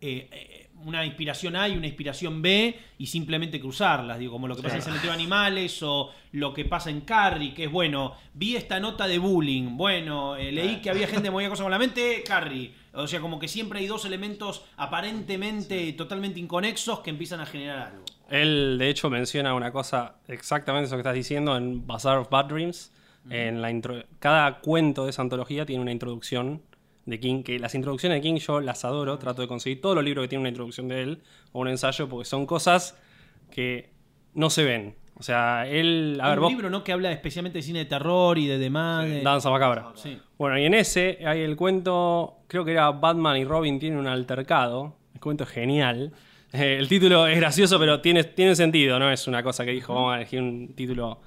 eh, 0.00 0.28
eh, 0.30 0.70
una 0.84 1.04
inspiración 1.04 1.56
A 1.56 1.68
y 1.68 1.76
una 1.76 1.86
inspiración 1.88 2.40
B 2.40 2.78
y 2.98 3.06
simplemente 3.06 3.58
cruzarlas, 3.60 4.18
digo, 4.18 4.32
como 4.32 4.46
lo 4.46 4.54
que 4.54 4.62
pasa 4.62 4.76
en 4.76 4.82
Cementerio 4.82 5.10
de 5.10 5.16
Animales 5.16 5.82
o 5.82 6.10
lo 6.32 6.54
que 6.54 6.64
pasa 6.64 6.90
en 6.90 7.00
Carrie, 7.00 7.52
que 7.52 7.64
es 7.64 7.70
bueno, 7.70 8.14
vi 8.34 8.54
esta 8.54 8.78
nota 8.78 9.08
de 9.08 9.18
bullying, 9.18 9.76
bueno, 9.76 10.36
eh, 10.36 10.52
leí 10.52 10.76
que 10.76 10.90
había 10.90 11.06
gente 11.08 11.24
que 11.24 11.30
movía 11.32 11.48
cosas 11.48 11.64
con 11.64 11.72
la 11.72 11.78
mente, 11.80 12.22
Carrie. 12.24 12.72
O 12.94 13.06
sea, 13.06 13.20
como 13.20 13.38
que 13.38 13.48
siempre 13.48 13.80
hay 13.80 13.86
dos 13.86 14.04
elementos 14.04 14.64
aparentemente 14.76 15.92
totalmente 15.94 16.38
inconexos 16.40 17.00
que 17.00 17.10
empiezan 17.10 17.40
a 17.40 17.46
generar 17.46 17.78
algo. 17.92 18.04
Él, 18.30 18.76
de 18.78 18.88
hecho, 18.90 19.08
menciona 19.10 19.54
una 19.54 19.72
cosa 19.72 20.16
exactamente 20.28 20.86
eso 20.86 20.96
que 20.96 21.00
estás 21.00 21.14
diciendo 21.14 21.56
en 21.56 21.86
Bazaar 21.86 22.18
of 22.18 22.28
Bad 22.30 22.46
Dreams. 22.46 22.92
en 23.30 23.60
la 23.60 23.70
intro- 23.70 24.04
Cada 24.20 24.60
cuento 24.60 25.04
de 25.04 25.10
esa 25.10 25.20
antología 25.22 25.66
tiene 25.66 25.82
una 25.82 25.92
introducción 25.92 26.62
de 27.08 27.18
King, 27.20 27.42
que 27.42 27.58
las 27.58 27.74
introducciones 27.74 28.16
de 28.18 28.22
King 28.22 28.36
yo 28.36 28.60
las 28.60 28.84
adoro, 28.84 29.18
trato 29.18 29.42
de 29.42 29.48
conseguir 29.48 29.80
todos 29.80 29.94
los 29.94 30.04
libros 30.04 30.24
que 30.24 30.28
tienen 30.28 30.42
una 30.42 30.48
introducción 30.50 30.88
de 30.88 31.02
él 31.02 31.22
o 31.52 31.60
un 31.60 31.68
ensayo, 31.68 32.08
porque 32.08 32.24
son 32.26 32.44
cosas 32.46 32.98
que 33.50 33.90
no 34.34 34.50
se 34.50 34.64
ven. 34.64 34.94
O 35.18 35.22
sea, 35.22 35.66
él... 35.66 36.18
A 36.20 36.26
Hay 36.26 36.30
ver, 36.30 36.38
un 36.38 36.42
vos... 36.44 36.52
libro 36.52 36.70
¿no? 36.70 36.84
que 36.84 36.92
habla 36.92 37.10
especialmente 37.10 37.58
de 37.58 37.62
cine 37.62 37.78
de 37.80 37.84
terror 37.86 38.38
y 38.38 38.46
de 38.46 38.58
demás. 38.58 39.04
de- 39.06 39.22
Danza 39.22 39.50
Macabra. 39.50 39.90
Sí. 39.94 40.16
Bueno, 40.36 40.58
y 40.58 40.64
en 40.64 40.74
ese 40.74 41.18
hay 41.26 41.40
el 41.40 41.56
cuento, 41.56 42.36
creo 42.46 42.64
que 42.64 42.70
era 42.72 42.90
Batman 42.92 43.36
y 43.36 43.44
Robin 43.44 43.80
tienen 43.80 43.98
un 43.98 44.06
altercado. 44.06 44.94
El 45.14 45.20
cuento 45.20 45.42
es 45.44 45.50
genial. 45.50 46.12
Eh, 46.52 46.76
el 46.78 46.86
título 46.88 47.26
es 47.26 47.36
gracioso, 47.38 47.78
pero 47.80 48.00
tiene, 48.00 48.22
tiene 48.24 48.54
sentido, 48.54 48.98
no 48.98 49.10
es 49.10 49.26
una 49.26 49.42
cosa 49.42 49.64
que 49.64 49.72
dijo, 49.72 49.92
vamos 49.94 50.12
a 50.12 50.16
elegir 50.18 50.40
un 50.40 50.72
título 50.74 51.20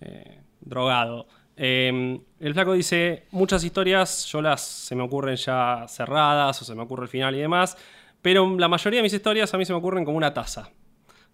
eh, 0.00 0.38
drogado. 0.60 1.26
Eh, 1.60 2.20
el 2.40 2.54
flaco 2.54 2.72
dice, 2.72 3.24
muchas 3.32 3.64
historias 3.64 4.24
yo 4.26 4.40
las 4.40 4.60
se 4.60 4.94
me 4.94 5.02
ocurren 5.02 5.34
ya 5.36 5.84
cerradas 5.88 6.62
o 6.62 6.64
se 6.64 6.74
me 6.74 6.82
ocurre 6.82 7.02
el 7.04 7.08
final 7.08 7.34
y 7.34 7.38
demás, 7.40 7.76
pero 8.22 8.56
la 8.58 8.68
mayoría 8.68 8.98
de 8.98 9.02
mis 9.02 9.12
historias 9.12 9.52
a 9.52 9.58
mí 9.58 9.64
se 9.64 9.72
me 9.72 9.78
ocurren 9.78 10.04
como 10.04 10.16
una 10.16 10.32
taza. 10.32 10.70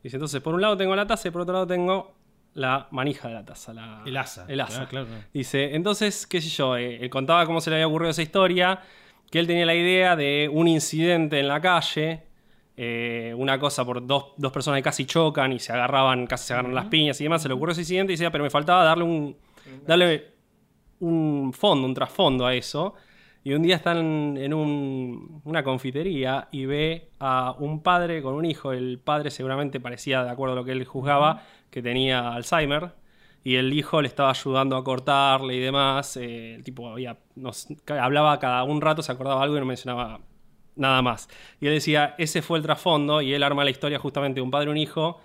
Dice, 0.02 0.16
entonces 0.16 0.40
por 0.40 0.54
un 0.54 0.60
lado 0.62 0.76
tengo 0.76 0.96
la 0.96 1.06
taza 1.06 1.28
y 1.28 1.30
por 1.30 1.42
otro 1.42 1.52
lado 1.52 1.66
tengo 1.66 2.14
la 2.54 2.88
manija 2.90 3.28
de 3.28 3.34
la 3.34 3.44
taza. 3.44 3.74
la- 3.74 4.02
El 4.06 4.16
asa. 4.16 4.46
El 4.48 4.60
asa. 4.60 4.86
Claro, 4.86 5.06
claro. 5.06 5.22
Dice, 5.32 5.74
entonces, 5.74 6.26
qué 6.26 6.40
sé 6.40 6.48
yo, 6.48 6.76
eh, 6.76 6.98
él 7.02 7.10
contaba 7.10 7.44
cómo 7.46 7.60
se 7.60 7.68
le 7.70 7.76
había 7.76 7.86
ocurrido 7.88 8.10
esa 8.10 8.22
historia, 8.22 8.80
que 9.30 9.38
él 9.40 9.46
tenía 9.46 9.66
la 9.66 9.74
idea 9.74 10.14
de 10.16 10.48
un 10.52 10.68
incidente 10.68 11.40
en 11.40 11.48
la 11.48 11.60
calle, 11.60 12.22
eh, 12.76 13.34
una 13.36 13.58
cosa 13.58 13.84
por 13.84 14.06
dos, 14.06 14.26
dos 14.36 14.52
personas 14.52 14.78
que 14.78 14.82
casi 14.84 15.04
chocan 15.04 15.52
y 15.52 15.58
se 15.58 15.72
agarraban, 15.72 16.26
casi 16.26 16.46
se 16.48 16.52
agarran 16.54 16.74
las 16.74 16.86
piñas 16.86 17.20
y 17.20 17.24
demás, 17.24 17.42
se 17.42 17.48
le 17.48 17.54
ocurrió 17.54 17.72
ese 17.72 17.80
incidente 17.82 18.12
y 18.12 18.16
decía, 18.16 18.30
pero 18.30 18.44
me 18.44 18.50
faltaba 18.50 18.84
darle 18.84 19.04
un, 19.04 19.36
darle 19.86 20.34
un 21.00 21.52
fondo, 21.52 21.86
un 21.86 21.94
trasfondo 21.94 22.46
a 22.46 22.54
eso. 22.54 22.94
Y 23.46 23.52
un 23.52 23.62
día 23.62 23.76
están 23.76 24.36
en 24.38 24.54
un- 24.54 25.42
una 25.44 25.62
confitería 25.62 26.48
y 26.50 26.64
ve 26.64 27.10
a 27.20 27.54
un 27.58 27.82
padre 27.82 28.22
con 28.22 28.34
un 28.34 28.46
hijo. 28.46 28.72
El 28.72 28.98
padre 28.98 29.30
seguramente 29.30 29.80
parecía, 29.80 30.24
de 30.24 30.30
acuerdo 30.30 30.54
a 30.54 30.56
lo 30.56 30.64
que 30.64 30.72
él 30.72 30.84
juzgaba, 30.86 31.42
que 31.70 31.82
tenía 31.82 32.32
Alzheimer. 32.32 32.92
Y 33.42 33.56
el 33.56 33.70
hijo 33.74 34.00
le 34.00 34.08
estaba 34.08 34.30
ayudando 34.30 34.76
a 34.76 34.82
cortarle 34.84 35.54
y 35.56 35.60
demás. 35.60 36.16
Eh, 36.16 36.54
el 36.54 36.64
tipo 36.64 36.88
había, 36.88 37.18
nos, 37.36 37.68
hablaba 37.86 38.38
cada 38.38 38.64
un 38.64 38.80
rato, 38.80 39.02
se 39.02 39.12
acordaba 39.12 39.42
algo 39.42 39.56
y 39.58 39.60
no 39.60 39.66
mencionaba 39.66 40.20
nada 40.76 41.02
más. 41.02 41.28
Y 41.60 41.66
él 41.66 41.74
decía, 41.74 42.14
ese 42.16 42.40
fue 42.40 42.56
el 42.56 42.64
trasfondo 42.64 43.20
y 43.20 43.34
él 43.34 43.42
arma 43.42 43.62
la 43.62 43.70
historia 43.70 43.98
justamente 43.98 44.36
de 44.36 44.42
un 44.42 44.50
padre 44.50 44.68
y 44.68 44.70
un 44.70 44.78
hijo 44.78 45.20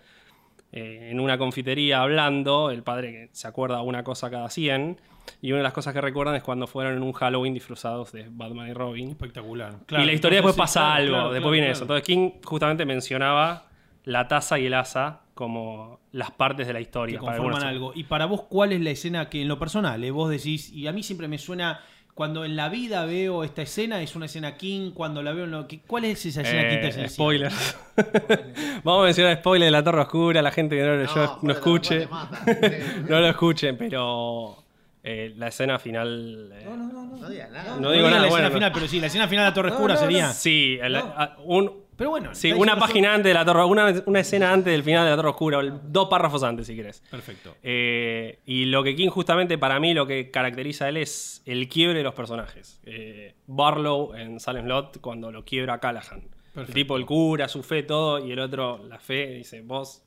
eh, 0.71 1.09
en 1.11 1.19
una 1.19 1.37
confitería 1.37 2.01
hablando, 2.01 2.71
el 2.71 2.83
padre 2.83 3.11
que 3.11 3.29
se 3.31 3.47
acuerda 3.47 3.81
una 3.81 4.03
cosa 4.03 4.29
cada 4.29 4.49
100, 4.49 4.99
y 5.41 5.51
una 5.51 5.57
de 5.59 5.63
las 5.63 5.73
cosas 5.73 5.93
que 5.93 6.01
recuerdan 6.01 6.35
es 6.35 6.43
cuando 6.43 6.67
fueron 6.67 6.95
en 6.95 7.03
un 7.03 7.13
Halloween 7.13 7.53
disfrazados 7.53 8.11
de 8.11 8.27
Batman 8.29 8.69
y 8.69 8.73
Robin. 8.73 9.09
Espectacular. 9.09 9.75
y 9.89 10.05
la 10.05 10.13
historia 10.13 10.37
después 10.37 10.55
pasa 10.55 10.93
algo, 10.93 11.13
claro, 11.13 11.31
después 11.31 11.41
claro, 11.41 11.51
viene 11.51 11.71
eso. 11.71 11.83
Entonces 11.83 12.05
King 12.05 12.31
justamente 12.43 12.85
mencionaba 12.85 13.67
la 14.03 14.27
taza 14.27 14.59
y 14.59 14.65
el 14.65 14.73
asa 14.73 15.21
como 15.33 15.99
las 16.11 16.31
partes 16.31 16.67
de 16.67 16.73
la 16.73 16.79
que 16.79 16.83
historia. 16.83 17.19
para 17.19 17.37
conforman 17.37 17.63
algunos. 17.63 17.91
algo. 17.91 17.99
Y 17.99 18.03
para 18.03 18.25
vos, 18.25 18.43
¿cuál 18.49 18.73
es 18.73 18.81
la 18.81 18.89
escena 18.89 19.29
que 19.29 19.41
en 19.41 19.47
lo 19.47 19.57
personal 19.57 20.03
eh, 20.03 20.11
vos 20.11 20.29
decís, 20.29 20.71
y 20.73 20.87
a 20.87 20.91
mí 20.91 21.03
siempre 21.03 21.27
me 21.27 21.37
suena, 21.37 21.79
cuando 22.19 22.43
en 22.43 22.57
la 22.57 22.67
vida 22.67 23.05
veo 23.05 23.45
esta 23.45 23.61
escena, 23.61 24.01
es 24.01 24.13
una 24.13 24.25
escena 24.25 24.57
King, 24.57 24.91
cuando 24.91 25.23
la 25.23 25.31
veo 25.31 25.45
en 25.45 25.51
lo 25.51 25.65
que... 25.69 25.79
¿Cuál 25.79 26.03
es 26.03 26.25
esa 26.25 26.41
escena 26.41 26.63
Eh, 26.63 26.81
quinta 26.91 27.07
spoiler. 27.07 27.49
Vamos 28.83 29.03
a 29.03 29.05
mencionar 29.05 29.37
spoiler 29.37 29.67
de 29.67 29.71
la 29.71 29.81
Torre 29.81 30.01
Oscura, 30.01 30.41
la 30.41 30.51
gente 30.51 30.75
que 30.75 30.81
no, 30.83 31.01
yo- 31.05 31.39
no 31.41 31.53
escuche. 31.53 32.09
no 33.07 33.19
lo 33.21 33.25
escuchen, 33.29 33.77
pero 33.77 34.61
eh, 35.01 35.33
la 35.37 35.47
escena 35.47 35.79
final. 35.79 36.51
eh, 36.55 36.65
No 36.67 37.29
digas 37.29 37.51
nada. 37.51 37.75
No 37.75 37.79
No 37.83 37.91
digo 37.91 37.93
digo 37.93 38.09
nada, 38.09 38.21
la 38.23 38.27
bueno, 38.27 38.47
escena 38.47 38.49
no. 38.49 38.53
final, 38.53 38.71
pero 38.73 38.87
sí, 38.89 38.99
la 38.99 39.07
escena 39.07 39.27
final 39.29 39.45
de 39.45 39.49
la 39.51 39.53
Torre 39.53 39.69
Oscura 39.71 39.93
no, 39.93 39.99
no. 40.01 40.05
sería... 40.05 40.33
Sí, 40.33 40.77
el- 40.81 40.97
a- 40.97 41.37
un, 41.45 41.71
Pero 41.99 42.09
bueno. 42.09 42.33
sí, 42.33 42.51
una 42.51 42.75
página 42.79 43.13
antes 43.13 43.29
de 43.29 43.33
la 43.35 43.45
Torre 43.45 43.63
una, 43.65 43.93
una 44.07 44.19
escena 44.21 44.51
antes 44.51 44.71
del 44.73 44.81
final 44.83 45.03
de 45.03 45.11
la 45.11 45.15
Torre 45.17 45.29
Oscura, 45.29 45.57
o 45.59 45.61
el- 45.61 45.73
dos 45.83 46.07
párrafos 46.09 46.41
antes, 46.41 46.65
si 46.65 46.75
querés. 46.75 47.03
Perfecto. 47.11 47.55
Eh, 47.61 48.39
y 48.47 48.65
lo 48.65 48.83
que 48.83 48.95
King 48.95 49.09
justamente 49.09 49.59
para 49.59 49.79
mí 49.79 49.93
lo 49.93 50.07
que 50.07 50.31
caracteriza 50.31 50.85
a 50.85 50.89
él 50.89 50.97
es 50.97 51.43
el 51.45 51.67
quiebre 51.69 51.99
de 51.99 52.03
los 52.03 52.15
personajes. 52.15 52.79
Eh, 52.85 53.35
Barlow 53.45 54.15
en 54.15 54.39
Salem 54.39 54.65
Lot 54.65 54.99
cuando 54.99 55.31
lo 55.31 55.45
quiebra 55.45 55.79
Callahan. 55.79 56.21
El 56.21 56.53
Perfecto. 56.53 56.73
tipo, 56.73 56.97
el 56.97 57.05
cura, 57.05 57.47
su 57.47 57.61
fe, 57.61 57.83
todo, 57.83 58.25
y 58.25 58.31
el 58.31 58.39
otro, 58.39 58.83
la 58.87 58.97
fe, 58.97 59.27
dice, 59.27 59.61
vos, 59.61 60.01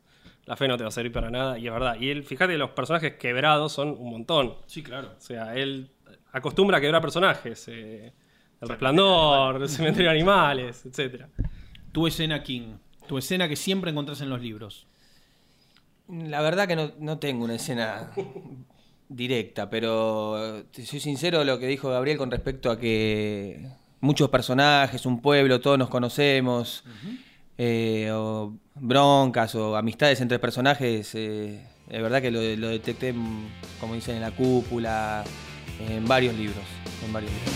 la 0.46 0.56
fe 0.56 0.66
no 0.66 0.76
te 0.76 0.82
va 0.82 0.88
a 0.88 0.90
servir 0.90 1.12
para 1.12 1.30
nada, 1.30 1.56
y 1.56 1.66
es 1.68 1.72
verdad. 1.72 1.96
Y 2.00 2.10
él, 2.10 2.24
fíjate, 2.24 2.58
los 2.58 2.70
personajes 2.70 3.14
quebrados 3.14 3.72
son 3.72 3.90
un 3.90 4.10
montón. 4.10 4.56
Sí, 4.66 4.82
claro. 4.82 5.12
O 5.16 5.20
sea, 5.20 5.54
él 5.54 5.90
acostumbra 6.32 6.78
a 6.78 6.80
quebrar 6.80 7.00
personajes. 7.00 7.68
eh, 7.68 8.12
el 8.60 8.68
resplandor, 8.68 9.62
el 9.62 9.68
cementerio 9.68 10.10
de 10.10 10.16
animales, 10.16 10.84
etcétera. 10.86 11.28
Tu 11.92 12.06
escena 12.06 12.42
King. 12.42 12.76
Tu 13.06 13.18
escena 13.18 13.48
que 13.48 13.56
siempre 13.56 13.90
encontrás 13.90 14.20
en 14.20 14.30
los 14.30 14.40
libros. 14.40 14.86
La 16.08 16.40
verdad 16.40 16.66
que 16.66 16.76
no, 16.76 16.92
no 16.98 17.18
tengo 17.18 17.44
una 17.44 17.54
escena 17.54 18.10
directa, 19.08 19.70
pero 19.70 20.64
te 20.72 20.84
soy 20.84 21.00
sincero 21.00 21.44
lo 21.44 21.58
que 21.58 21.66
dijo 21.66 21.90
Gabriel 21.90 22.18
con 22.18 22.30
respecto 22.30 22.70
a 22.70 22.78
que 22.78 23.68
muchos 24.00 24.28
personajes, 24.30 25.06
un 25.06 25.20
pueblo, 25.20 25.60
todos 25.60 25.78
nos 25.78 25.88
conocemos, 25.88 26.84
eh, 27.58 28.10
o 28.12 28.54
broncas 28.74 29.54
o 29.54 29.76
amistades 29.76 30.20
entre 30.20 30.38
personajes, 30.38 31.14
eh, 31.14 31.64
es 31.88 32.02
verdad 32.02 32.20
que 32.22 32.30
lo, 32.30 32.40
lo 32.56 32.68
detecté, 32.68 33.12
mm, 33.12 33.46
como 33.80 33.94
dicen, 33.94 34.16
en 34.16 34.22
la 34.22 34.30
cúpula, 34.32 35.24
en 35.78 36.06
varios 36.06 36.34
libros. 36.34 36.64
En 37.04 37.12
varios 37.12 37.32
libros. 37.32 37.52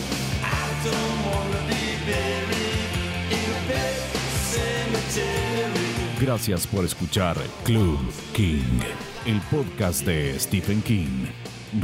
Gracias 6.20 6.66
por 6.66 6.85
escuchar 6.85 7.37
Club 7.64 7.98
King, 8.33 8.81
el 9.26 9.40
podcast 9.42 10.05
de 10.05 10.38
Stephen 10.38 10.83
King, 10.83 11.26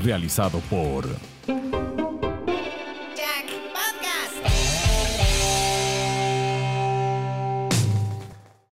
realizado 0.03 0.61
por 0.71 1.05